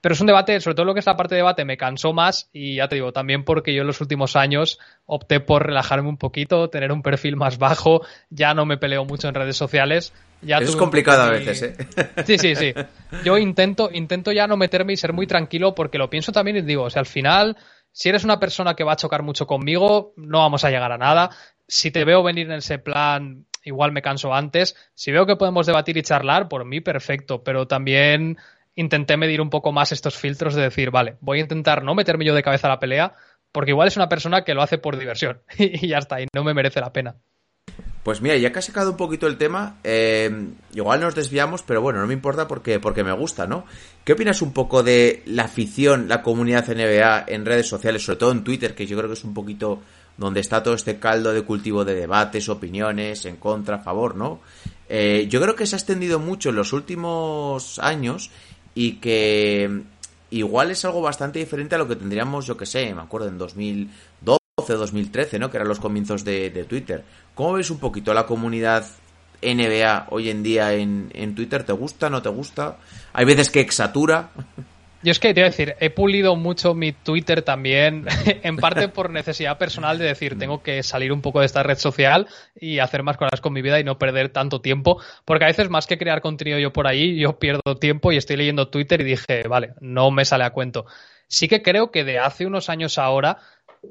Pero 0.00 0.14
es 0.14 0.20
un 0.20 0.26
debate, 0.26 0.58
sobre 0.60 0.74
todo 0.74 0.86
lo 0.86 0.94
que 0.94 1.00
es 1.00 1.06
la 1.06 1.16
parte 1.16 1.34
de 1.34 1.40
debate, 1.40 1.64
me 1.64 1.76
cansó 1.76 2.12
más 2.12 2.48
y 2.52 2.76
ya 2.76 2.88
te 2.88 2.94
digo, 2.94 3.12
también 3.12 3.44
porque 3.44 3.74
yo 3.74 3.82
en 3.82 3.86
los 3.86 4.00
últimos 4.00 4.34
años 4.34 4.78
opté 5.04 5.40
por 5.40 5.66
relajarme 5.66 6.08
un 6.08 6.16
poquito, 6.16 6.70
tener 6.70 6.90
un 6.90 7.02
perfil 7.02 7.36
más 7.36 7.58
bajo, 7.58 8.02
ya 8.30 8.54
no 8.54 8.64
me 8.64 8.78
peleo 8.78 9.04
mucho 9.04 9.28
en 9.28 9.34
redes 9.34 9.56
sociales. 9.56 10.12
Ya 10.42 10.56
es 10.56 10.74
complicado 10.74 11.24
a 11.24 11.30
veces, 11.30 11.62
¿eh? 11.62 11.76
Sí, 12.24 12.38
sí, 12.38 12.54
sí. 12.54 12.72
Yo 13.24 13.36
intento, 13.36 13.90
intento 13.92 14.32
ya 14.32 14.46
no 14.46 14.56
meterme 14.56 14.94
y 14.94 14.96
ser 14.96 15.12
muy 15.12 15.26
tranquilo 15.26 15.74
porque 15.74 15.98
lo 15.98 16.08
pienso 16.08 16.32
también 16.32 16.56
y 16.56 16.62
digo, 16.62 16.84
o 16.84 16.90
sea, 16.90 17.00
al 17.00 17.06
final, 17.06 17.58
si 17.92 18.08
eres 18.08 18.24
una 18.24 18.40
persona 18.40 18.74
que 18.74 18.84
va 18.84 18.92
a 18.92 18.96
chocar 18.96 19.22
mucho 19.22 19.46
conmigo, 19.46 20.14
no 20.16 20.38
vamos 20.38 20.64
a 20.64 20.70
llegar 20.70 20.92
a 20.92 20.98
nada. 20.98 21.30
Si 21.68 21.90
te 21.90 22.04
veo 22.04 22.22
venir 22.22 22.46
en 22.46 22.58
ese 22.58 22.78
plan, 22.78 23.44
igual 23.64 23.92
me 23.92 24.00
canso 24.00 24.32
antes. 24.32 24.76
Si 24.94 25.12
veo 25.12 25.26
que 25.26 25.36
podemos 25.36 25.66
debatir 25.66 25.98
y 25.98 26.02
charlar, 26.02 26.48
por 26.48 26.64
mí 26.64 26.80
perfecto, 26.80 27.44
pero 27.44 27.66
también 27.66 28.38
intenté 28.74 29.16
medir 29.16 29.40
un 29.40 29.50
poco 29.50 29.72
más 29.72 29.92
estos 29.92 30.16
filtros 30.16 30.54
de 30.54 30.62
decir, 30.62 30.90
vale, 30.90 31.16
voy 31.20 31.38
a 31.38 31.42
intentar 31.42 31.82
no 31.82 31.94
meterme 31.94 32.24
yo 32.24 32.34
de 32.34 32.42
cabeza 32.42 32.66
a 32.66 32.70
la 32.70 32.80
pelea, 32.80 33.14
porque 33.52 33.72
igual 33.72 33.88
es 33.88 33.96
una 33.96 34.08
persona 34.08 34.44
que 34.44 34.54
lo 34.54 34.62
hace 34.62 34.78
por 34.78 34.98
diversión 34.98 35.42
y 35.58 35.88
ya 35.88 35.98
está, 35.98 36.20
y 36.20 36.26
no 36.34 36.44
me 36.44 36.54
merece 36.54 36.80
la 36.80 36.92
pena. 36.92 37.16
Pues 38.02 38.22
mira, 38.22 38.36
ya 38.38 38.50
que 38.50 38.58
has 38.58 38.64
sacado 38.64 38.92
un 38.92 38.96
poquito 38.96 39.26
el 39.26 39.36
tema, 39.36 39.76
eh, 39.84 40.30
igual 40.72 41.00
nos 41.00 41.14
desviamos, 41.14 41.62
pero 41.62 41.82
bueno, 41.82 42.00
no 42.00 42.06
me 42.06 42.14
importa 42.14 42.48
porque, 42.48 42.80
porque 42.80 43.04
me 43.04 43.12
gusta, 43.12 43.46
¿no? 43.46 43.66
¿Qué 44.04 44.14
opinas 44.14 44.40
un 44.40 44.54
poco 44.54 44.82
de 44.82 45.22
la 45.26 45.44
afición, 45.44 46.08
la 46.08 46.22
comunidad 46.22 46.66
NBA 46.66 47.26
en 47.28 47.44
redes 47.44 47.68
sociales, 47.68 48.02
sobre 48.02 48.18
todo 48.18 48.32
en 48.32 48.42
Twitter, 48.42 48.74
que 48.74 48.86
yo 48.86 48.96
creo 48.96 49.08
que 49.08 49.14
es 49.14 49.24
un 49.24 49.34
poquito 49.34 49.82
donde 50.16 50.40
está 50.40 50.62
todo 50.62 50.74
este 50.74 50.98
caldo 50.98 51.32
de 51.32 51.42
cultivo 51.42 51.84
de 51.84 51.94
debates, 51.94 52.48
opiniones, 52.48 53.26
en 53.26 53.36
contra, 53.36 53.76
a 53.76 53.80
favor, 53.80 54.16
¿no? 54.16 54.40
Eh, 54.88 55.26
yo 55.28 55.40
creo 55.40 55.54
que 55.54 55.66
se 55.66 55.76
ha 55.76 55.78
extendido 55.78 56.18
mucho 56.18 56.48
en 56.48 56.56
los 56.56 56.72
últimos 56.72 57.78
años 57.78 58.30
y 58.74 58.94
que 58.94 59.82
igual 60.30 60.70
es 60.70 60.84
algo 60.84 61.00
bastante 61.00 61.38
diferente 61.38 61.74
a 61.74 61.78
lo 61.78 61.88
que 61.88 61.96
tendríamos, 61.96 62.46
yo 62.46 62.56
que 62.56 62.66
sé, 62.66 62.94
me 62.94 63.02
acuerdo 63.02 63.28
en 63.28 63.38
2012, 63.38 64.40
2013, 64.74 65.38
¿no? 65.38 65.50
Que 65.50 65.56
eran 65.56 65.68
los 65.68 65.80
comienzos 65.80 66.24
de, 66.24 66.50
de 66.50 66.64
Twitter. 66.64 67.04
¿Cómo 67.34 67.54
ves 67.54 67.70
un 67.70 67.78
poquito 67.78 68.14
la 68.14 68.26
comunidad 68.26 68.86
NBA 69.42 70.06
hoy 70.10 70.30
en 70.30 70.42
día 70.42 70.74
en, 70.74 71.10
en 71.14 71.34
Twitter? 71.34 71.64
¿Te 71.64 71.72
gusta, 71.72 72.10
no 72.10 72.22
te 72.22 72.28
gusta? 72.28 72.78
Hay 73.12 73.24
veces 73.24 73.50
que 73.50 73.60
exatura. 73.60 74.30
Yo 75.02 75.12
es 75.12 75.18
que 75.18 75.32
te 75.32 75.40
voy 75.40 75.46
a 75.46 75.50
decir, 75.50 75.76
he 75.80 75.88
pulido 75.88 76.36
mucho 76.36 76.74
mi 76.74 76.92
Twitter 76.92 77.40
también, 77.40 78.04
en 78.42 78.56
parte 78.58 78.88
por 78.88 79.08
necesidad 79.08 79.56
personal 79.56 79.96
de 79.96 80.04
decir, 80.04 80.38
tengo 80.38 80.62
que 80.62 80.82
salir 80.82 81.10
un 81.10 81.22
poco 81.22 81.40
de 81.40 81.46
esta 81.46 81.62
red 81.62 81.78
social 81.78 82.28
y 82.54 82.80
hacer 82.80 83.02
más 83.02 83.16
cosas 83.16 83.40
con 83.40 83.54
mi 83.54 83.62
vida 83.62 83.80
y 83.80 83.84
no 83.84 83.98
perder 83.98 84.28
tanto 84.28 84.60
tiempo, 84.60 85.00
porque 85.24 85.44
a 85.44 85.48
veces 85.48 85.70
más 85.70 85.86
que 85.86 85.96
crear 85.96 86.20
contenido 86.20 86.58
yo 86.58 86.74
por 86.74 86.86
ahí, 86.86 87.18
yo 87.18 87.38
pierdo 87.38 87.76
tiempo 87.80 88.12
y 88.12 88.18
estoy 88.18 88.36
leyendo 88.36 88.68
Twitter 88.68 89.00
y 89.00 89.04
dije, 89.04 89.48
vale, 89.48 89.72
no 89.80 90.10
me 90.10 90.26
sale 90.26 90.44
a 90.44 90.50
cuento. 90.50 90.84
Sí 91.28 91.48
que 91.48 91.62
creo 91.62 91.90
que 91.90 92.04
de 92.04 92.18
hace 92.18 92.44
unos 92.44 92.68
años 92.68 92.98
ahora, 92.98 93.38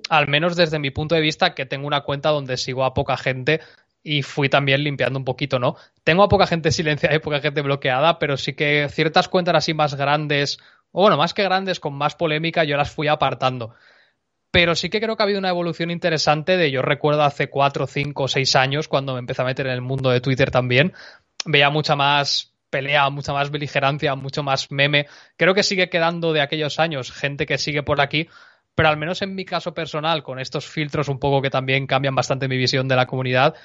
al 0.10 0.28
menos 0.28 0.56
desde 0.56 0.78
mi 0.78 0.92
punto 0.92 1.16
de 1.16 1.22
vista, 1.22 1.56
que 1.56 1.66
tengo 1.66 1.88
una 1.88 2.02
cuenta 2.02 2.30
donde 2.30 2.56
sigo 2.56 2.86
a 2.86 2.94
poca 2.94 3.18
gente, 3.18 3.62
y 4.04 4.24
fui 4.24 4.48
también 4.50 4.84
limpiando 4.84 5.20
un 5.20 5.26
poquito, 5.26 5.60
¿no? 5.60 5.76
Tengo 6.04 6.24
a 6.24 6.30
poca 6.30 6.48
gente 6.48 6.72
silenciada 6.72 7.16
y 7.16 7.20
poca 7.20 7.42
gente 7.42 7.62
bloqueada, 7.62 8.18
pero 8.18 8.38
sí 8.38 8.54
que 8.54 8.88
ciertas 8.90 9.28
cuentas 9.28 9.56
así 9.56 9.74
más 9.74 9.96
grandes 9.96 10.60
o 10.92 11.02
bueno, 11.02 11.18
más 11.18 11.34
que 11.34 11.44
grandes, 11.44 11.80
con 11.80 11.94
más 11.94 12.16
polémica, 12.16 12.64
yo 12.64 12.78
las 12.78 12.92
fui 12.92 13.08
apartando. 13.08 13.76
pero 14.52 14.76
sí 14.76 14.90
que 14.90 15.00
creo 15.00 15.16
que 15.16 15.24
ha 15.24 15.26
habido 15.26 15.40
una 15.40 15.50
evolución 15.50 15.92
interesante 15.92 16.58
de, 16.58 16.72
yo 16.72 16.82
recuerdo 16.82 17.24
hace 17.24 17.50
cuatro, 17.50 17.88
cinco, 17.88 18.28
seis 18.28 18.56
años, 18.56 18.88
cuando 18.88 19.14
me 19.14 19.20
empecé 19.20 19.42
a 19.44 19.46
meter 19.46 19.68
en 19.68 19.74
el 19.74 19.82
mundo 19.82 20.10
de 20.10 20.22
Twitter 20.22 20.52
también, 20.52 20.94
veía 21.46 21.70
mucha 21.70 21.96
más 21.96 22.54
pelea, 22.70 23.10
mucha 23.10 23.34
más 23.34 23.52
beligerancia, 23.52 24.16
mucho 24.16 24.44
más 24.44 24.72
meme. 24.72 25.08
Creo 25.38 25.54
que 25.54 25.64
sigue 25.64 25.90
quedando 25.90 26.34
de 26.34 26.42
aquellos 26.42 26.80
años 26.80 27.12
gente 27.12 27.46
que 27.46 27.58
sigue 27.58 27.84
por 27.84 28.02
aquí, 28.02 28.28
pero 28.76 28.90
al 28.90 28.98
menos 28.98 29.22
en 29.22 29.36
mi 29.36 29.46
caso 29.46 29.74
personal, 29.74 30.24
con 30.24 30.40
estos 30.40 30.66
filtros 30.68 31.10
un 31.10 31.20
poco 31.20 31.42
que 31.42 31.50
también 31.50 31.88
cambian 31.88 32.16
bastante 32.16 32.48
mi 32.48 32.58
visión 32.58 32.88
de 32.88 32.96
la 32.96 33.08
comunidad, 33.08 33.56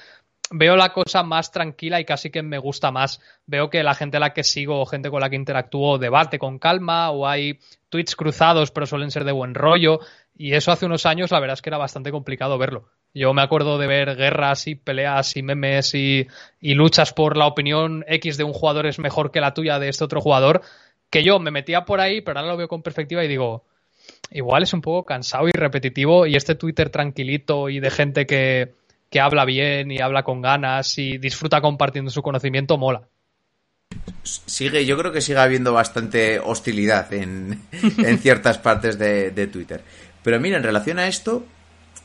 veo 0.51 0.75
la 0.75 0.93
cosa 0.93 1.23
más 1.23 1.51
tranquila 1.51 1.99
y 1.99 2.05
casi 2.05 2.29
que 2.29 2.43
me 2.43 2.57
gusta 2.57 2.91
más. 2.91 3.19
Veo 3.45 3.69
que 3.69 3.83
la 3.83 3.95
gente 3.95 4.17
a 4.17 4.19
la 4.19 4.33
que 4.33 4.43
sigo 4.43 4.79
o 4.79 4.85
gente 4.85 5.09
con 5.09 5.21
la 5.21 5.29
que 5.29 5.35
interactúo 5.35 5.97
debate 5.97 6.39
con 6.39 6.59
calma 6.59 7.11
o 7.11 7.27
hay 7.27 7.59
tweets 7.89 8.15
cruzados 8.15 8.71
pero 8.71 8.85
suelen 8.85 9.11
ser 9.11 9.23
de 9.23 9.31
buen 9.31 9.55
rollo 9.55 9.99
y 10.37 10.53
eso 10.53 10.71
hace 10.71 10.85
unos 10.85 11.05
años 11.05 11.31
la 11.31 11.39
verdad 11.39 11.53
es 11.53 11.61
que 11.61 11.69
era 11.69 11.77
bastante 11.77 12.11
complicado 12.11 12.57
verlo. 12.57 12.89
Yo 13.13 13.33
me 13.33 13.41
acuerdo 13.41 13.77
de 13.77 13.87
ver 13.87 14.15
guerras 14.17 14.67
y 14.67 14.75
peleas 14.75 15.37
y 15.37 15.41
memes 15.41 15.95
y, 15.95 16.27
y 16.59 16.73
luchas 16.73 17.13
por 17.13 17.37
la 17.37 17.47
opinión 17.47 18.03
X 18.07 18.37
de 18.37 18.43
un 18.43 18.53
jugador 18.53 18.87
es 18.87 18.99
mejor 18.99 19.31
que 19.31 19.39
la 19.39 19.53
tuya 19.53 19.79
de 19.79 19.87
este 19.87 20.03
otro 20.03 20.19
jugador, 20.19 20.61
que 21.09 21.23
yo 21.23 21.39
me 21.39 21.51
metía 21.51 21.85
por 21.85 22.01
ahí, 22.01 22.19
pero 22.19 22.39
ahora 22.39 22.51
lo 22.51 22.57
veo 22.57 22.67
con 22.67 22.81
perspectiva 22.81 23.23
y 23.23 23.29
digo, 23.29 23.63
igual 24.31 24.63
es 24.63 24.73
un 24.73 24.81
poco 24.81 25.05
cansado 25.05 25.47
y 25.47 25.51
repetitivo 25.51 26.25
y 26.25 26.35
este 26.35 26.55
Twitter 26.55 26.89
tranquilito 26.89 27.69
y 27.69 27.79
de 27.79 27.89
gente 27.89 28.25
que, 28.25 28.73
que 29.09 29.19
habla 29.19 29.45
bien 29.45 29.91
y 29.91 29.99
habla 29.99 30.23
con 30.23 30.41
ganas 30.41 30.97
y 30.97 31.17
disfruta 31.17 31.61
compartiendo 31.61 32.11
su 32.11 32.21
conocimiento 32.21 32.77
mola. 32.77 33.07
Sigue, 34.23 34.85
yo 34.85 34.97
creo 34.97 35.11
que 35.11 35.21
sigue 35.21 35.39
habiendo 35.39 35.71
bastante 35.71 36.39
hostilidad 36.39 37.13
en, 37.13 37.61
en 37.97 38.19
ciertas 38.19 38.57
partes 38.57 38.97
de, 38.97 39.31
de, 39.31 39.47
Twitter. 39.47 39.83
Pero 40.23 40.39
mira, 40.39 40.57
en 40.57 40.63
relación 40.63 40.99
a 40.99 41.07
esto, 41.07 41.45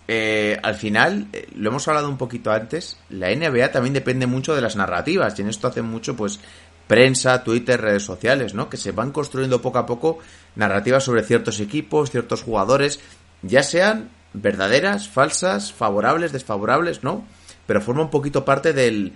eh, 0.06 0.58
al 0.62 0.74
final, 0.74 1.28
eh, 1.32 1.48
lo 1.54 1.70
hemos 1.70 1.86
hablado 1.88 2.08
un 2.08 2.18
poquito 2.18 2.50
antes, 2.52 2.98
la 3.08 3.34
NBA 3.34 3.70
también 3.70 3.94
depende 3.94 4.26
mucho 4.26 4.54
de 4.54 4.60
las 4.60 4.76
narrativas, 4.76 5.38
y 5.38 5.42
en 5.42 5.48
esto 5.48 5.68
hace 5.68 5.82
mucho, 5.82 6.16
pues, 6.16 6.40
prensa, 6.86 7.44
Twitter, 7.44 7.80
redes 7.80 8.02
sociales, 8.02 8.52
¿no? 8.52 8.68
Que 8.68 8.76
se 8.76 8.90
van 8.90 9.12
construyendo 9.12 9.62
poco 9.62 9.78
a 9.78 9.86
poco 9.86 10.18
narrativas 10.56 11.04
sobre 11.04 11.22
ciertos 11.22 11.60
equipos, 11.60 12.10
ciertos 12.10 12.42
jugadores, 12.42 12.98
ya 13.42 13.62
sean 13.62 14.10
verdaderas, 14.32 15.08
falsas, 15.08 15.72
favorables, 15.72 16.32
desfavorables, 16.32 17.02
¿no? 17.02 17.24
Pero 17.66 17.80
forma 17.80 18.02
un 18.02 18.10
poquito 18.10 18.44
parte 18.44 18.72
del, 18.72 19.12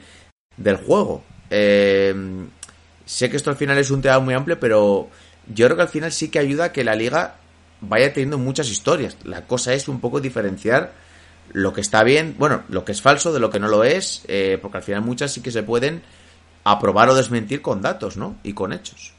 del 0.56 0.76
juego. 0.76 1.24
Eh, 1.50 2.14
sé 3.04 3.30
que 3.30 3.36
esto 3.36 3.50
al 3.50 3.56
final 3.56 3.78
es 3.78 3.90
un 3.90 4.02
tema 4.02 4.18
muy 4.18 4.34
amplio, 4.34 4.58
pero 4.58 5.08
yo 5.52 5.66
creo 5.66 5.76
que 5.76 5.82
al 5.82 5.88
final 5.88 6.12
sí 6.12 6.28
que 6.28 6.38
ayuda 6.38 6.66
a 6.66 6.72
que 6.72 6.84
la 6.84 6.94
liga 6.94 7.36
vaya 7.80 8.12
teniendo 8.12 8.38
muchas 8.38 8.70
historias. 8.70 9.16
La 9.24 9.46
cosa 9.46 9.74
es 9.74 9.88
un 9.88 10.00
poco 10.00 10.20
diferenciar 10.20 10.92
lo 11.52 11.72
que 11.72 11.80
está 11.80 12.02
bien, 12.02 12.34
bueno, 12.38 12.62
lo 12.68 12.84
que 12.84 12.92
es 12.92 13.02
falso 13.02 13.32
de 13.32 13.40
lo 13.40 13.50
que 13.50 13.60
no 13.60 13.68
lo 13.68 13.84
es, 13.84 14.24
eh, 14.28 14.58
porque 14.60 14.78
al 14.78 14.82
final 14.82 15.02
muchas 15.02 15.32
sí 15.32 15.40
que 15.40 15.50
se 15.50 15.62
pueden 15.62 16.02
aprobar 16.64 17.10
o 17.10 17.14
desmentir 17.14 17.60
con 17.62 17.82
datos, 17.82 18.16
¿no? 18.16 18.36
Y 18.42 18.54
con 18.54 18.72
hechos. 18.72 19.13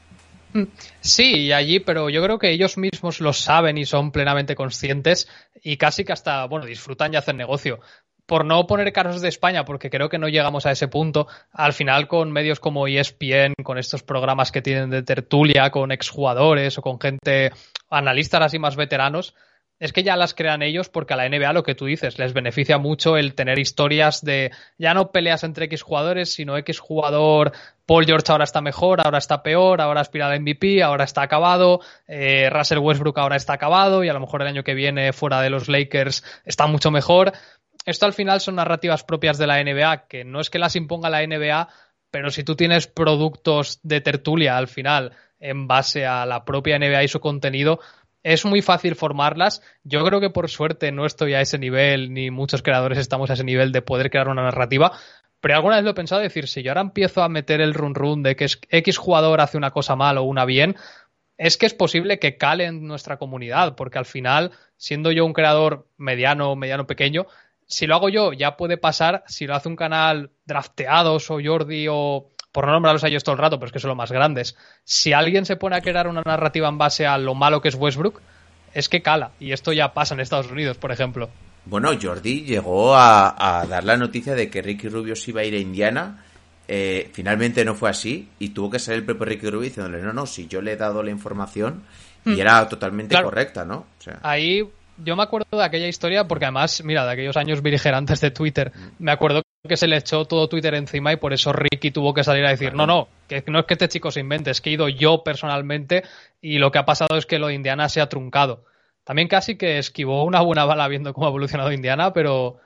Sí, 1.00 1.52
allí, 1.52 1.80
pero 1.80 2.10
yo 2.10 2.22
creo 2.22 2.38
que 2.38 2.50
ellos 2.50 2.78
mismos 2.78 3.20
lo 3.20 3.32
saben 3.32 3.78
y 3.78 3.86
son 3.86 4.12
plenamente 4.12 4.54
conscientes 4.54 5.28
y 5.62 5.76
casi 5.76 6.04
que 6.04 6.12
hasta, 6.12 6.46
bueno, 6.46 6.66
disfrutan 6.66 7.12
y 7.12 7.16
hacen 7.16 7.36
negocio. 7.36 7.80
Por 8.26 8.44
no 8.44 8.66
poner 8.66 8.92
casos 8.92 9.20
de 9.22 9.28
España, 9.28 9.64
porque 9.64 9.88
creo 9.88 10.08
que 10.08 10.18
no 10.18 10.28
llegamos 10.28 10.66
a 10.66 10.72
ese 10.72 10.88
punto, 10.88 11.28
al 11.52 11.72
final 11.72 12.08
con 12.08 12.32
medios 12.32 12.58
como 12.58 12.88
ESPN, 12.88 13.54
con 13.62 13.78
estos 13.78 14.02
programas 14.02 14.50
que 14.50 14.62
tienen 14.62 14.90
de 14.90 15.02
tertulia, 15.02 15.70
con 15.70 15.92
exjugadores 15.92 16.76
o 16.78 16.82
con 16.82 16.98
gente, 16.98 17.52
analistas 17.88 18.42
así 18.42 18.58
más 18.58 18.74
veteranos, 18.74 19.34
es 19.78 19.92
que 19.92 20.02
ya 20.02 20.16
las 20.16 20.34
crean 20.34 20.62
ellos 20.62 20.88
porque 20.88 21.14
a 21.14 21.16
la 21.16 21.28
NBA 21.28 21.52
lo 21.52 21.62
que 21.62 21.74
tú 21.74 21.86
dices, 21.86 22.18
les 22.18 22.32
beneficia 22.32 22.78
mucho 22.78 23.16
el 23.16 23.34
tener 23.34 23.58
historias 23.58 24.24
de 24.24 24.50
ya 24.78 24.94
no 24.94 25.10
peleas 25.10 25.44
entre 25.44 25.66
X 25.66 25.82
jugadores, 25.82 26.32
sino 26.32 26.56
X 26.56 26.78
jugador, 26.78 27.52
Paul 27.84 28.06
George 28.06 28.32
ahora 28.32 28.44
está 28.44 28.60
mejor, 28.60 29.00
ahora 29.00 29.18
está 29.18 29.42
peor, 29.42 29.80
ahora 29.80 30.00
aspira 30.00 30.28
al 30.28 30.40
MVP, 30.40 30.82
ahora 30.82 31.04
está 31.04 31.22
acabado, 31.22 31.80
eh, 32.08 32.48
Russell 32.50 32.78
Westbrook 32.78 33.18
ahora 33.18 33.36
está 33.36 33.52
acabado 33.52 34.02
y 34.02 34.08
a 34.08 34.14
lo 34.14 34.20
mejor 34.20 34.42
el 34.42 34.48
año 34.48 34.64
que 34.64 34.74
viene 34.74 35.12
fuera 35.12 35.40
de 35.42 35.50
los 35.50 35.68
Lakers 35.68 36.24
está 36.44 36.66
mucho 36.66 36.90
mejor. 36.90 37.32
Esto 37.84 38.06
al 38.06 38.14
final 38.14 38.40
son 38.40 38.56
narrativas 38.56 39.04
propias 39.04 39.38
de 39.38 39.46
la 39.46 39.62
NBA, 39.62 40.08
que 40.08 40.24
no 40.24 40.40
es 40.40 40.50
que 40.50 40.58
las 40.58 40.74
imponga 40.74 41.10
la 41.10 41.24
NBA, 41.24 41.68
pero 42.10 42.30
si 42.30 42.42
tú 42.44 42.56
tienes 42.56 42.86
productos 42.86 43.78
de 43.82 44.00
tertulia 44.00 44.56
al 44.56 44.68
final 44.68 45.12
en 45.38 45.68
base 45.68 46.06
a 46.06 46.24
la 46.24 46.44
propia 46.44 46.78
NBA 46.78 47.04
y 47.04 47.08
su 47.08 47.20
contenido, 47.20 47.78
es 48.26 48.44
muy 48.44 48.60
fácil 48.60 48.96
formarlas. 48.96 49.62
Yo 49.84 50.04
creo 50.04 50.20
que 50.20 50.30
por 50.30 50.50
suerte 50.50 50.90
no 50.90 51.06
estoy 51.06 51.34
a 51.34 51.40
ese 51.40 51.58
nivel, 51.58 52.12
ni 52.12 52.32
muchos 52.32 52.60
creadores 52.60 52.98
estamos 52.98 53.30
a 53.30 53.34
ese 53.34 53.44
nivel 53.44 53.70
de 53.70 53.82
poder 53.82 54.10
crear 54.10 54.28
una 54.28 54.42
narrativa. 54.42 54.98
Pero 55.40 55.54
alguna 55.54 55.76
vez 55.76 55.84
lo 55.84 55.92
he 55.92 55.94
pensado 55.94 56.20
decir, 56.20 56.48
si 56.48 56.64
yo 56.64 56.72
ahora 56.72 56.80
empiezo 56.80 57.22
a 57.22 57.28
meter 57.28 57.60
el 57.60 57.72
run 57.72 57.94
run 57.94 58.24
de 58.24 58.34
que 58.34 58.48
X 58.68 58.98
jugador 58.98 59.40
hace 59.40 59.56
una 59.56 59.70
cosa 59.70 59.94
mal 59.94 60.18
o 60.18 60.24
una 60.24 60.44
bien, 60.44 60.74
es 61.38 61.56
que 61.56 61.66
es 61.66 61.74
posible 61.74 62.18
que 62.18 62.36
cale 62.36 62.64
en 62.64 62.88
nuestra 62.88 63.16
comunidad, 63.16 63.76
porque 63.76 63.98
al 63.98 64.06
final, 64.06 64.50
siendo 64.76 65.12
yo 65.12 65.24
un 65.24 65.32
creador 65.32 65.86
mediano, 65.96 66.56
mediano 66.56 66.88
pequeño, 66.88 67.26
si 67.68 67.86
lo 67.86 67.94
hago 67.94 68.08
yo, 68.08 68.32
ya 68.32 68.56
puede 68.56 68.76
pasar, 68.76 69.22
si 69.28 69.46
lo 69.46 69.54
hace 69.54 69.68
un 69.68 69.76
canal 69.76 70.32
drafteados 70.46 71.30
o 71.30 71.38
Jordi 71.40 71.86
o 71.88 72.28
por 72.56 72.64
no 72.64 72.72
nombrarlos 72.72 73.04
a 73.04 73.08
ellos 73.08 73.22
todo 73.22 73.34
el 73.34 73.38
rato, 73.38 73.58
pero 73.58 73.66
es 73.66 73.72
que 73.72 73.80
son 73.80 73.88
los 73.88 73.98
más 73.98 74.10
grandes. 74.10 74.56
Si 74.82 75.12
alguien 75.12 75.44
se 75.44 75.56
pone 75.56 75.76
a 75.76 75.82
crear 75.82 76.08
una 76.08 76.22
narrativa 76.24 76.70
en 76.70 76.78
base 76.78 77.06
a 77.06 77.18
lo 77.18 77.34
malo 77.34 77.60
que 77.60 77.68
es 77.68 77.74
Westbrook, 77.74 78.22
es 78.72 78.88
que 78.88 79.02
cala. 79.02 79.32
Y 79.38 79.52
esto 79.52 79.74
ya 79.74 79.92
pasa 79.92 80.14
en 80.14 80.20
Estados 80.20 80.50
Unidos, 80.50 80.78
por 80.78 80.90
ejemplo. 80.90 81.28
Bueno, 81.66 81.90
Jordi 82.00 82.46
llegó 82.46 82.96
a, 82.96 83.66
dar 83.68 83.84
la 83.84 83.98
noticia 83.98 84.34
de 84.34 84.48
que 84.48 84.62
Ricky 84.62 84.88
Rubio 84.88 85.14
se 85.14 85.32
iba 85.32 85.42
a 85.42 85.44
ir 85.44 85.52
a 85.52 85.58
Indiana. 85.58 86.24
Eh, 86.66 87.10
finalmente 87.12 87.62
no 87.62 87.74
fue 87.74 87.90
así 87.90 88.30
y 88.38 88.48
tuvo 88.48 88.70
que 88.70 88.78
salir 88.78 89.00
el 89.00 89.04
propio 89.04 89.26
Ricky 89.26 89.50
Rubio 89.50 89.68
diciéndole, 89.68 90.00
no, 90.00 90.14
no, 90.14 90.24
si 90.24 90.46
yo 90.46 90.62
le 90.62 90.72
he 90.72 90.76
dado 90.78 91.02
la 91.02 91.10
información 91.10 91.82
y 92.24 92.30
hmm. 92.30 92.40
era 92.40 92.66
totalmente 92.70 93.22
correcta, 93.22 93.66
¿no? 93.66 93.84
Ahí 94.22 94.66
yo 94.96 95.14
me 95.14 95.24
acuerdo 95.24 95.58
de 95.58 95.62
aquella 95.62 95.88
historia 95.88 96.26
porque 96.26 96.46
además, 96.46 96.82
mira, 96.82 97.04
de 97.04 97.12
aquellos 97.12 97.36
años 97.36 97.60
beligerantes 97.60 98.22
de 98.22 98.30
Twitter, 98.30 98.72
hmm. 98.74 99.04
me 99.04 99.12
acuerdo 99.12 99.42
que 99.66 99.76
se 99.76 99.86
le 99.86 99.96
echó 99.96 100.24
todo 100.24 100.48
Twitter 100.48 100.74
encima 100.74 101.12
y 101.12 101.16
por 101.16 101.32
eso 101.32 101.52
Ricky 101.52 101.90
tuvo 101.90 102.14
que 102.14 102.24
salir 102.24 102.44
a 102.44 102.50
decir, 102.50 102.74
no, 102.74 102.86
no, 102.86 103.08
que 103.28 103.42
no 103.46 103.60
es 103.60 103.66
que 103.66 103.74
este 103.74 103.88
chico 103.88 104.10
se 104.10 104.20
invente, 104.20 104.50
es 104.50 104.60
que 104.60 104.70
he 104.70 104.74
ido 104.74 104.88
yo 104.88 105.22
personalmente 105.22 106.02
y 106.40 106.58
lo 106.58 106.70
que 106.70 106.78
ha 106.78 106.84
pasado 106.84 107.16
es 107.16 107.26
que 107.26 107.38
lo 107.38 107.48
de 107.48 107.54
Indiana 107.54 107.88
se 107.88 108.00
ha 108.00 108.08
truncado. 108.08 108.64
También 109.04 109.28
casi 109.28 109.56
que 109.56 109.78
esquivó 109.78 110.24
una 110.24 110.40
buena 110.40 110.64
bala 110.64 110.88
viendo 110.88 111.14
cómo 111.14 111.26
ha 111.26 111.30
evolucionado 111.30 111.72
Indiana, 111.72 112.12
pero 112.12 112.58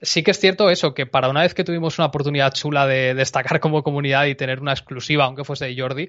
sí 0.00 0.22
que 0.22 0.30
es 0.30 0.40
cierto 0.40 0.70
eso, 0.70 0.94
que 0.94 1.06
para 1.06 1.28
una 1.28 1.42
vez 1.42 1.54
que 1.54 1.64
tuvimos 1.64 1.98
una 1.98 2.06
oportunidad 2.06 2.52
chula 2.52 2.86
de 2.86 3.14
destacar 3.14 3.60
como 3.60 3.82
comunidad 3.82 4.26
y 4.26 4.34
tener 4.34 4.60
una 4.60 4.72
exclusiva, 4.72 5.24
aunque 5.24 5.44
fuese 5.44 5.66
de 5.66 5.78
Jordi, 5.78 6.08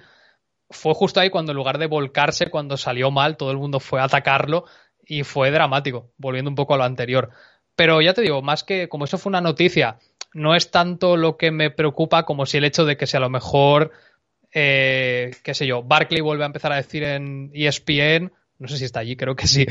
fue 0.70 0.94
justo 0.94 1.20
ahí 1.20 1.30
cuando 1.30 1.52
en 1.52 1.58
lugar 1.58 1.78
de 1.78 1.88
volcarse, 1.88 2.50
cuando 2.50 2.78
salió 2.78 3.12
mal, 3.12 3.38
todo 3.38 3.52
el 3.52 3.58
mundo 3.58 3.80
fue 3.80 4.00
a 4.00 4.06
atacarlo 4.06 4.66
y 5.06 5.24
fue 5.24 5.52
dramático, 5.52 6.12
volviendo 6.18 6.50
un 6.50 6.56
poco 6.56 6.74
a 6.74 6.78
lo 6.78 6.84
anterior. 6.84 7.32
Pero 7.76 8.02
ya 8.02 8.14
te 8.14 8.22
digo, 8.22 8.42
más 8.42 8.64
que 8.64 8.88
como 8.90 9.06
eso 9.06 9.18
fue 9.18 9.30
una 9.30 9.42
noticia 9.42 10.00
no 10.36 10.54
es 10.54 10.70
tanto 10.70 11.16
lo 11.16 11.38
que 11.38 11.50
me 11.50 11.72
preocupa 11.72 12.24
como 12.24 12.46
si 12.46 12.58
el 12.58 12.66
hecho 12.66 12.84
de 12.84 12.98
que 12.98 13.08
si 13.08 13.16
a 13.16 13.22
lo 13.22 13.30
mejor, 13.30 13.92
eh, 14.52 15.32
qué 15.44 15.54
sé 15.54 15.66
yo, 15.66 15.82
Barclay 15.82 16.20
vuelve 16.20 16.44
a 16.44 16.48
empezar 16.48 16.74
a 16.74 16.76
decir 16.76 17.04
en 17.04 17.52
ESPN, 17.54 18.34
no 18.60 18.68
sé 18.68 18.78
si 18.78 18.84
está 18.84 19.00
allí, 19.00 19.16
creo 19.16 19.38
que 19.38 19.48
sí, 19.48 19.66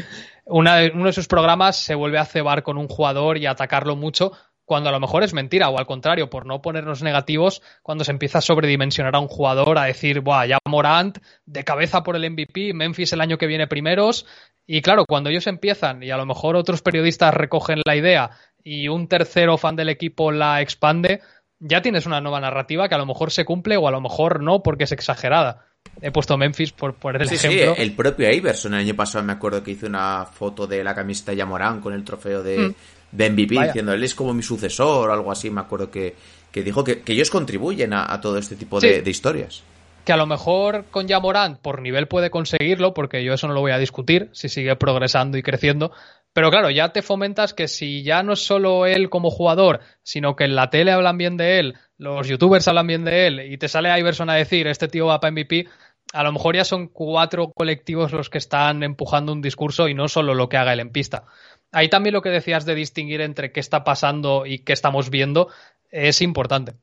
uno 0.46 0.72
de 0.72 1.12
sus 1.12 1.29
programas 1.29 1.77
se 1.77 1.94
vuelve 1.94 2.16
a 2.18 2.24
cebar 2.24 2.62
con 2.62 2.79
un 2.79 2.88
jugador 2.88 3.37
y 3.37 3.44
a 3.44 3.50
atacarlo 3.50 3.94
mucho, 3.94 4.33
cuando 4.64 4.88
a 4.88 4.92
lo 4.92 5.00
mejor 5.00 5.22
es 5.22 5.35
mentira, 5.35 5.68
o 5.68 5.79
al 5.79 5.87
contrario, 5.87 6.31
por 6.31 6.46
no 6.46 6.62
ponernos 6.62 7.03
negativos, 7.03 7.62
cuando 7.83 8.05
se 8.05 8.12
empieza 8.12 8.38
a 8.38 8.42
sobredimensionar 8.42 9.14
a 9.14 9.20
un 9.20 9.29
jugador, 9.29 9.79
a 9.79 9.85
decir, 9.85 10.20
Buah, 10.20 10.46
ya 10.46 10.59
Morant 10.66 11.18
de 11.46 11.64
cabeza 11.64 12.03
por 12.03 12.16
el 12.16 12.31
MVP, 12.31 12.72
Memphis 12.74 13.12
el 13.12 13.20
año 13.20 13.38
que 13.38 13.46
viene 13.46 13.66
primeros, 13.66 14.27
y 14.66 14.81
claro, 14.81 15.05
cuando 15.07 15.31
ellos 15.31 15.46
empiezan 15.46 16.03
y 16.03 16.11
a 16.11 16.16
lo 16.16 16.27
mejor 16.27 16.57
otros 16.57 16.83
periodistas 16.83 17.35
recogen 17.35 17.81
la 17.85 17.96
idea 17.96 18.31
y 18.62 18.88
un 18.88 19.09
tercero 19.09 19.59
fan 19.59 19.77
del 19.77 19.90
equipo 19.90 20.33
la 20.33 20.62
expande, 20.62 21.20
ya 21.61 21.83
tienes 21.83 22.07
una 22.07 22.20
nueva 22.20 22.40
narrativa 22.40 22.88
que 22.88 22.94
a 22.94 22.98
lo 22.98 23.07
mejor 23.07 23.31
se 23.31 23.44
cumple 23.44 23.77
o 23.77 23.87
a 23.87 23.90
lo 23.90 24.00
mejor 24.00 24.42
no 24.42 24.62
porque 24.62 24.85
es 24.85 24.92
exagerada. 24.92 25.66
He 26.00 26.11
puesto 26.11 26.37
Memphis 26.38 26.72
por 26.72 26.94
poner 26.94 27.22
el 27.22 27.33
ejemplo. 27.33 27.74
Sí, 27.74 27.83
el 27.83 27.92
propio 27.92 28.31
Iverson 28.33 28.74
el 28.74 28.81
año 28.81 28.96
pasado 28.96 29.22
me 29.24 29.35
acuerdo 29.35 29.62
que 29.62 29.72
hizo 29.72 29.87
una 29.87 30.24
foto 30.24 30.66
de 30.66 30.83
la 30.83 30.94
camiseta 30.94 31.33
de 31.33 31.38
Yamorán 31.38 31.81
con 31.81 31.92
el 31.92 32.05
trofeo 32.05 32.42
de, 32.42 32.59
mm. 32.59 32.74
MVP 33.16 33.66
diciendo 33.66 33.92
él 33.92 34.05
es 34.05 34.14
como 34.14 34.35
mi 34.35 34.42
sucesor 34.42 35.11
o 35.11 35.12
algo 35.12 35.31
así. 35.31 35.50
Me 35.50 35.61
acuerdo 35.61 35.90
que, 35.90 36.14
dijo 36.53 36.85
que, 36.85 37.03
ellos 37.07 37.31
contribuyen 37.31 37.92
a, 37.92 38.20
todo 38.20 38.38
este 38.38 38.57
tipo 38.57 38.81
de, 38.81 39.03
de, 39.03 39.11
historias. 39.11 39.62
Que 40.05 40.12
a 40.12 40.16
lo 40.16 40.26
mejor 40.26 40.84
con 40.91 41.07
Yamorán 41.07 41.57
por 41.57 41.80
nivel 41.80 42.09
puede 42.09 42.30
conseguirlo, 42.30 42.93
porque 42.93 43.24
yo 43.24 43.32
eso 43.34 43.49
no 43.49 43.55
lo 43.55 43.61
voy 43.61 43.72
a 43.72 43.78
discutir 43.78 44.28
si 44.32 44.49
sigue 44.49 44.76
progresando 44.76 45.39
y 45.39 45.43
creciendo, 45.43 45.93
pero 46.34 46.51
claro, 46.51 46.68
ya 46.68 46.93
te 46.93 47.01
fomentas 47.01 47.55
que 47.55 47.68
si 47.68 48.03
ya 48.03 48.24
no 48.24 48.32
es 48.32 48.45
solo 48.45 48.86
él 48.86 49.09
como 49.09 49.30
jugador, 49.30 49.80
sino 50.03 50.34
que 50.34 50.45
en 50.45 50.57
la 50.57 50.68
tele 50.68 50.91
hablan 50.91 51.16
bien 51.16 51.36
de 51.36 51.61
él, 51.61 51.74
los 51.97 52.26
youtubers 52.26 52.66
hablan 52.66 52.89
bien 52.89 53.05
de 53.05 53.28
él 53.28 53.53
y 53.53 53.57
te 53.57 53.68
sale 53.68 53.97
Iverson 53.97 54.28
a 54.28 54.34
decir, 54.34 54.66
este 54.66 54.89
tío 54.89 55.07
va 55.07 55.20
para 55.20 55.30
MVP, 55.30 55.68
a 56.12 56.22
lo 56.22 56.32
mejor 56.32 56.57
ya 56.57 56.64
son 56.64 56.88
cuatro 56.88 57.52
colectivos 57.52 58.12
los 58.12 58.30
que 58.30 58.38
están 58.38 58.82
empujando 58.82 59.32
un 59.32 59.42
discurso 59.42 59.88
y 59.88 59.94
no 59.94 60.09
solo 60.09 60.34
lo 60.34 60.48
que 60.48 60.57
haga 60.57 60.72
él 60.72 60.80
en 60.80 60.90
pista. 60.90 61.24
Ahí 61.72 61.88
también 61.88 62.12
lo 62.12 62.22
que 62.22 62.30
decías 62.30 62.64
de 62.64 62.74
distinguir 62.74 63.20
entre 63.20 63.50
qué 63.50 63.61
está 63.61 63.82
pasando 63.82 64.46
y 64.46 64.61
qué 64.61 64.72
estamos 64.72 65.11
viendo 65.11 65.48
es 65.90 66.22
importante. 66.22 66.74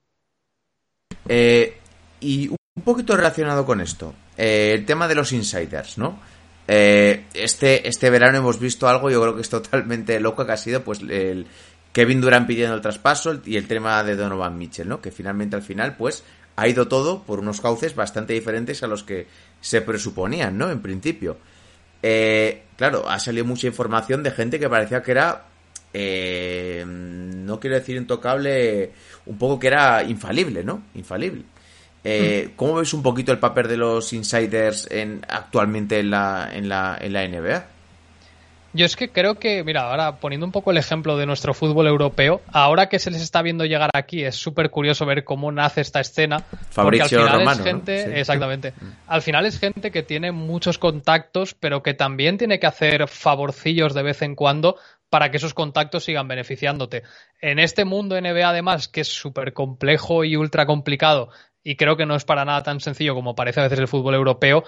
Eh, 1.27 1.77
y 2.19 2.49
un 2.49 2.83
poquito 2.83 3.15
relacionado 3.15 3.65
con 3.65 3.81
esto, 3.81 4.13
eh, 4.37 4.71
el 4.73 4.85
tema 4.85 5.07
de 5.07 5.15
los 5.15 5.31
insiders, 5.31 5.97
¿no? 5.97 6.19
Eh, 6.67 7.25
este, 7.33 7.87
este 7.87 8.09
verano 8.09 8.37
hemos 8.37 8.59
visto 8.59 8.87
algo, 8.87 9.09
yo 9.09 9.21
creo 9.21 9.35
que 9.35 9.41
es 9.41 9.49
totalmente 9.49 10.19
loco, 10.19 10.45
que 10.45 10.51
ha 10.53 10.57
sido 10.57 10.83
pues 10.83 11.01
el 11.01 11.47
Kevin 11.91 12.21
Durant 12.21 12.47
pidiendo 12.47 12.75
el 12.75 12.81
traspaso 12.81 13.41
y 13.45 13.57
el 13.57 13.67
tema 13.67 14.03
de 14.03 14.15
Donovan 14.15 14.57
Mitchell, 14.57 14.87
¿no? 14.87 15.01
Que 15.01 15.11
finalmente 15.11 15.55
al 15.55 15.63
final, 15.63 15.95
pues, 15.97 16.23
ha 16.55 16.67
ido 16.67 16.87
todo 16.87 17.23
por 17.23 17.39
unos 17.39 17.61
cauces 17.61 17.95
bastante 17.95 18.33
diferentes 18.33 18.83
a 18.83 18.87
los 18.87 19.03
que 19.03 19.27
se 19.59 19.81
presuponían, 19.81 20.57
¿no? 20.57 20.69
En 20.69 20.81
principio. 20.81 21.37
Eh, 22.03 22.63
claro, 22.77 23.07
ha 23.07 23.19
salido 23.19 23.45
mucha 23.45 23.67
información 23.67 24.23
de 24.23 24.31
gente 24.31 24.59
que 24.59 24.69
parecía 24.69 25.01
que 25.01 25.11
era, 25.11 25.45
eh, 25.93 26.83
no 26.85 27.59
quiero 27.59 27.75
decir 27.75 27.95
intocable, 27.95 28.91
un 29.25 29.37
poco 29.37 29.59
que 29.59 29.67
era 29.67 30.03
infalible, 30.03 30.63
¿no? 30.63 30.83
Infalible. 30.95 31.43
Eh, 32.03 32.49
mm. 32.49 32.55
¿Cómo 32.55 32.75
ves 32.75 32.93
un 32.93 33.03
poquito 33.03 33.31
el 33.31 33.39
papel 33.39 33.67
de 33.67 33.77
los 33.77 34.11
insiders 34.13 34.87
en, 34.89 35.23
actualmente 35.27 35.99
en 35.99 36.09
la, 36.09 36.49
en, 36.51 36.67
la, 36.67 36.97
en 36.99 37.13
la 37.13 37.27
NBA? 37.27 37.65
Yo 38.73 38.85
es 38.85 38.95
que 38.95 39.09
creo 39.09 39.35
que, 39.35 39.63
mira, 39.63 39.89
ahora 39.89 40.17
poniendo 40.19 40.45
un 40.45 40.51
poco 40.51 40.71
el 40.71 40.77
ejemplo 40.77 41.17
de 41.17 41.25
nuestro 41.25 41.53
fútbol 41.53 41.87
europeo, 41.87 42.41
ahora 42.51 42.87
que 42.87 42.99
se 42.99 43.11
les 43.11 43.21
está 43.21 43.41
viendo 43.41 43.65
llegar 43.65 43.89
aquí, 43.93 44.23
es 44.23 44.35
súper 44.35 44.69
curioso 44.69 45.05
ver 45.05 45.23
cómo 45.23 45.51
nace 45.51 45.81
esta 45.81 45.99
escena. 45.99 46.39
Fabricio 46.69 47.05
porque 47.05 47.31
al 47.31 47.39
final 47.39 47.59
es 47.59 47.63
gente, 47.63 48.19
exactamente. 48.19 48.73
Mm. 48.81 48.91
Al 49.07 49.21
final 49.21 49.45
es 49.45 49.59
gente 49.59 49.91
que 49.91 50.01
tiene 50.01 50.31
muchos 50.31 50.77
contactos, 50.77 51.53
pero 51.53 51.83
que 51.83 51.93
también 51.93 52.37
tiene 52.37 52.59
que 52.59 52.67
hacer 52.67 53.07
favorcillos 53.07 53.93
de 53.93 54.01
vez 54.01 54.21
en 54.21 54.35
cuando 54.35 54.77
para 55.09 55.29
que 55.29 55.37
esos 55.37 55.53
contactos 55.53 56.05
sigan 56.05 56.27
beneficiándote. 56.27 57.03
En 57.41 57.59
este 57.59 57.83
mundo 57.83 58.19
NBA, 58.19 58.47
además, 58.47 58.87
que 58.87 59.01
es 59.01 59.09
súper 59.09 59.53
complejo 59.53 60.23
y 60.23 60.37
ultra 60.37 60.65
complicado, 60.65 61.29
y 61.63 61.75
creo 61.75 61.97
que 61.97 62.05
no 62.05 62.15
es 62.15 62.25
para 62.25 62.45
nada 62.45 62.63
tan 62.63 62.79
sencillo 62.79 63.13
como 63.13 63.35
parece 63.35 63.59
a 63.59 63.63
veces 63.63 63.79
el 63.79 63.87
fútbol 63.87 64.15
europeo, 64.15 64.63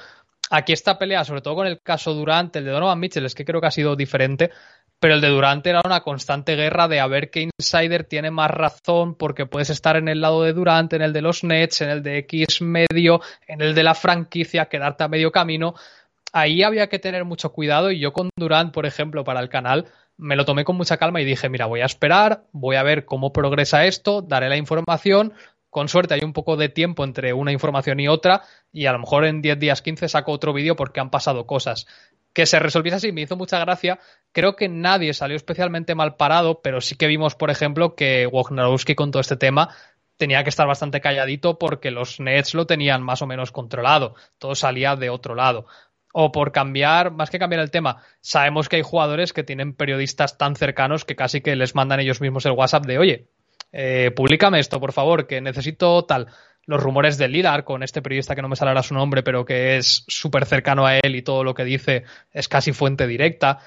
aquí 0.54 0.72
esta 0.72 1.00
pelea, 1.00 1.26
sobre 1.26 1.42
todo 1.42 1.56
con 1.56 1.68
el 1.68 1.82
caso 1.82 2.14
Durant, 2.14 2.56
el 2.56 2.66
de 2.66 2.72
Donovan 2.72 3.00
Mitchell, 3.00 3.26
es 3.26 3.34
que 3.34 3.44
creo 3.44 3.60
que 3.60 3.68
ha 3.68 3.72
sido 3.72 3.96
diferente, 3.96 4.52
pero 5.00 5.16
el 5.16 5.22
de 5.22 5.30
Durant 5.30 5.66
era 5.66 5.82
una 5.84 6.02
constante 6.02 6.56
guerra 6.56 6.88
de 6.88 7.00
a 7.00 7.08
ver 7.08 7.32
qué 7.32 7.50
insider 7.58 8.04
tiene 8.04 8.30
más 8.30 8.52
razón, 8.52 9.16
porque 9.16 9.48
puedes 9.48 9.72
estar 9.72 9.96
en 9.98 10.08
el 10.08 10.22
lado 10.22 10.44
de 10.44 10.54
Durant, 10.54 10.94
en 10.94 11.02
el 11.02 11.12
de 11.12 11.22
los 11.24 11.44
Nets, 11.44 11.82
en 11.82 11.90
el 11.90 12.04
de 12.04 12.20
X 12.20 12.62
medio, 12.62 13.20
en 13.48 13.62
el 13.62 13.74
de 13.74 13.84
la 13.84 13.96
franquicia, 13.96 14.66
quedarte 14.66 15.04
a 15.04 15.08
medio 15.08 15.32
camino. 15.32 15.74
Ahí 16.32 16.62
había 16.62 16.88
que 16.88 17.00
tener 17.00 17.26
mucho 17.26 17.52
cuidado 17.52 17.92
y 17.92 18.00
yo 18.00 18.14
con 18.14 18.30
Durant, 18.38 18.72
por 18.72 18.86
ejemplo, 18.86 19.24
para 19.24 19.40
el 19.40 19.50
canal, 19.50 19.88
me 20.18 20.36
lo 20.36 20.46
tomé 20.46 20.64
con 20.64 20.78
mucha 20.78 20.98
calma 20.98 21.20
y 21.20 21.26
dije, 21.26 21.50
mira, 21.50 21.66
voy 21.66 21.82
a 21.82 21.86
esperar, 21.86 22.44
voy 22.52 22.76
a 22.76 22.84
ver 22.84 23.06
cómo 23.06 23.34
progresa 23.34 23.86
esto, 23.86 24.22
daré 24.22 24.50
la 24.50 24.58
información, 24.58 25.34
con 25.74 25.90
suerte 25.90 26.14
hay 26.14 26.22
un 26.24 26.32
poco 26.32 26.56
de 26.56 26.70
tiempo 26.70 27.04
entre 27.04 27.34
una 27.34 27.52
información 27.52 28.00
y 28.00 28.08
otra 28.08 28.44
y 28.72 28.86
a 28.86 28.94
lo 28.94 29.00
mejor 29.00 29.26
en 29.26 29.42
10 29.42 29.60
días, 29.60 29.82
15 29.82 30.08
saco 30.08 30.32
otro 30.32 30.54
vídeo 30.54 30.78
porque 30.78 31.02
han 31.02 31.10
pasado 31.10 31.46
cosas. 31.46 31.88
Que 32.32 32.46
se 32.46 32.60
resolviese 32.60 32.98
así 32.98 33.12
me 33.12 33.22
hizo 33.22 33.36
mucha 33.36 33.60
gracia. 33.60 34.00
Creo 34.32 34.56
que 34.56 34.70
nadie 34.70 35.14
salió 35.14 35.36
especialmente 35.36 35.96
mal 35.96 36.16
parado, 36.16 36.62
pero 36.62 36.80
sí 36.80 36.96
que 36.96 37.08
vimos, 37.08 37.36
por 37.36 37.50
ejemplo, 37.50 37.96
que 37.96 38.28
Wojnarowski 38.28 38.96
con 38.96 39.12
todo 39.12 39.20
este 39.20 39.36
tema 39.36 39.76
tenía 40.18 40.44
que 40.44 40.50
estar 40.50 40.68
bastante 40.68 41.02
calladito 41.02 41.58
porque 41.58 41.92
los 41.92 42.20
Nets 42.20 42.54
lo 42.54 42.66
tenían 42.68 43.02
más 43.04 43.22
o 43.22 43.28
menos 43.28 43.52
controlado. 43.52 44.16
Todo 44.38 44.56
salía 44.56 44.96
de 44.96 45.10
otro 45.10 45.34
lado. 45.36 45.66
O 46.14 46.32
por 46.32 46.52
cambiar, 46.52 47.12
más 47.12 47.32
que 47.32 47.40
cambiar 47.40 47.64
el 47.64 47.72
tema, 47.72 48.04
sabemos 48.22 48.70
que 48.70 48.76
hay 48.76 48.84
jugadores 48.84 49.34
que 49.34 49.44
tienen 49.44 49.74
periodistas 49.74 50.38
tan 50.38 50.56
cercanos 50.56 51.04
que 51.04 51.16
casi 51.16 51.42
que 51.42 51.56
les 51.56 51.74
mandan 51.74 52.00
ellos 52.00 52.22
mismos 52.22 52.46
el 52.46 52.52
WhatsApp 52.52 52.86
de, 52.86 53.00
oye, 53.00 53.28
eh, 53.74 54.12
públicame 54.16 54.60
esto, 54.60 54.80
por 54.80 54.94
favor, 54.94 55.26
que 55.26 55.42
necesito 55.42 56.06
tal. 56.06 56.28
Los 56.66 56.82
rumores 56.82 57.18
de 57.18 57.28
Lilar 57.28 57.66
con 57.66 57.84
este 57.84 58.02
periodista 58.02 58.36
que 58.36 58.42
no 58.42 58.48
me 58.48 58.56
saldrá 58.56 58.82
su 58.84 58.94
nombre, 58.94 59.24
pero 59.24 59.44
que 59.44 59.76
es 59.78 60.06
súper 60.08 60.46
cercano 60.46 60.86
a 60.86 60.98
él 60.98 61.16
y 61.16 61.24
todo 61.24 61.44
lo 61.44 61.54
que 61.54 61.66
dice 61.66 62.04
es 62.32 62.48
casi 62.48 62.72
fuente 62.72 63.08
directa. 63.08 63.60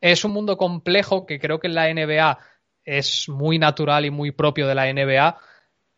Es 0.00 0.24
un 0.24 0.32
mundo 0.32 0.56
complejo 0.56 1.26
que 1.26 1.38
creo 1.38 1.60
que 1.60 1.68
en 1.68 1.74
la 1.74 1.92
NBA 1.92 2.38
es 2.84 3.28
muy 3.28 3.58
natural 3.58 4.06
y 4.06 4.10
muy 4.10 4.32
propio 4.32 4.66
de 4.66 4.74
la 4.74 4.92
NBA, 4.92 5.38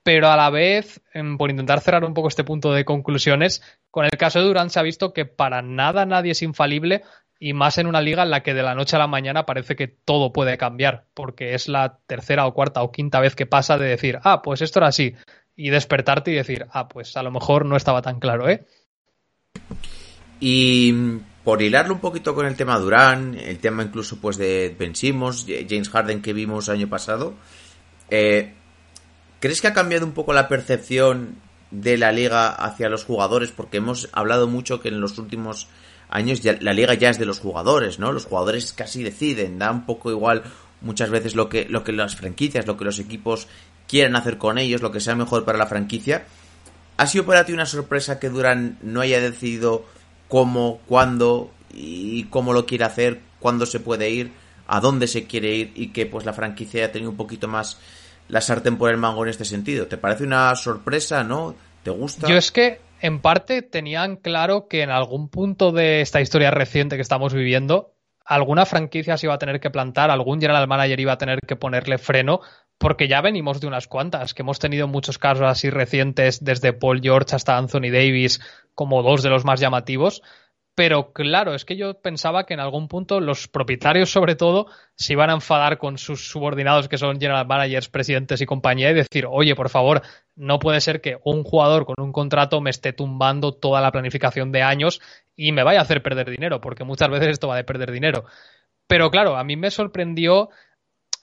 pero 0.03 0.29
a 0.29 0.37
la 0.37 0.51
vez, 0.51 1.01
por 1.39 1.51
intentar 1.51 1.81
cerrar 1.81 2.05
un 2.05 2.13
poco 2.13 2.29
este 2.29 2.45
punto 2.45 2.73
de 2.73 2.85
conclusiones, 2.85 3.63
con 3.91 4.05
el 4.05 4.11
caso 4.11 4.41
de 4.41 4.47
Durant 4.47 4.71
se 4.71 4.81
ha 4.81 4.83
visto 4.83 5.13
que 5.13 5.25
para 5.25 5.63
nada 5.63 6.05
nadie 6.05 6.33
es 6.33 6.43
infalible 6.43 7.03
y 7.43 7.55
más 7.55 7.77
en 7.79 7.89
una 7.89 8.01
liga 8.01 8.23
en 8.23 8.31
la 8.31 8.45
que 8.45 8.55
de 8.55 8.63
la 8.63 8.77
noche 8.77 8.95
a 8.95 9.01
la 9.01 9.09
mañana 9.09 9.47
parece 9.47 9.75
que 9.75 9.89
todo 9.89 10.33
puede 10.33 10.57
cambiar, 10.57 11.07
porque 11.13 11.55
es 11.55 11.67
la 11.67 11.99
tercera 12.07 12.47
o 12.47 12.55
cuarta 12.55 12.85
o 12.85 12.93
quinta 12.93 13.19
vez 13.19 13.35
que 13.35 13.47
pasa 13.47 13.79
de 13.79 13.89
decir, 13.89 14.21
ah, 14.23 14.43
pues 14.43 14.63
esto 14.63 14.79
era 14.79 14.87
así, 14.87 15.17
y 15.57 15.71
despertarte 15.71 16.31
y 16.31 16.37
decir, 16.37 16.67
ah, 16.71 16.87
pues 16.87 17.17
a 17.17 17.23
lo 17.25 17.33
mejor 17.33 17.67
no 17.67 17.75
estaba 17.75 18.01
tan 18.01 18.21
claro, 18.21 18.49
¿eh? 18.49 18.65
Y 20.39 20.95
por 21.43 21.63
hilarlo 21.63 21.95
un 21.95 22.01
poquito 22.01 22.33
con 22.37 22.47
el 22.47 22.55
tema 22.55 22.79
Durán, 22.79 23.35
el 23.35 23.59
tema 23.59 23.83
incluso 23.83 24.21
pues 24.21 24.37
de 24.37 24.77
Ben 24.79 24.95
Simmons, 24.95 25.45
James 25.69 25.91
Harden 25.91 26.23
que 26.23 26.33
vimos 26.33 26.69
año 26.69 26.89
pasado, 26.89 27.35
eh, 28.09 28.55
¿crees 29.41 29.61
que 29.61 29.67
ha 29.67 29.75
cambiado 29.75 30.07
un 30.07 30.13
poco 30.13 30.33
la 30.33 30.47
percepción 30.47 31.41
de 31.73 31.99
la 31.99 32.13
liga 32.13 32.51
hacia 32.51 32.89
los 32.89 33.05
jugadores? 33.05 33.51
Porque 33.51 33.79
hemos 33.79 34.11
hablado 34.13 34.47
mucho 34.47 34.81
que 34.81 34.91
en 34.91 35.01
los 35.01 35.19
últimos 35.19 35.67
años 36.13 36.41
la 36.45 36.73
liga 36.75 36.95
ya 36.95 37.11
es 37.11 37.19
de 37.19 37.25
los 37.25 37.41
jugadores, 37.41 37.99
¿no? 37.99 38.13
Los 38.13 38.27
jugadores 38.27 38.73
casi 38.73 39.03
deciden, 39.03 39.59
da 39.59 39.71
un 39.71 39.87
poco 39.87 40.11
igual 40.11 40.43
muchas 40.83 41.11
veces 41.11 41.35
lo 41.35 41.49
que, 41.49 41.67
lo 41.69 41.83
que 41.85 41.93
las 41.93 42.17
franquicias, 42.17 42.67
lo 42.67 42.77
que 42.77 42.85
los 42.85 42.99
equipos 42.99 43.49
quieren 43.89 44.15
hacer 44.15 44.37
con 44.39 44.59
ellos, 44.59 44.83
lo 44.83 44.93
que 44.93 45.01
sea 45.01 45.15
mejor 45.15 45.45
para 45.45 45.59
la 45.59 45.67
franquicia. 45.67 46.25
¿Ha 46.99 47.07
sido 47.07 47.25
para 47.25 47.47
ti 47.47 47.53
una 47.53 47.67
sorpresa 47.67 48.21
que 48.21 48.29
Duran 48.29 48.79
no 48.83 49.01
haya 49.01 49.21
decidido 49.21 49.87
cómo, 50.29 50.81
cuándo 50.87 51.51
y 51.73 52.25
cómo 52.25 52.53
lo 52.53 52.67
quiere 52.67 52.85
hacer, 52.85 53.21
cuándo 53.41 53.65
se 53.65 53.81
puede 53.81 54.11
ir, 54.11 54.33
a 54.67 54.81
dónde 54.81 55.07
se 55.07 55.27
quiere 55.27 55.55
ir 55.55 55.73
y 55.75 55.89
que 55.89 56.05
pues 56.05 56.27
la 56.27 56.35
franquicia 56.35 56.85
haya 56.85 56.93
tenido 56.93 57.11
un 57.11 57.17
poquito 57.17 57.49
más 57.49 57.79
la 58.29 58.41
sartén 58.41 58.77
por 58.77 58.91
el 58.91 58.99
mango 58.99 59.25
en 59.25 59.31
este 59.31 59.47
sentido? 59.47 59.87
¿Te 59.87 59.97
parece 59.97 60.25
una 60.25 60.55
sorpresa, 60.57 61.25
no? 61.25 61.55
¿Te 61.83 61.91
gusta? 61.91 62.29
Yo 62.29 62.37
es 62.37 62.53
que 62.53 62.81
en 63.03 63.21
parte 63.21 63.63
tenían 63.63 64.17
claro 64.17 64.69
que 64.69 64.83
en 64.83 64.91
algún 64.91 65.29
punto 65.29 65.73
de 65.73 66.01
esta 66.01 66.21
historia 66.21 66.53
reciente 66.53 66.95
que 66.95 67.03
estamos 67.03 67.35
viviendo, 67.35 67.95
alguna 68.25 68.65
franquicia 68.65 69.17
se 69.17 69.27
iba 69.27 69.35
a 69.35 69.39
tener 69.39 69.59
que 69.59 69.71
plantar, 69.71 70.11
algún 70.11 70.41
general 70.41 70.69
manager 70.69 71.01
iba 71.01 71.13
a 71.13 71.19
tener 71.19 71.41
que 71.41 71.57
ponerle 71.57 71.99
freno, 71.99 72.41
porque 72.79 73.09
ya 73.09 73.21
venimos 73.21 73.61
de 73.61 73.67
unas 73.67 73.89
cuantas, 73.89 74.35
que 74.35 74.43
hemos 74.43 74.61
tenido 74.61 74.87
muchos 74.87 75.19
casos 75.19 75.45
así 75.45 75.69
recientes, 75.69 76.45
desde 76.45 76.73
Paul 76.73 77.01
George 77.03 77.35
hasta 77.35 77.59
Anthony 77.59 77.91
Davis, 77.93 78.41
como 78.77 79.03
dos 79.03 79.25
de 79.25 79.31
los 79.31 79.45
más 79.45 79.59
llamativos, 79.59 80.23
pero 80.75 81.13
claro, 81.13 81.55
es 81.55 81.65
que 81.65 81.77
yo 81.77 82.01
pensaba 82.01 82.45
que 82.45 82.55
en 82.55 82.61
algún 82.61 82.89
punto 82.89 83.21
los 83.21 83.47
propietarios, 83.47 84.11
sobre 84.11 84.37
todo, 84.37 84.67
se 84.95 85.13
iban 85.13 85.29
a 85.29 85.35
enfadar 85.35 85.77
con 85.77 85.99
sus 85.99 86.29
subordinados, 86.29 86.89
que 86.89 86.97
son 86.97 87.21
general 87.21 87.47
managers, 87.47 87.89
presidentes 87.89 88.41
y 88.41 88.47
compañía, 88.47 88.91
y 88.91 88.95
decir, 88.95 89.27
oye, 89.29 89.55
por 89.55 89.69
favor, 89.69 90.01
no 90.35 90.59
puede 90.59 90.81
ser 90.81 91.03
que 91.03 91.19
un 91.25 91.45
jugador 91.45 91.85
con 91.85 91.97
un 92.01 92.13
contrato 92.13 92.61
me 92.63 92.71
esté 92.71 92.95
tumbando 92.95 93.53
toda 93.53 93.83
la 93.83 93.93
planificación 93.93 94.51
de 94.51 94.63
años 94.63 95.01
y 95.37 95.53
me 95.53 95.63
vaya 95.63 95.81
a 95.81 95.83
hacer 95.83 96.03
perder 96.03 96.31
dinero, 96.31 96.61
porque 96.61 96.85
muchas 96.85 97.11
veces 97.11 97.29
esto 97.29 97.49
va 97.49 97.57
de 97.57 97.65
perder 97.65 97.93
dinero. 97.93 98.25
Pero 98.87 99.11
claro, 99.11 99.37
a 99.37 99.45
mí 99.45 99.57
me 99.57 99.71
sorprendió. 99.71 100.49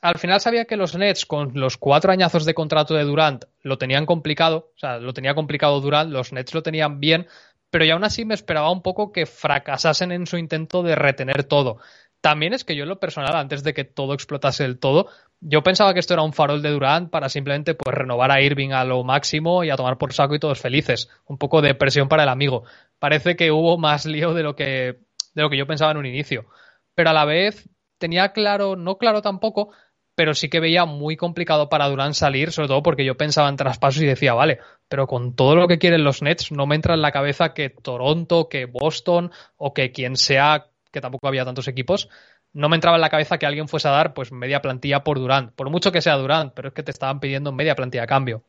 Al 0.01 0.17
final 0.17 0.39
sabía 0.39 0.65
que 0.65 0.77
los 0.77 0.95
Nets, 0.95 1.25
con 1.25 1.51
los 1.55 1.77
cuatro 1.77 2.11
añazos 2.11 2.45
de 2.45 2.53
contrato 2.53 2.93
de 2.93 3.03
Durant, 3.03 3.45
lo 3.61 3.77
tenían 3.77 4.05
complicado. 4.05 4.71
O 4.75 4.79
sea, 4.79 4.97
lo 4.99 5.13
tenía 5.13 5.35
complicado 5.35 5.81
Durant, 5.81 6.11
los 6.11 6.31
Nets 6.33 6.53
lo 6.53 6.63
tenían 6.63 6.99
bien, 6.99 7.27
pero 7.69 7.85
ya 7.85 7.93
aún 7.93 8.03
así 8.03 8.25
me 8.25 8.33
esperaba 8.33 8.71
un 8.71 8.81
poco 8.81 9.11
que 9.11 9.25
fracasasen 9.25 10.11
en 10.11 10.27
su 10.27 10.37
intento 10.37 10.83
de 10.83 10.95
retener 10.95 11.43
todo. 11.43 11.79
También 12.21 12.53
es 12.53 12.65
que 12.65 12.75
yo 12.75 12.83
en 12.83 12.89
lo 12.89 12.99
personal, 12.99 13.35
antes 13.35 13.63
de 13.63 13.73
que 13.73 13.85
todo 13.85 14.13
explotase 14.13 14.63
del 14.63 14.79
todo, 14.79 15.07
yo 15.39 15.63
pensaba 15.63 15.93
que 15.93 16.01
esto 16.01 16.13
era 16.13 16.23
un 16.23 16.33
farol 16.33 16.61
de 16.61 16.69
Durant 16.69 17.09
para 17.09 17.29
simplemente 17.29 17.75
pues 17.75 17.95
renovar 17.95 18.31
a 18.31 18.41
Irving 18.41 18.71
a 18.71 18.83
lo 18.83 19.03
máximo 19.05 19.63
y 19.63 19.69
a 19.69 19.77
tomar 19.77 19.97
por 19.97 20.13
saco 20.13 20.35
y 20.35 20.39
todos 20.39 20.59
felices. 20.59 21.09
Un 21.27 21.37
poco 21.37 21.61
de 21.61 21.75
presión 21.75 22.09
para 22.09 22.23
el 22.23 22.29
amigo. 22.29 22.63
Parece 22.99 23.37
que 23.37 23.51
hubo 23.51 23.77
más 23.77 24.05
lío 24.05 24.33
de 24.33 24.43
lo 24.43 24.55
que, 24.55 24.99
de 25.33 25.41
lo 25.41 25.49
que 25.49 25.57
yo 25.57 25.65
pensaba 25.65 25.91
en 25.91 25.97
un 25.97 26.05
inicio. 26.05 26.45
Pero 26.93 27.11
a 27.11 27.13
la 27.13 27.23
vez 27.23 27.69
tenía 27.97 28.33
claro, 28.33 28.75
no 28.75 28.97
claro 28.97 29.21
tampoco, 29.21 29.71
pero 30.19 30.35
sí 30.35 30.49
que 30.49 30.59
veía 30.59 30.83
muy 30.83 31.15
complicado 31.15 31.69
para 31.69 31.87
Durant 31.87 32.13
salir, 32.13 32.51
sobre 32.51 32.67
todo 32.67 32.83
porque 32.83 33.05
yo 33.05 33.15
pensaba 33.15 33.47
en 33.47 33.55
traspasos 33.55 34.01
y 34.01 34.05
decía, 34.05 34.33
vale, 34.33 34.59
pero 34.89 35.07
con 35.07 35.33
todo 35.33 35.55
lo 35.55 35.65
que 35.65 35.79
quieren 35.79 36.03
los 36.03 36.21
Nets, 36.21 36.51
no 36.51 36.67
me 36.67 36.75
entra 36.75 36.93
en 36.93 37.01
la 37.01 37.13
cabeza 37.13 37.53
que 37.53 37.69
Toronto, 37.69 38.49
que 38.49 38.65
Boston 38.65 39.31
o 39.55 39.73
que 39.73 39.93
quien 39.93 40.17
sea, 40.17 40.65
que 40.91 40.99
tampoco 40.99 41.29
había 41.29 41.45
tantos 41.45 41.69
equipos, 41.69 42.09
no 42.51 42.67
me 42.67 42.75
entraba 42.75 42.97
en 42.97 43.01
la 43.01 43.09
cabeza 43.09 43.37
que 43.37 43.45
alguien 43.45 43.69
fuese 43.69 43.87
a 43.87 43.91
dar 43.91 44.13
pues 44.13 44.33
media 44.33 44.61
plantilla 44.61 45.05
por 45.05 45.19
Durant, 45.19 45.53
por 45.53 45.69
mucho 45.69 45.93
que 45.93 46.01
sea 46.01 46.17
Durant, 46.17 46.51
pero 46.53 46.67
es 46.67 46.73
que 46.73 46.83
te 46.83 46.91
estaban 46.91 47.21
pidiendo 47.21 47.53
media 47.53 47.73
plantilla 47.73 48.03
a 48.03 48.07
cambio. 48.07 48.43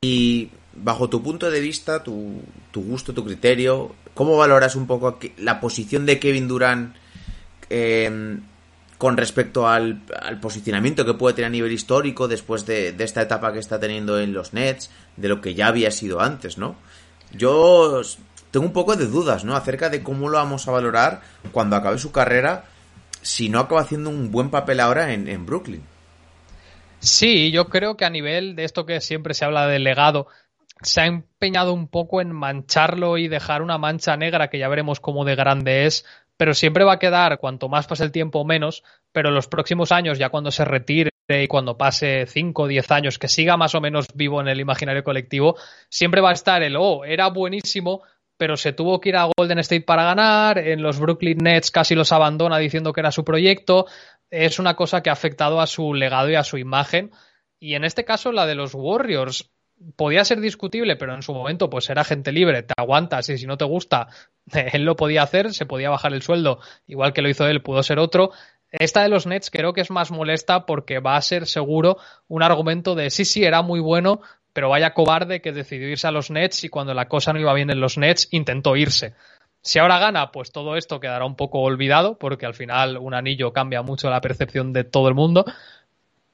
y 0.00 0.48
bajo 0.74 1.10
tu 1.10 1.24
punto 1.24 1.50
de 1.50 1.58
vista, 1.58 2.04
tu, 2.04 2.40
gusto, 2.72 3.12
tu 3.12 3.24
criterio, 3.24 3.96
¿cómo 4.14 4.36
valoras 4.36 4.76
un 4.76 4.86
poco 4.86 5.18
la 5.38 5.58
posición 5.58 6.06
de 6.06 6.20
Kevin 6.20 6.46
Durant 6.46 6.94
eh, 7.68 8.38
con 9.02 9.16
respecto 9.16 9.66
al, 9.66 10.00
posicionamiento 10.40 11.04
que 11.04 11.14
puede 11.14 11.34
tener 11.34 11.48
a 11.48 11.50
nivel 11.50 11.72
histórico 11.72 12.28
después 12.28 12.64
de, 12.66 12.92
de, 12.92 13.02
esta 13.02 13.20
etapa 13.20 13.52
que 13.52 13.58
está 13.58 13.80
teniendo 13.80 14.20
en 14.20 14.32
los 14.32 14.52
Nets, 14.52 14.90
de 15.16 15.26
lo 15.26 15.40
que 15.40 15.54
ya 15.54 15.66
había 15.66 15.90
sido 15.90 16.20
antes, 16.20 16.56
¿no? 16.56 16.76
Yo 17.32 18.02
tengo 18.52 18.64
un 18.64 18.72
poco 18.72 18.94
de 18.94 19.06
dudas, 19.06 19.42
¿no? 19.42 19.56
Acerca 19.56 19.88
de 19.88 20.04
cómo 20.04 20.28
lo 20.28 20.38
vamos 20.38 20.68
a 20.68 20.70
valorar 20.70 21.20
cuando 21.50 21.74
acabe 21.74 21.98
su 21.98 22.12
carrera, 22.12 22.66
si 23.22 23.48
no 23.48 23.58
acaba 23.58 23.80
haciendo 23.80 24.08
un 24.08 24.30
buen 24.30 24.50
papel 24.50 24.78
ahora 24.78 25.12
en, 25.12 25.26
en 25.26 25.46
Brooklyn. 25.46 25.82
Sí, 27.00 27.50
yo 27.50 27.64
creo 27.64 27.96
que 27.96 28.04
a 28.04 28.10
nivel 28.10 28.54
de 28.54 28.62
esto 28.62 28.86
que 28.86 29.00
siempre 29.00 29.34
se 29.34 29.44
habla 29.44 29.66
del 29.66 29.82
legado, 29.82 30.28
se 30.80 31.00
ha 31.00 31.06
empeñado 31.06 31.74
un 31.74 31.88
poco 31.88 32.20
en 32.20 32.30
mancharlo 32.30 33.18
y 33.18 33.26
dejar 33.26 33.62
una 33.62 33.78
mancha 33.78 34.16
negra 34.16 34.48
que 34.48 34.60
ya 34.60 34.68
veremos 34.68 35.00
cómo 35.00 35.24
de 35.24 35.34
grande 35.34 35.86
es, 35.86 36.04
pero 36.42 36.54
siempre 36.54 36.82
va 36.82 36.94
a 36.94 36.98
quedar, 36.98 37.38
cuanto 37.38 37.68
más 37.68 37.86
pase 37.86 38.02
el 38.02 38.10
tiempo, 38.10 38.44
menos, 38.44 38.82
pero 39.12 39.30
los 39.30 39.46
próximos 39.46 39.92
años, 39.92 40.18
ya 40.18 40.28
cuando 40.28 40.50
se 40.50 40.64
retire 40.64 41.10
y 41.28 41.46
cuando 41.46 41.78
pase 41.78 42.26
5 42.26 42.62
o 42.64 42.66
10 42.66 42.90
años, 42.90 43.20
que 43.20 43.28
siga 43.28 43.56
más 43.56 43.76
o 43.76 43.80
menos 43.80 44.08
vivo 44.12 44.40
en 44.40 44.48
el 44.48 44.58
imaginario 44.58 45.04
colectivo, 45.04 45.54
siempre 45.88 46.20
va 46.20 46.30
a 46.30 46.32
estar 46.32 46.64
el, 46.64 46.74
oh, 46.74 47.04
era 47.04 47.28
buenísimo, 47.28 48.02
pero 48.36 48.56
se 48.56 48.72
tuvo 48.72 49.00
que 49.00 49.10
ir 49.10 49.16
a 49.18 49.30
Golden 49.38 49.60
State 49.60 49.82
para 49.82 50.02
ganar, 50.02 50.58
en 50.58 50.82
los 50.82 50.98
Brooklyn 50.98 51.38
Nets 51.38 51.70
casi 51.70 51.94
los 51.94 52.10
abandona 52.10 52.58
diciendo 52.58 52.92
que 52.92 53.02
era 53.02 53.12
su 53.12 53.24
proyecto, 53.24 53.86
es 54.28 54.58
una 54.58 54.74
cosa 54.74 55.00
que 55.00 55.10
ha 55.10 55.12
afectado 55.12 55.60
a 55.60 55.68
su 55.68 55.94
legado 55.94 56.28
y 56.28 56.34
a 56.34 56.42
su 56.42 56.58
imagen, 56.58 57.12
y 57.60 57.74
en 57.74 57.84
este 57.84 58.04
caso 58.04 58.32
la 58.32 58.46
de 58.46 58.56
los 58.56 58.74
Warriors, 58.74 59.48
podía 59.96 60.24
ser 60.24 60.40
discutible, 60.40 60.96
pero 60.96 61.14
en 61.14 61.22
su 61.22 61.32
momento 61.32 61.70
pues 61.70 61.88
era 61.90 62.04
gente 62.04 62.32
libre, 62.32 62.62
te 62.62 62.74
aguantas 62.76 63.28
y 63.28 63.38
si 63.38 63.46
no 63.46 63.56
te 63.56 63.64
gusta, 63.64 64.08
él 64.72 64.84
lo 64.84 64.96
podía 64.96 65.22
hacer, 65.22 65.52
se 65.52 65.66
podía 65.66 65.90
bajar 65.90 66.12
el 66.12 66.22
sueldo, 66.22 66.60
igual 66.86 67.12
que 67.12 67.22
lo 67.22 67.28
hizo 67.28 67.46
él, 67.46 67.62
pudo 67.62 67.82
ser 67.82 67.98
otro. 67.98 68.32
Esta 68.70 69.02
de 69.02 69.10
los 69.10 69.26
Nets 69.26 69.50
creo 69.50 69.74
que 69.74 69.82
es 69.82 69.90
más 69.90 70.10
molesta 70.10 70.64
porque 70.64 70.98
va 70.98 71.16
a 71.16 71.22
ser 71.22 71.46
seguro 71.46 71.98
un 72.26 72.42
argumento 72.42 72.94
de 72.94 73.10
sí, 73.10 73.24
sí, 73.24 73.44
era 73.44 73.60
muy 73.60 73.80
bueno, 73.80 74.20
pero 74.54 74.70
vaya 74.70 74.94
cobarde 74.94 75.42
que 75.42 75.52
decidió 75.52 75.88
irse 75.88 76.06
a 76.06 76.10
los 76.10 76.30
Nets 76.30 76.64
y 76.64 76.68
cuando 76.68 76.94
la 76.94 77.08
cosa 77.08 77.32
no 77.32 77.40
iba 77.40 77.52
bien 77.52 77.70
en 77.70 77.80
los 77.80 77.98
Nets 77.98 78.28
intentó 78.30 78.76
irse. 78.76 79.14
Si 79.64 79.78
ahora 79.78 79.98
gana, 79.98 80.32
pues 80.32 80.50
todo 80.50 80.76
esto 80.76 80.98
quedará 80.98 81.24
un 81.24 81.36
poco 81.36 81.60
olvidado 81.60 82.18
porque 82.18 82.46
al 82.46 82.54
final 82.54 82.96
un 82.98 83.14
anillo 83.14 83.52
cambia 83.52 83.82
mucho 83.82 84.10
la 84.10 84.20
percepción 84.20 84.72
de 84.72 84.82
todo 84.82 85.08
el 85.08 85.14
mundo, 85.14 85.44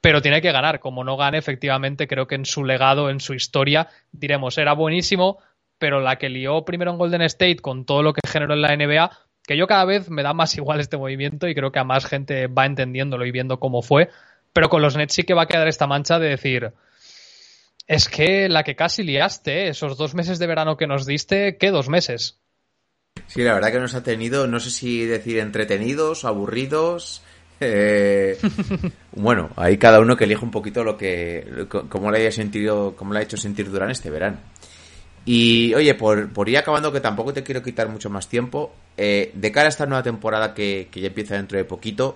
pero 0.01 0.21
tiene 0.21 0.41
que 0.41 0.51
ganar. 0.51 0.79
Como 0.79 1.03
no 1.03 1.17
gane, 1.17 1.37
efectivamente, 1.37 2.07
creo 2.07 2.27
que 2.27 2.35
en 2.35 2.45
su 2.45 2.63
legado, 2.63 3.09
en 3.09 3.19
su 3.19 3.33
historia, 3.33 3.89
diremos, 4.11 4.57
era 4.57 4.73
buenísimo, 4.73 5.39
pero 5.77 6.01
la 6.01 6.17
que 6.17 6.29
lió 6.29 6.63
primero 6.65 6.91
en 6.91 6.97
Golden 6.97 7.21
State 7.23 7.57
con 7.57 7.85
todo 7.85 8.03
lo 8.03 8.13
que 8.13 8.21
generó 8.27 8.53
en 8.53 8.61
la 8.61 8.75
NBA, 8.75 9.11
que 9.45 9.57
yo 9.57 9.67
cada 9.67 9.85
vez 9.85 10.09
me 10.09 10.23
da 10.23 10.33
más 10.33 10.55
igual 10.57 10.79
este 10.79 10.97
movimiento 10.97 11.47
y 11.47 11.55
creo 11.55 11.71
que 11.71 11.79
a 11.79 11.83
más 11.83 12.05
gente 12.05 12.47
va 12.47 12.65
entendiéndolo 12.65 13.25
y 13.25 13.31
viendo 13.31 13.59
cómo 13.59 13.81
fue, 13.81 14.09
pero 14.53 14.69
con 14.69 14.81
los 14.81 14.95
Nets 14.95 15.13
sí 15.13 15.23
que 15.23 15.33
va 15.33 15.43
a 15.43 15.47
quedar 15.47 15.67
esta 15.67 15.87
mancha 15.87 16.19
de 16.19 16.29
decir, 16.29 16.73
es 17.87 18.07
que 18.07 18.49
la 18.49 18.63
que 18.63 18.75
casi 18.75 19.03
liaste, 19.03 19.69
esos 19.69 19.97
dos 19.97 20.13
meses 20.13 20.37
de 20.37 20.47
verano 20.47 20.77
que 20.77 20.85
nos 20.85 21.05
diste, 21.05 21.57
¿qué 21.57 21.71
dos 21.71 21.89
meses? 21.89 22.39
Sí, 23.27 23.41
la 23.41 23.53
verdad 23.53 23.71
que 23.71 23.79
nos 23.79 23.95
ha 23.95 24.03
tenido, 24.03 24.47
no 24.47 24.59
sé 24.59 24.69
si 24.69 25.05
decir 25.05 25.39
entretenidos, 25.39 26.25
aburridos, 26.25 27.23
eh, 27.59 28.37
bueno, 29.13 29.49
ahí 29.55 29.77
cada 29.77 29.99
uno 29.99 30.15
que 30.15 30.23
elija 30.25 30.43
un 30.43 30.51
poquito 30.51 30.83
lo 30.83 30.97
que, 30.97 31.67
cómo 31.89 32.11
le 32.11 32.19
haya 32.19 32.31
sentido, 32.31 32.95
cómo 32.95 33.13
le 33.13 33.19
ha 33.19 33.23
hecho 33.23 33.37
sentir 33.37 33.69
durante 33.69 33.93
este 33.93 34.09
verano. 34.09 34.37
Y 35.25 35.73
oye, 35.73 35.93
por, 35.95 36.31
por 36.31 36.49
ir 36.49 36.57
acabando, 36.57 36.91
que 36.91 37.01
tampoco 37.01 37.33
te 37.33 37.43
quiero 37.43 37.61
quitar 37.61 37.89
mucho 37.89 38.09
más 38.09 38.27
tiempo, 38.27 38.73
eh, 38.97 39.31
de 39.33 39.51
cara 39.51 39.67
a 39.67 39.69
esta 39.69 39.85
nueva 39.85 40.01
temporada 40.01 40.53
que, 40.53 40.87
que, 40.89 41.01
ya 41.01 41.07
empieza 41.07 41.35
dentro 41.35 41.57
de 41.57 41.65
poquito, 41.65 42.15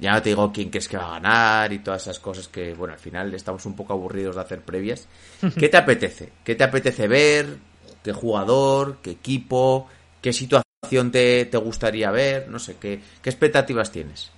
ya 0.00 0.12
no 0.12 0.22
te 0.22 0.30
digo 0.30 0.52
quién 0.52 0.70
crees 0.70 0.88
que 0.88 0.96
va 0.96 1.08
a 1.08 1.20
ganar 1.20 1.72
y 1.72 1.78
todas 1.78 2.02
esas 2.02 2.18
cosas 2.18 2.48
que, 2.48 2.74
bueno, 2.74 2.94
al 2.94 3.00
final 3.00 3.32
estamos 3.34 3.64
un 3.66 3.76
poco 3.76 3.92
aburridos 3.92 4.34
de 4.34 4.40
hacer 4.40 4.62
previas. 4.62 5.06
¿Qué 5.58 5.68
te 5.68 5.76
apetece? 5.76 6.32
¿Qué 6.42 6.54
te 6.54 6.64
apetece 6.64 7.06
ver? 7.06 7.56
¿Qué 8.02 8.12
jugador? 8.12 8.98
¿Qué 9.02 9.12
equipo? 9.12 9.88
¿Qué 10.20 10.32
situación 10.32 11.12
te, 11.12 11.44
te 11.44 11.56
gustaría 11.58 12.10
ver? 12.10 12.48
No 12.48 12.58
sé, 12.58 12.76
¿qué, 12.80 13.00
qué 13.22 13.30
expectativas 13.30 13.92
tienes? 13.92 14.33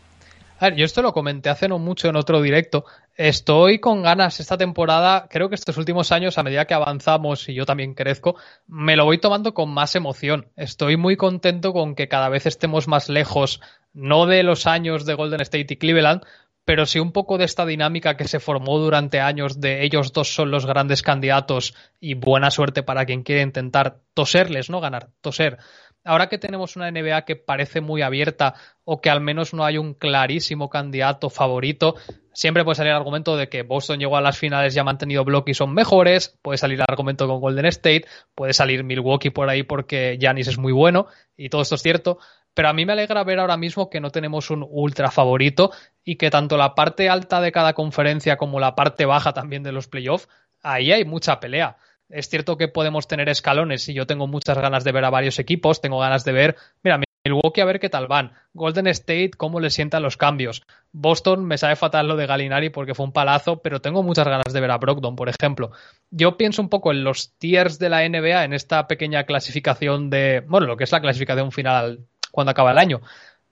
A 0.58 0.70
ver, 0.70 0.76
yo 0.76 0.86
esto 0.86 1.02
lo 1.02 1.12
comenté 1.12 1.50
hace 1.50 1.68
no 1.68 1.78
mucho 1.78 2.08
en 2.08 2.16
otro 2.16 2.40
directo. 2.40 2.86
Estoy 3.14 3.78
con 3.78 4.02
ganas 4.02 4.40
esta 4.40 4.56
temporada. 4.56 5.28
Creo 5.28 5.50
que 5.50 5.54
estos 5.54 5.76
últimos 5.76 6.12
años, 6.12 6.38
a 6.38 6.42
medida 6.42 6.64
que 6.64 6.72
avanzamos 6.72 7.46
y 7.50 7.54
yo 7.54 7.66
también 7.66 7.92
crezco, 7.92 8.36
me 8.66 8.96
lo 8.96 9.04
voy 9.04 9.18
tomando 9.18 9.52
con 9.52 9.68
más 9.68 9.94
emoción. 9.96 10.48
Estoy 10.56 10.96
muy 10.96 11.16
contento 11.16 11.74
con 11.74 11.94
que 11.94 12.08
cada 12.08 12.30
vez 12.30 12.46
estemos 12.46 12.88
más 12.88 13.10
lejos, 13.10 13.60
no 13.92 14.24
de 14.24 14.42
los 14.44 14.66
años 14.66 15.04
de 15.04 15.12
Golden 15.12 15.42
State 15.42 15.74
y 15.74 15.76
Cleveland, 15.76 16.22
pero 16.64 16.86
sí 16.86 16.98
un 16.98 17.12
poco 17.12 17.36
de 17.36 17.44
esta 17.44 17.66
dinámica 17.66 18.16
que 18.16 18.26
se 18.26 18.40
formó 18.40 18.78
durante 18.78 19.20
años 19.20 19.60
de 19.60 19.84
ellos 19.84 20.12
dos 20.12 20.34
son 20.34 20.50
los 20.50 20.64
grandes 20.64 21.02
candidatos 21.02 21.74
y 22.00 22.14
buena 22.14 22.50
suerte 22.50 22.82
para 22.82 23.04
quien 23.04 23.22
quiere 23.22 23.42
intentar 23.42 24.00
toserles, 24.14 24.68
no 24.68 24.80
ganar, 24.80 25.10
toser 25.20 25.58
ahora 26.06 26.28
que 26.28 26.38
tenemos 26.38 26.76
una 26.76 26.90
NBA 26.90 27.22
que 27.22 27.36
parece 27.36 27.80
muy 27.80 28.02
abierta 28.02 28.54
o 28.84 29.00
que 29.00 29.10
al 29.10 29.20
menos 29.20 29.52
no 29.52 29.64
hay 29.64 29.76
un 29.76 29.94
clarísimo 29.94 30.70
candidato 30.70 31.28
favorito, 31.28 31.96
siempre 32.32 32.64
puede 32.64 32.76
salir 32.76 32.90
el 32.90 32.96
argumento 32.96 33.36
de 33.36 33.48
que 33.48 33.62
Boston 33.62 33.98
llegó 33.98 34.16
a 34.16 34.20
las 34.20 34.38
finales 34.38 34.74
y 34.74 34.78
ha 34.78 34.84
mantenido 34.84 35.24
bloque 35.24 35.50
y 35.50 35.54
son 35.54 35.74
mejores, 35.74 36.38
puede 36.42 36.58
salir 36.58 36.78
el 36.78 36.84
argumento 36.88 37.26
con 37.26 37.40
Golden 37.40 37.66
State, 37.66 38.06
puede 38.34 38.52
salir 38.52 38.84
Milwaukee 38.84 39.30
por 39.30 39.48
ahí 39.50 39.62
porque 39.62 40.16
Giannis 40.20 40.48
es 40.48 40.58
muy 40.58 40.72
bueno 40.72 41.06
y 41.36 41.48
todo 41.48 41.62
esto 41.62 41.74
es 41.74 41.82
cierto, 41.82 42.18
pero 42.54 42.68
a 42.68 42.72
mí 42.72 42.86
me 42.86 42.92
alegra 42.92 43.22
ver 43.24 43.38
ahora 43.38 43.56
mismo 43.56 43.90
que 43.90 44.00
no 44.00 44.10
tenemos 44.10 44.50
un 44.50 44.66
ultra 44.66 45.10
favorito 45.10 45.72
y 46.04 46.16
que 46.16 46.30
tanto 46.30 46.56
la 46.56 46.74
parte 46.74 47.08
alta 47.08 47.40
de 47.40 47.52
cada 47.52 47.74
conferencia 47.74 48.36
como 48.36 48.60
la 48.60 48.74
parte 48.74 49.04
baja 49.04 49.34
también 49.34 49.62
de 49.62 49.72
los 49.72 49.88
playoffs, 49.88 50.28
ahí 50.62 50.92
hay 50.92 51.04
mucha 51.04 51.38
pelea. 51.40 51.76
Es 52.08 52.28
cierto 52.28 52.56
que 52.56 52.68
podemos 52.68 53.08
tener 53.08 53.28
escalones 53.28 53.88
y 53.88 53.94
yo 53.94 54.06
tengo 54.06 54.26
muchas 54.26 54.58
ganas 54.58 54.84
de 54.84 54.92
ver 54.92 55.04
a 55.04 55.10
varios 55.10 55.38
equipos, 55.38 55.80
tengo 55.80 55.98
ganas 55.98 56.24
de 56.24 56.32
ver, 56.32 56.56
mira, 56.82 57.00
Milwaukee 57.24 57.60
a 57.60 57.64
ver 57.64 57.80
qué 57.80 57.88
tal 57.88 58.06
van, 58.06 58.32
Golden 58.54 58.86
State 58.86 59.32
cómo 59.36 59.58
le 59.58 59.70
sientan 59.70 60.02
los 60.04 60.16
cambios, 60.16 60.62
Boston 60.92 61.44
me 61.44 61.58
sabe 61.58 61.74
fatal 61.74 62.06
lo 62.06 62.16
de 62.16 62.26
Galinari 62.26 62.70
porque 62.70 62.94
fue 62.94 63.06
un 63.06 63.12
palazo, 63.12 63.60
pero 63.60 63.80
tengo 63.80 64.04
muchas 64.04 64.26
ganas 64.26 64.52
de 64.52 64.60
ver 64.60 64.70
a 64.70 64.78
Brogdon, 64.78 65.16
por 65.16 65.28
ejemplo. 65.28 65.72
Yo 66.10 66.36
pienso 66.36 66.62
un 66.62 66.68
poco 66.68 66.92
en 66.92 67.02
los 67.02 67.32
tiers 67.38 67.78
de 67.80 67.88
la 67.88 68.08
NBA, 68.08 68.44
en 68.44 68.52
esta 68.52 68.86
pequeña 68.86 69.24
clasificación 69.24 70.08
de, 70.08 70.44
bueno, 70.46 70.66
lo 70.66 70.76
que 70.76 70.84
es 70.84 70.92
la 70.92 71.00
clasificación 71.00 71.50
final 71.50 72.06
cuando 72.30 72.52
acaba 72.52 72.70
el 72.70 72.78
año. 72.78 73.00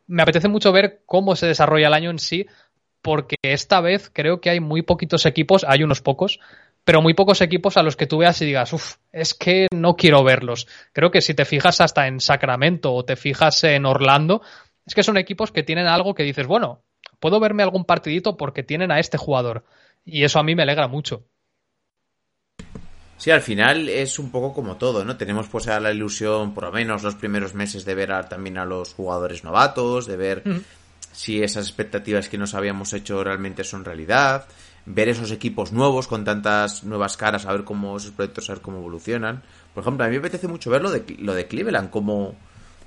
Me 0.06 0.22
apetece 0.22 0.48
mucho 0.48 0.70
ver 0.70 1.02
cómo 1.06 1.34
se 1.34 1.46
desarrolla 1.46 1.88
el 1.88 1.94
año 1.94 2.10
en 2.10 2.18
sí, 2.18 2.46
porque 3.02 3.36
esta 3.42 3.80
vez 3.80 4.10
creo 4.10 4.40
que 4.40 4.50
hay 4.50 4.60
muy 4.60 4.82
poquitos 4.82 5.26
equipos, 5.26 5.64
hay 5.68 5.82
unos 5.82 6.00
pocos, 6.00 6.40
pero 6.84 7.00
muy 7.00 7.14
pocos 7.14 7.40
equipos 7.40 7.76
a 7.76 7.82
los 7.82 7.96
que 7.96 8.06
tú 8.06 8.18
veas 8.18 8.40
y 8.42 8.46
digas, 8.46 8.72
uff, 8.72 8.96
es 9.10 9.34
que 9.34 9.68
no 9.72 9.96
quiero 9.96 10.22
verlos. 10.22 10.68
Creo 10.92 11.10
que 11.10 11.22
si 11.22 11.34
te 11.34 11.44
fijas 11.44 11.80
hasta 11.80 12.06
en 12.06 12.20
Sacramento 12.20 12.92
o 12.92 13.04
te 13.04 13.16
fijas 13.16 13.64
en 13.64 13.86
Orlando, 13.86 14.42
es 14.86 14.94
que 14.94 15.02
son 15.02 15.16
equipos 15.16 15.50
que 15.50 15.62
tienen 15.62 15.86
algo 15.86 16.14
que 16.14 16.22
dices, 16.22 16.46
bueno, 16.46 16.82
puedo 17.20 17.40
verme 17.40 17.62
algún 17.62 17.84
partidito 17.84 18.36
porque 18.36 18.62
tienen 18.62 18.92
a 18.92 19.00
este 19.00 19.16
jugador. 19.16 19.64
Y 20.04 20.24
eso 20.24 20.38
a 20.38 20.42
mí 20.42 20.54
me 20.54 20.62
alegra 20.62 20.86
mucho. 20.86 21.24
Sí, 23.16 23.30
al 23.30 23.40
final 23.40 23.88
es 23.88 24.18
un 24.18 24.30
poco 24.30 24.52
como 24.52 24.76
todo, 24.76 25.04
¿no? 25.04 25.16
Tenemos 25.16 25.48
pues 25.48 25.66
la 25.66 25.92
ilusión, 25.92 26.52
por 26.52 26.64
lo 26.64 26.72
menos 26.72 27.02
los 27.02 27.14
primeros 27.14 27.54
meses, 27.54 27.86
de 27.86 27.94
ver 27.94 28.28
también 28.28 28.58
a 28.58 28.66
los 28.66 28.92
jugadores 28.92 29.44
novatos, 29.44 30.06
de 30.06 30.16
ver 30.16 30.42
mm. 30.44 30.60
Si 31.14 31.42
esas 31.42 31.66
expectativas 31.66 32.28
que 32.28 32.36
nos 32.36 32.54
habíamos 32.54 32.92
hecho 32.92 33.22
realmente 33.22 33.64
son 33.64 33.84
realidad 33.84 34.46
ver 34.86 35.08
esos 35.08 35.30
equipos 35.30 35.72
nuevos 35.72 36.06
con 36.08 36.24
tantas 36.24 36.84
nuevas 36.84 37.16
caras, 37.16 37.46
a 37.46 37.52
ver 37.52 37.64
cómo 37.64 37.96
esos 37.96 38.10
proyectos, 38.10 38.50
a 38.50 38.54
ver 38.54 38.62
cómo 38.62 38.78
evolucionan. 38.78 39.42
Por 39.72 39.82
ejemplo, 39.82 40.04
a 40.04 40.08
mí 40.08 40.12
me 40.12 40.18
apetece 40.18 40.48
mucho 40.48 40.70
ver 40.70 40.82
lo 40.82 40.90
de, 40.90 41.04
lo 41.18 41.34
de 41.34 41.46
Cleveland, 41.46 41.88
cómo, 41.88 42.34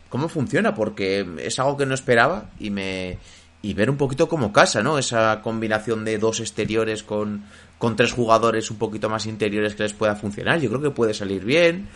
cómo 0.10 0.30
funciona, 0.30 0.76
porque 0.76 1.28
es 1.40 1.58
algo 1.58 1.78
que 1.78 1.86
no 1.86 1.96
esperaba 1.96 2.52
y 2.60 2.70
me 2.70 3.18
y 3.60 3.74
ver 3.74 3.90
un 3.90 3.98
poquito 3.98 4.30
como 4.30 4.54
casa, 4.54 4.84
¿no? 4.84 5.00
Esa 5.00 5.42
combinación 5.42 6.06
de 6.06 6.20
dos 6.20 6.40
exteriores 6.40 7.02
con, 7.02 7.44
con 7.80 7.96
tres 7.96 8.14
jugadores 8.14 8.70
un 8.70 8.78
poquito 8.78 9.10
más 9.10 9.26
interiores 9.26 9.74
que 9.74 9.84
les 9.84 9.94
pueda 9.94 10.16
funcionar. 10.16 10.60
Yo 10.60 10.70
creo 10.70 10.82
que 10.82 10.92
puede 10.92 11.16
salir 11.16 11.44
bien. 11.44 11.90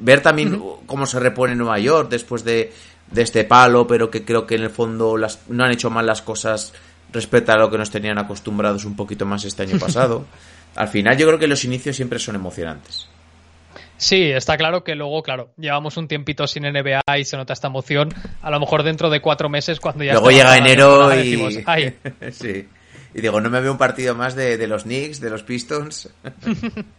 Ver 0.00 0.20
también 0.20 0.60
cómo 0.84 1.06
se 1.06 1.20
repone 1.20 1.54
Nueva 1.54 1.78
York 1.78 2.10
después 2.10 2.44
de, 2.44 2.72
de 3.10 3.22
este 3.22 3.44
palo, 3.44 3.86
pero 3.86 4.10
que 4.10 4.24
creo 4.24 4.46
que 4.46 4.56
en 4.56 4.62
el 4.62 4.70
fondo 4.70 5.16
las, 5.16 5.40
no 5.48 5.64
han 5.64 5.72
hecho 5.72 5.90
mal 5.90 6.06
las 6.06 6.22
cosas 6.22 6.72
respecto 7.12 7.52
a 7.52 7.56
lo 7.56 7.70
que 7.70 7.78
nos 7.78 7.90
tenían 7.90 8.18
acostumbrados 8.18 8.84
un 8.84 8.96
poquito 8.96 9.26
más 9.26 9.44
este 9.44 9.62
año 9.62 9.78
pasado. 9.80 10.26
Al 10.74 10.88
final 10.88 11.16
yo 11.16 11.26
creo 11.26 11.38
que 11.38 11.46
los 11.46 11.64
inicios 11.64 11.96
siempre 11.96 12.18
son 12.18 12.34
emocionantes. 12.34 13.08
Sí, 13.98 14.30
está 14.30 14.58
claro 14.58 14.84
que 14.84 14.94
luego, 14.94 15.22
claro, 15.22 15.52
llevamos 15.56 15.96
un 15.96 16.06
tiempito 16.06 16.46
sin 16.46 16.64
NBA 16.64 17.18
y 17.18 17.24
se 17.24 17.36
nota 17.36 17.54
esta 17.54 17.68
emoción. 17.68 18.10
A 18.42 18.50
lo 18.50 18.60
mejor 18.60 18.82
dentro 18.82 19.08
de 19.08 19.20
cuatro 19.20 19.48
meses, 19.48 19.80
cuando 19.80 20.04
ya. 20.04 20.12
Luego 20.12 20.30
llega 20.30 20.56
enero 20.56 21.14
y. 21.18 21.64
sí. 22.32 22.68
Y 23.14 23.20
digo, 23.22 23.40
no 23.40 23.48
me 23.48 23.62
veo 23.62 23.72
un 23.72 23.78
partido 23.78 24.14
más 24.14 24.34
de, 24.34 24.58
de 24.58 24.66
los 24.66 24.82
Knicks, 24.82 25.20
de 25.20 25.30
los 25.30 25.42
Pistons. 25.42 26.10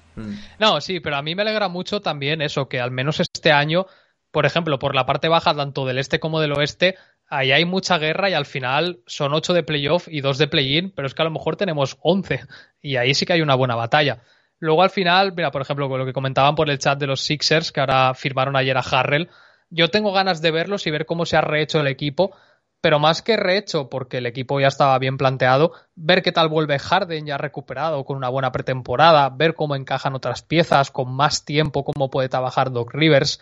No, 0.59 0.81
sí, 0.81 0.99
pero 0.99 1.17
a 1.17 1.21
mí 1.21 1.35
me 1.35 1.43
alegra 1.43 1.67
mucho 1.67 2.01
también 2.01 2.41
eso, 2.41 2.67
que 2.67 2.79
al 2.79 2.89
menos 2.91 3.19
este 3.19 3.51
año, 3.51 3.85
por 4.31 4.45
ejemplo, 4.45 4.79
por 4.79 4.95
la 4.95 5.05
parte 5.05 5.29
baja, 5.29 5.55
tanto 5.55 5.85
del 5.85 5.97
este 5.97 6.19
como 6.19 6.39
del 6.39 6.53
oeste, 6.53 6.95
ahí 7.29 7.51
hay 7.51 7.65
mucha 7.65 7.97
guerra 7.97 8.29
y 8.29 8.33
al 8.33 8.45
final 8.45 8.99
son 9.05 9.33
ocho 9.33 9.53
de 9.53 9.63
playoff 9.63 10.07
y 10.07 10.21
dos 10.21 10.37
de 10.37 10.47
play-in, 10.47 10.91
pero 10.91 11.07
es 11.07 11.13
que 11.13 11.21
a 11.21 11.25
lo 11.25 11.31
mejor 11.31 11.55
tenemos 11.55 11.97
once 12.01 12.41
y 12.81 12.95
ahí 12.95 13.13
sí 13.13 13.25
que 13.25 13.33
hay 13.33 13.41
una 13.41 13.55
buena 13.55 13.75
batalla. 13.75 14.19
Luego 14.59 14.81
al 14.81 14.89
final, 14.89 15.33
mira, 15.35 15.51
por 15.51 15.61
ejemplo, 15.61 15.87
con 15.87 15.99
lo 15.99 16.05
que 16.05 16.13
comentaban 16.13 16.55
por 16.55 16.69
el 16.69 16.79
chat 16.79 16.97
de 16.97 17.07
los 17.07 17.21
Sixers, 17.21 17.71
que 17.71 17.79
ahora 17.79 18.13
firmaron 18.13 18.55
ayer 18.55 18.77
a 18.77 18.81
Harrell, 18.81 19.29
yo 19.69 19.89
tengo 19.89 20.13
ganas 20.13 20.41
de 20.41 20.51
verlos 20.51 20.87
y 20.87 20.91
ver 20.91 21.05
cómo 21.05 21.25
se 21.25 21.37
ha 21.37 21.41
rehecho 21.41 21.79
el 21.79 21.87
equipo, 21.87 22.35
pero 22.81 22.99
más 22.99 23.21
que 23.21 23.37
rehecho, 23.37 23.89
porque 23.89 24.19
el 24.19 24.25
equipo 24.25 24.59
ya 24.59 24.67
estaba 24.67 24.97
bien 24.99 25.17
planteado, 25.17 25.73
ver 25.95 26.21
qué 26.21 26.31
tal 26.31 26.47
vuelve 26.47 26.79
Harden 26.79 27.25
ya 27.25 27.37
recuperado 27.37 28.05
con 28.05 28.17
una 28.17 28.29
buena 28.29 28.51
pretemporada, 28.51 29.29
ver 29.29 29.55
cómo 29.55 29.75
encajan 29.75 30.15
otras 30.15 30.41
piezas, 30.41 30.91
con 30.91 31.13
más 31.13 31.43
tiempo, 31.43 31.83
cómo 31.83 32.09
puede 32.09 32.29
trabajar 32.29 32.71
Doc 32.71 32.93
Rivers. 32.93 33.41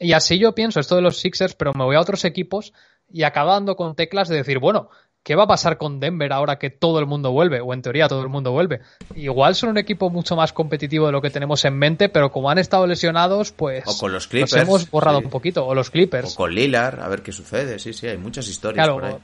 Y 0.00 0.14
así 0.14 0.38
yo 0.38 0.54
pienso 0.54 0.80
esto 0.80 0.96
de 0.96 1.02
los 1.02 1.18
Sixers, 1.18 1.54
pero 1.54 1.74
me 1.74 1.84
voy 1.84 1.94
a 1.94 2.00
otros 2.00 2.24
equipos 2.24 2.72
y 3.12 3.22
acabo 3.24 3.50
dando 3.50 3.76
con 3.76 3.94
teclas 3.94 4.28
de 4.28 4.36
decir, 4.36 4.58
bueno, 4.58 4.88
¿qué 5.22 5.34
va 5.34 5.44
a 5.44 5.46
pasar 5.46 5.76
con 5.76 6.00
Denver 6.00 6.32
ahora 6.32 6.58
que 6.58 6.70
todo 6.70 6.98
el 7.00 7.06
mundo 7.06 7.32
vuelve? 7.32 7.60
O 7.60 7.74
en 7.74 7.82
teoría 7.82 8.08
todo 8.08 8.22
el 8.22 8.30
mundo 8.30 8.50
vuelve. 8.50 8.80
Igual 9.14 9.54
son 9.54 9.68
un 9.68 9.76
equipo 9.78 10.08
mucho 10.08 10.36
más 10.36 10.54
competitivo 10.54 11.04
de 11.04 11.12
lo 11.12 11.20
que 11.20 11.28
tenemos 11.28 11.66
en 11.66 11.76
mente, 11.76 12.08
pero 12.08 12.32
como 12.32 12.48
han 12.48 12.56
estado 12.56 12.86
lesionados, 12.86 13.52
pues 13.52 13.84
o 13.86 13.98
con 13.98 14.10
los, 14.10 14.26
Clippers, 14.26 14.54
hemos 14.54 14.90
borrado 14.90 15.18
un 15.18 15.28
poquito. 15.28 15.66
O 15.66 15.74
los 15.74 15.90
Clippers. 15.90 16.32
O 16.32 16.36
con 16.36 16.54
Lillard, 16.54 16.98
a 17.00 17.08
ver 17.08 17.20
qué 17.20 17.32
sucede. 17.32 17.78
Sí, 17.78 17.92
sí, 17.92 18.06
hay 18.06 18.16
muchas 18.16 18.48
historias 18.48 18.88
por 18.88 19.04
ahí. 19.04 19.16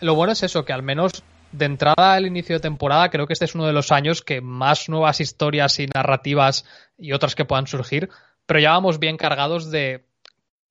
Lo 0.00 0.14
bueno 0.14 0.32
es 0.32 0.42
eso, 0.42 0.64
que 0.64 0.72
al 0.72 0.82
menos 0.82 1.12
de 1.52 1.66
entrada 1.66 2.14
al 2.14 2.26
inicio 2.26 2.56
de 2.56 2.60
temporada, 2.60 3.10
creo 3.10 3.26
que 3.26 3.34
este 3.34 3.44
es 3.44 3.54
uno 3.54 3.66
de 3.66 3.74
los 3.74 3.92
años 3.92 4.22
que 4.22 4.40
más 4.40 4.88
nuevas 4.88 5.20
historias 5.20 5.78
y 5.78 5.88
narrativas 5.94 6.64
y 6.96 7.12
otras 7.12 7.34
que 7.34 7.44
puedan 7.44 7.66
surgir, 7.66 8.08
pero 8.46 8.58
ya 8.58 8.70
vamos 8.70 8.98
bien 8.98 9.18
cargados 9.18 9.70
de 9.70 10.06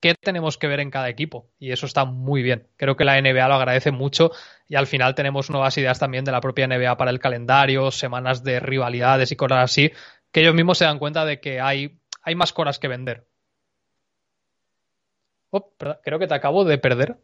qué 0.01 0.15
tenemos 0.15 0.57
que 0.57 0.67
ver 0.67 0.81
en 0.81 0.91
cada 0.91 1.07
equipo. 1.07 1.49
Y 1.59 1.71
eso 1.71 1.85
está 1.85 2.03
muy 2.05 2.41
bien. 2.41 2.67
Creo 2.75 2.97
que 2.97 3.05
la 3.05 3.21
NBA 3.21 3.47
lo 3.47 3.53
agradece 3.53 3.91
mucho 3.91 4.31
y 4.67 4.75
al 4.75 4.87
final 4.87 5.15
tenemos 5.15 5.49
nuevas 5.49 5.77
ideas 5.77 5.99
también 5.99 6.25
de 6.25 6.31
la 6.31 6.41
propia 6.41 6.67
NBA 6.67 6.97
para 6.97 7.11
el 7.11 7.19
calendario, 7.19 7.91
semanas 7.91 8.43
de 8.43 8.59
rivalidades 8.59 9.31
y 9.31 9.35
cosas 9.35 9.59
así, 9.59 9.91
que 10.31 10.41
ellos 10.41 10.55
mismos 10.55 10.79
se 10.79 10.85
dan 10.85 10.99
cuenta 10.99 11.23
de 11.23 11.39
que 11.39 11.61
hay, 11.61 11.99
hay 12.23 12.35
más 12.35 12.51
coras 12.51 12.79
que 12.79 12.87
vender. 12.87 13.27
Oh, 15.51 15.73
creo 16.03 16.19
que 16.19 16.27
te 16.27 16.33
acabo 16.33 16.65
de 16.65 16.77
perder. 16.77 17.17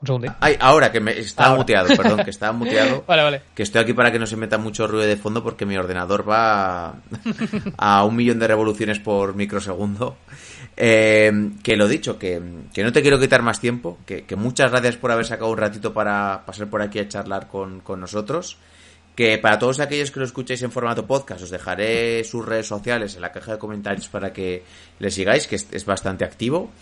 Un 0.00 0.06
segundo. 0.06 0.34
Ay, 0.40 0.56
ahora 0.60 0.90
que 0.90 1.00
me 1.00 1.18
está 1.18 1.54
muteado, 1.54 1.88
perdón, 1.96 2.24
que 2.24 2.30
está 2.30 2.52
muteado. 2.52 3.04
vale, 3.06 3.22
vale. 3.22 3.42
Que 3.54 3.62
estoy 3.62 3.82
aquí 3.82 3.92
para 3.92 4.10
que 4.10 4.18
no 4.18 4.26
se 4.26 4.36
meta 4.36 4.58
mucho 4.58 4.86
ruido 4.86 5.06
de 5.06 5.16
fondo 5.16 5.42
porque 5.42 5.66
mi 5.66 5.76
ordenador 5.76 6.28
va 6.28 6.96
a 7.78 8.04
un 8.04 8.16
millón 8.16 8.38
de 8.38 8.48
revoluciones 8.48 8.98
por 8.98 9.34
microsegundo. 9.34 10.16
Eh, 10.76 11.50
que 11.62 11.76
lo 11.76 11.86
dicho, 11.86 12.18
que, 12.18 12.40
no 12.40 12.92
te 12.92 13.02
quiero 13.02 13.20
quitar 13.20 13.42
más 13.42 13.60
tiempo, 13.60 13.98
que, 14.06 14.24
muchas 14.36 14.70
gracias 14.70 14.96
por 14.96 15.12
haber 15.12 15.24
sacado 15.24 15.50
un 15.50 15.58
ratito 15.58 15.92
para 15.92 16.42
pasar 16.44 16.68
por 16.68 16.82
aquí 16.82 16.98
a 16.98 17.08
charlar 17.08 17.48
con, 17.48 17.82
nosotros. 18.00 18.58
Que 19.14 19.38
para 19.38 19.60
todos 19.60 19.78
aquellos 19.78 20.10
que 20.10 20.18
lo 20.18 20.26
escuchéis 20.26 20.62
en 20.62 20.72
formato 20.72 21.06
podcast, 21.06 21.42
os 21.42 21.50
dejaré 21.50 22.24
sus 22.24 22.44
redes 22.44 22.66
sociales 22.66 23.14
en 23.14 23.22
la 23.22 23.30
caja 23.30 23.52
de 23.52 23.58
comentarios 23.58 24.08
para 24.08 24.32
que 24.32 24.64
le 24.98 25.10
sigáis, 25.12 25.46
que 25.46 25.54
es, 25.54 25.86
bastante 25.86 26.24
activo. 26.24 26.72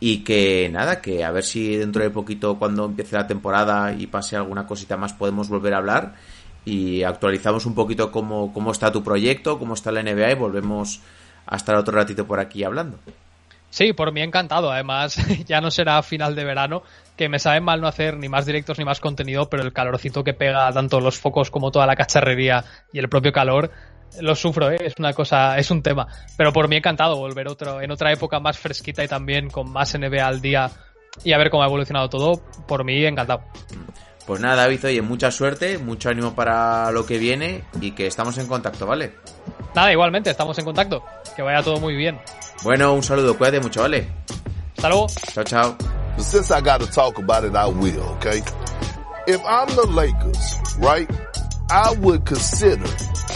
Y 0.00 0.24
que 0.24 0.68
nada, 0.70 1.00
que 1.00 1.24
a 1.24 1.30
ver 1.30 1.44
si 1.44 1.76
dentro 1.76 2.02
de 2.02 2.10
poquito, 2.10 2.58
cuando 2.58 2.84
empiece 2.84 3.16
la 3.16 3.26
temporada 3.26 3.92
y 3.92 4.08
pase 4.08 4.36
alguna 4.36 4.66
cosita 4.66 4.96
más, 4.96 5.12
podemos 5.12 5.48
volver 5.48 5.74
a 5.74 5.78
hablar 5.78 6.14
y 6.66 7.04
actualizamos 7.04 7.64
un 7.64 7.74
poquito 7.74 8.10
cómo, 8.10 8.52
cómo 8.52 8.72
está 8.72 8.92
tu 8.92 9.02
proyecto, 9.02 9.58
cómo 9.58 9.74
está 9.74 9.92
la 9.92 10.02
NBA 10.02 10.32
y 10.32 10.34
volvemos 10.34 11.00
a 11.46 11.56
estar 11.56 11.76
otro 11.76 11.94
ratito 11.94 12.26
por 12.26 12.40
aquí 12.40 12.64
hablando. 12.64 12.98
Sí, 13.76 13.92
por 13.92 14.10
mí 14.10 14.22
encantado. 14.22 14.72
Además, 14.72 15.18
ya 15.44 15.60
no 15.60 15.70
será 15.70 16.02
final 16.02 16.34
de 16.34 16.44
verano, 16.44 16.82
que 17.14 17.28
me 17.28 17.38
sabe 17.38 17.60
mal 17.60 17.78
no 17.78 17.86
hacer 17.86 18.16
ni 18.16 18.26
más 18.26 18.46
directos 18.46 18.78
ni 18.78 18.86
más 18.86 19.00
contenido, 19.00 19.50
pero 19.50 19.62
el 19.62 19.74
calorcito 19.74 20.24
que 20.24 20.32
pega 20.32 20.72
tanto 20.72 20.98
los 20.98 21.18
focos 21.18 21.50
como 21.50 21.70
toda 21.70 21.86
la 21.86 21.94
cacharrería 21.94 22.64
y 22.90 23.00
el 23.00 23.10
propio 23.10 23.32
calor, 23.32 23.70
lo 24.18 24.34
sufro, 24.34 24.70
¿eh? 24.70 24.78
es 24.80 24.94
una 24.98 25.12
cosa, 25.12 25.58
es 25.58 25.70
un 25.70 25.82
tema. 25.82 26.06
Pero 26.38 26.54
por 26.54 26.68
mí 26.68 26.76
encantado 26.76 27.18
volver 27.18 27.48
otro, 27.48 27.82
en 27.82 27.90
otra 27.90 28.10
época 28.10 28.40
más 28.40 28.56
fresquita 28.58 29.04
y 29.04 29.08
también 29.08 29.50
con 29.50 29.70
más 29.70 29.94
NBA 29.94 30.26
al 30.26 30.40
día 30.40 30.70
y 31.22 31.34
a 31.34 31.38
ver 31.38 31.50
cómo 31.50 31.62
ha 31.62 31.66
evolucionado 31.66 32.08
todo. 32.08 32.42
Por 32.66 32.82
mí 32.82 33.04
encantado. 33.04 33.42
Pues 34.26 34.40
nada, 34.40 34.56
David, 34.56 34.86
oye, 34.86 35.02
mucha 35.02 35.30
suerte, 35.30 35.76
mucho 35.76 36.08
ánimo 36.08 36.34
para 36.34 36.90
lo 36.92 37.04
que 37.04 37.18
viene 37.18 37.64
y 37.82 37.90
que 37.90 38.06
estamos 38.06 38.38
en 38.38 38.46
contacto, 38.46 38.86
¿vale? 38.86 39.12
Nada, 39.76 39.92
igualmente, 39.92 40.30
estamos 40.30 40.58
en 40.58 40.64
contacto. 40.64 41.04
Que 41.36 41.42
vaya 41.42 41.62
todo 41.62 41.78
muy 41.78 41.94
bien. 41.94 42.18
Bueno, 42.62 42.94
un 42.94 43.02
saludo, 43.02 43.36
cuídate 43.36 43.60
mucho, 43.60 43.82
¿vale? 43.82 44.10
Hasta 44.74 44.88
luego. 44.88 45.06
Chao, 45.34 45.44
chao. 45.44 45.76
Since 46.16 46.50
I 46.50 46.62
got 46.62 46.80
to 46.80 46.86
talk 46.86 47.18
about 47.18 47.44
it, 47.44 47.54
I 47.54 47.66
will, 47.66 48.00
okay? 48.16 48.42
If 49.26 49.38
I'm 49.44 49.68
the 49.76 49.86
Lakers, 49.86 50.58
right, 50.78 51.10
I 51.68 51.94
would 52.00 52.24
consider 52.24 52.86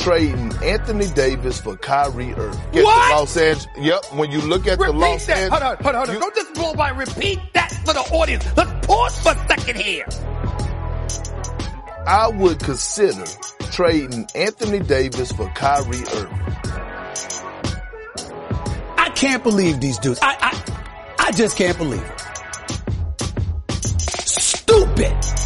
trading 0.01 0.51
Anthony 0.65 1.09
Davis 1.09 1.61
for 1.61 1.77
Kyrie 1.77 2.33
Irving. 2.33 2.59
Get 2.73 2.85
what? 2.85 3.21
Los 3.21 3.37
Angeles. 3.37 3.69
Yep. 3.79 4.05
When 4.15 4.31
you 4.31 4.41
look 4.41 4.67
at 4.67 4.79
repeat 4.79 4.93
the 4.93 4.99
Los 4.99 5.29
Angeles. 5.29 5.51
Hold 5.51 5.63
on, 5.63 5.77
hold 5.77 5.95
on, 5.95 6.07
hold 6.07 6.09
on. 6.09 6.21
Don't 6.21 6.35
just 6.35 6.55
blow 6.55 6.73
by. 6.75 6.89
Repeat 6.89 7.39
that 7.53 7.71
for 7.85 7.93
the 7.93 8.01
audience. 8.01 8.47
Let's 8.57 8.87
pause 8.87 9.19
for 9.21 9.33
a 9.33 9.49
second 9.49 9.77
here. 9.77 10.07
I 12.07 12.29
would 12.29 12.61
consider 12.61 13.25
trading 13.71 14.27
Anthony 14.35 14.81
Davis 14.81 15.33
for 15.33 15.49
Kyrie 15.51 16.03
Irving. 16.15 16.39
I 18.99 19.11
can't 19.15 19.43
believe 19.43 19.81
these 19.81 19.99
dudes. 19.99 20.19
I, 20.23 20.37
I, 20.41 20.63
I 21.19 21.33
just 21.33 21.57
can't 21.57 21.79
believe 21.79 22.03
it. 22.03 22.21
Stupid. 24.27 25.40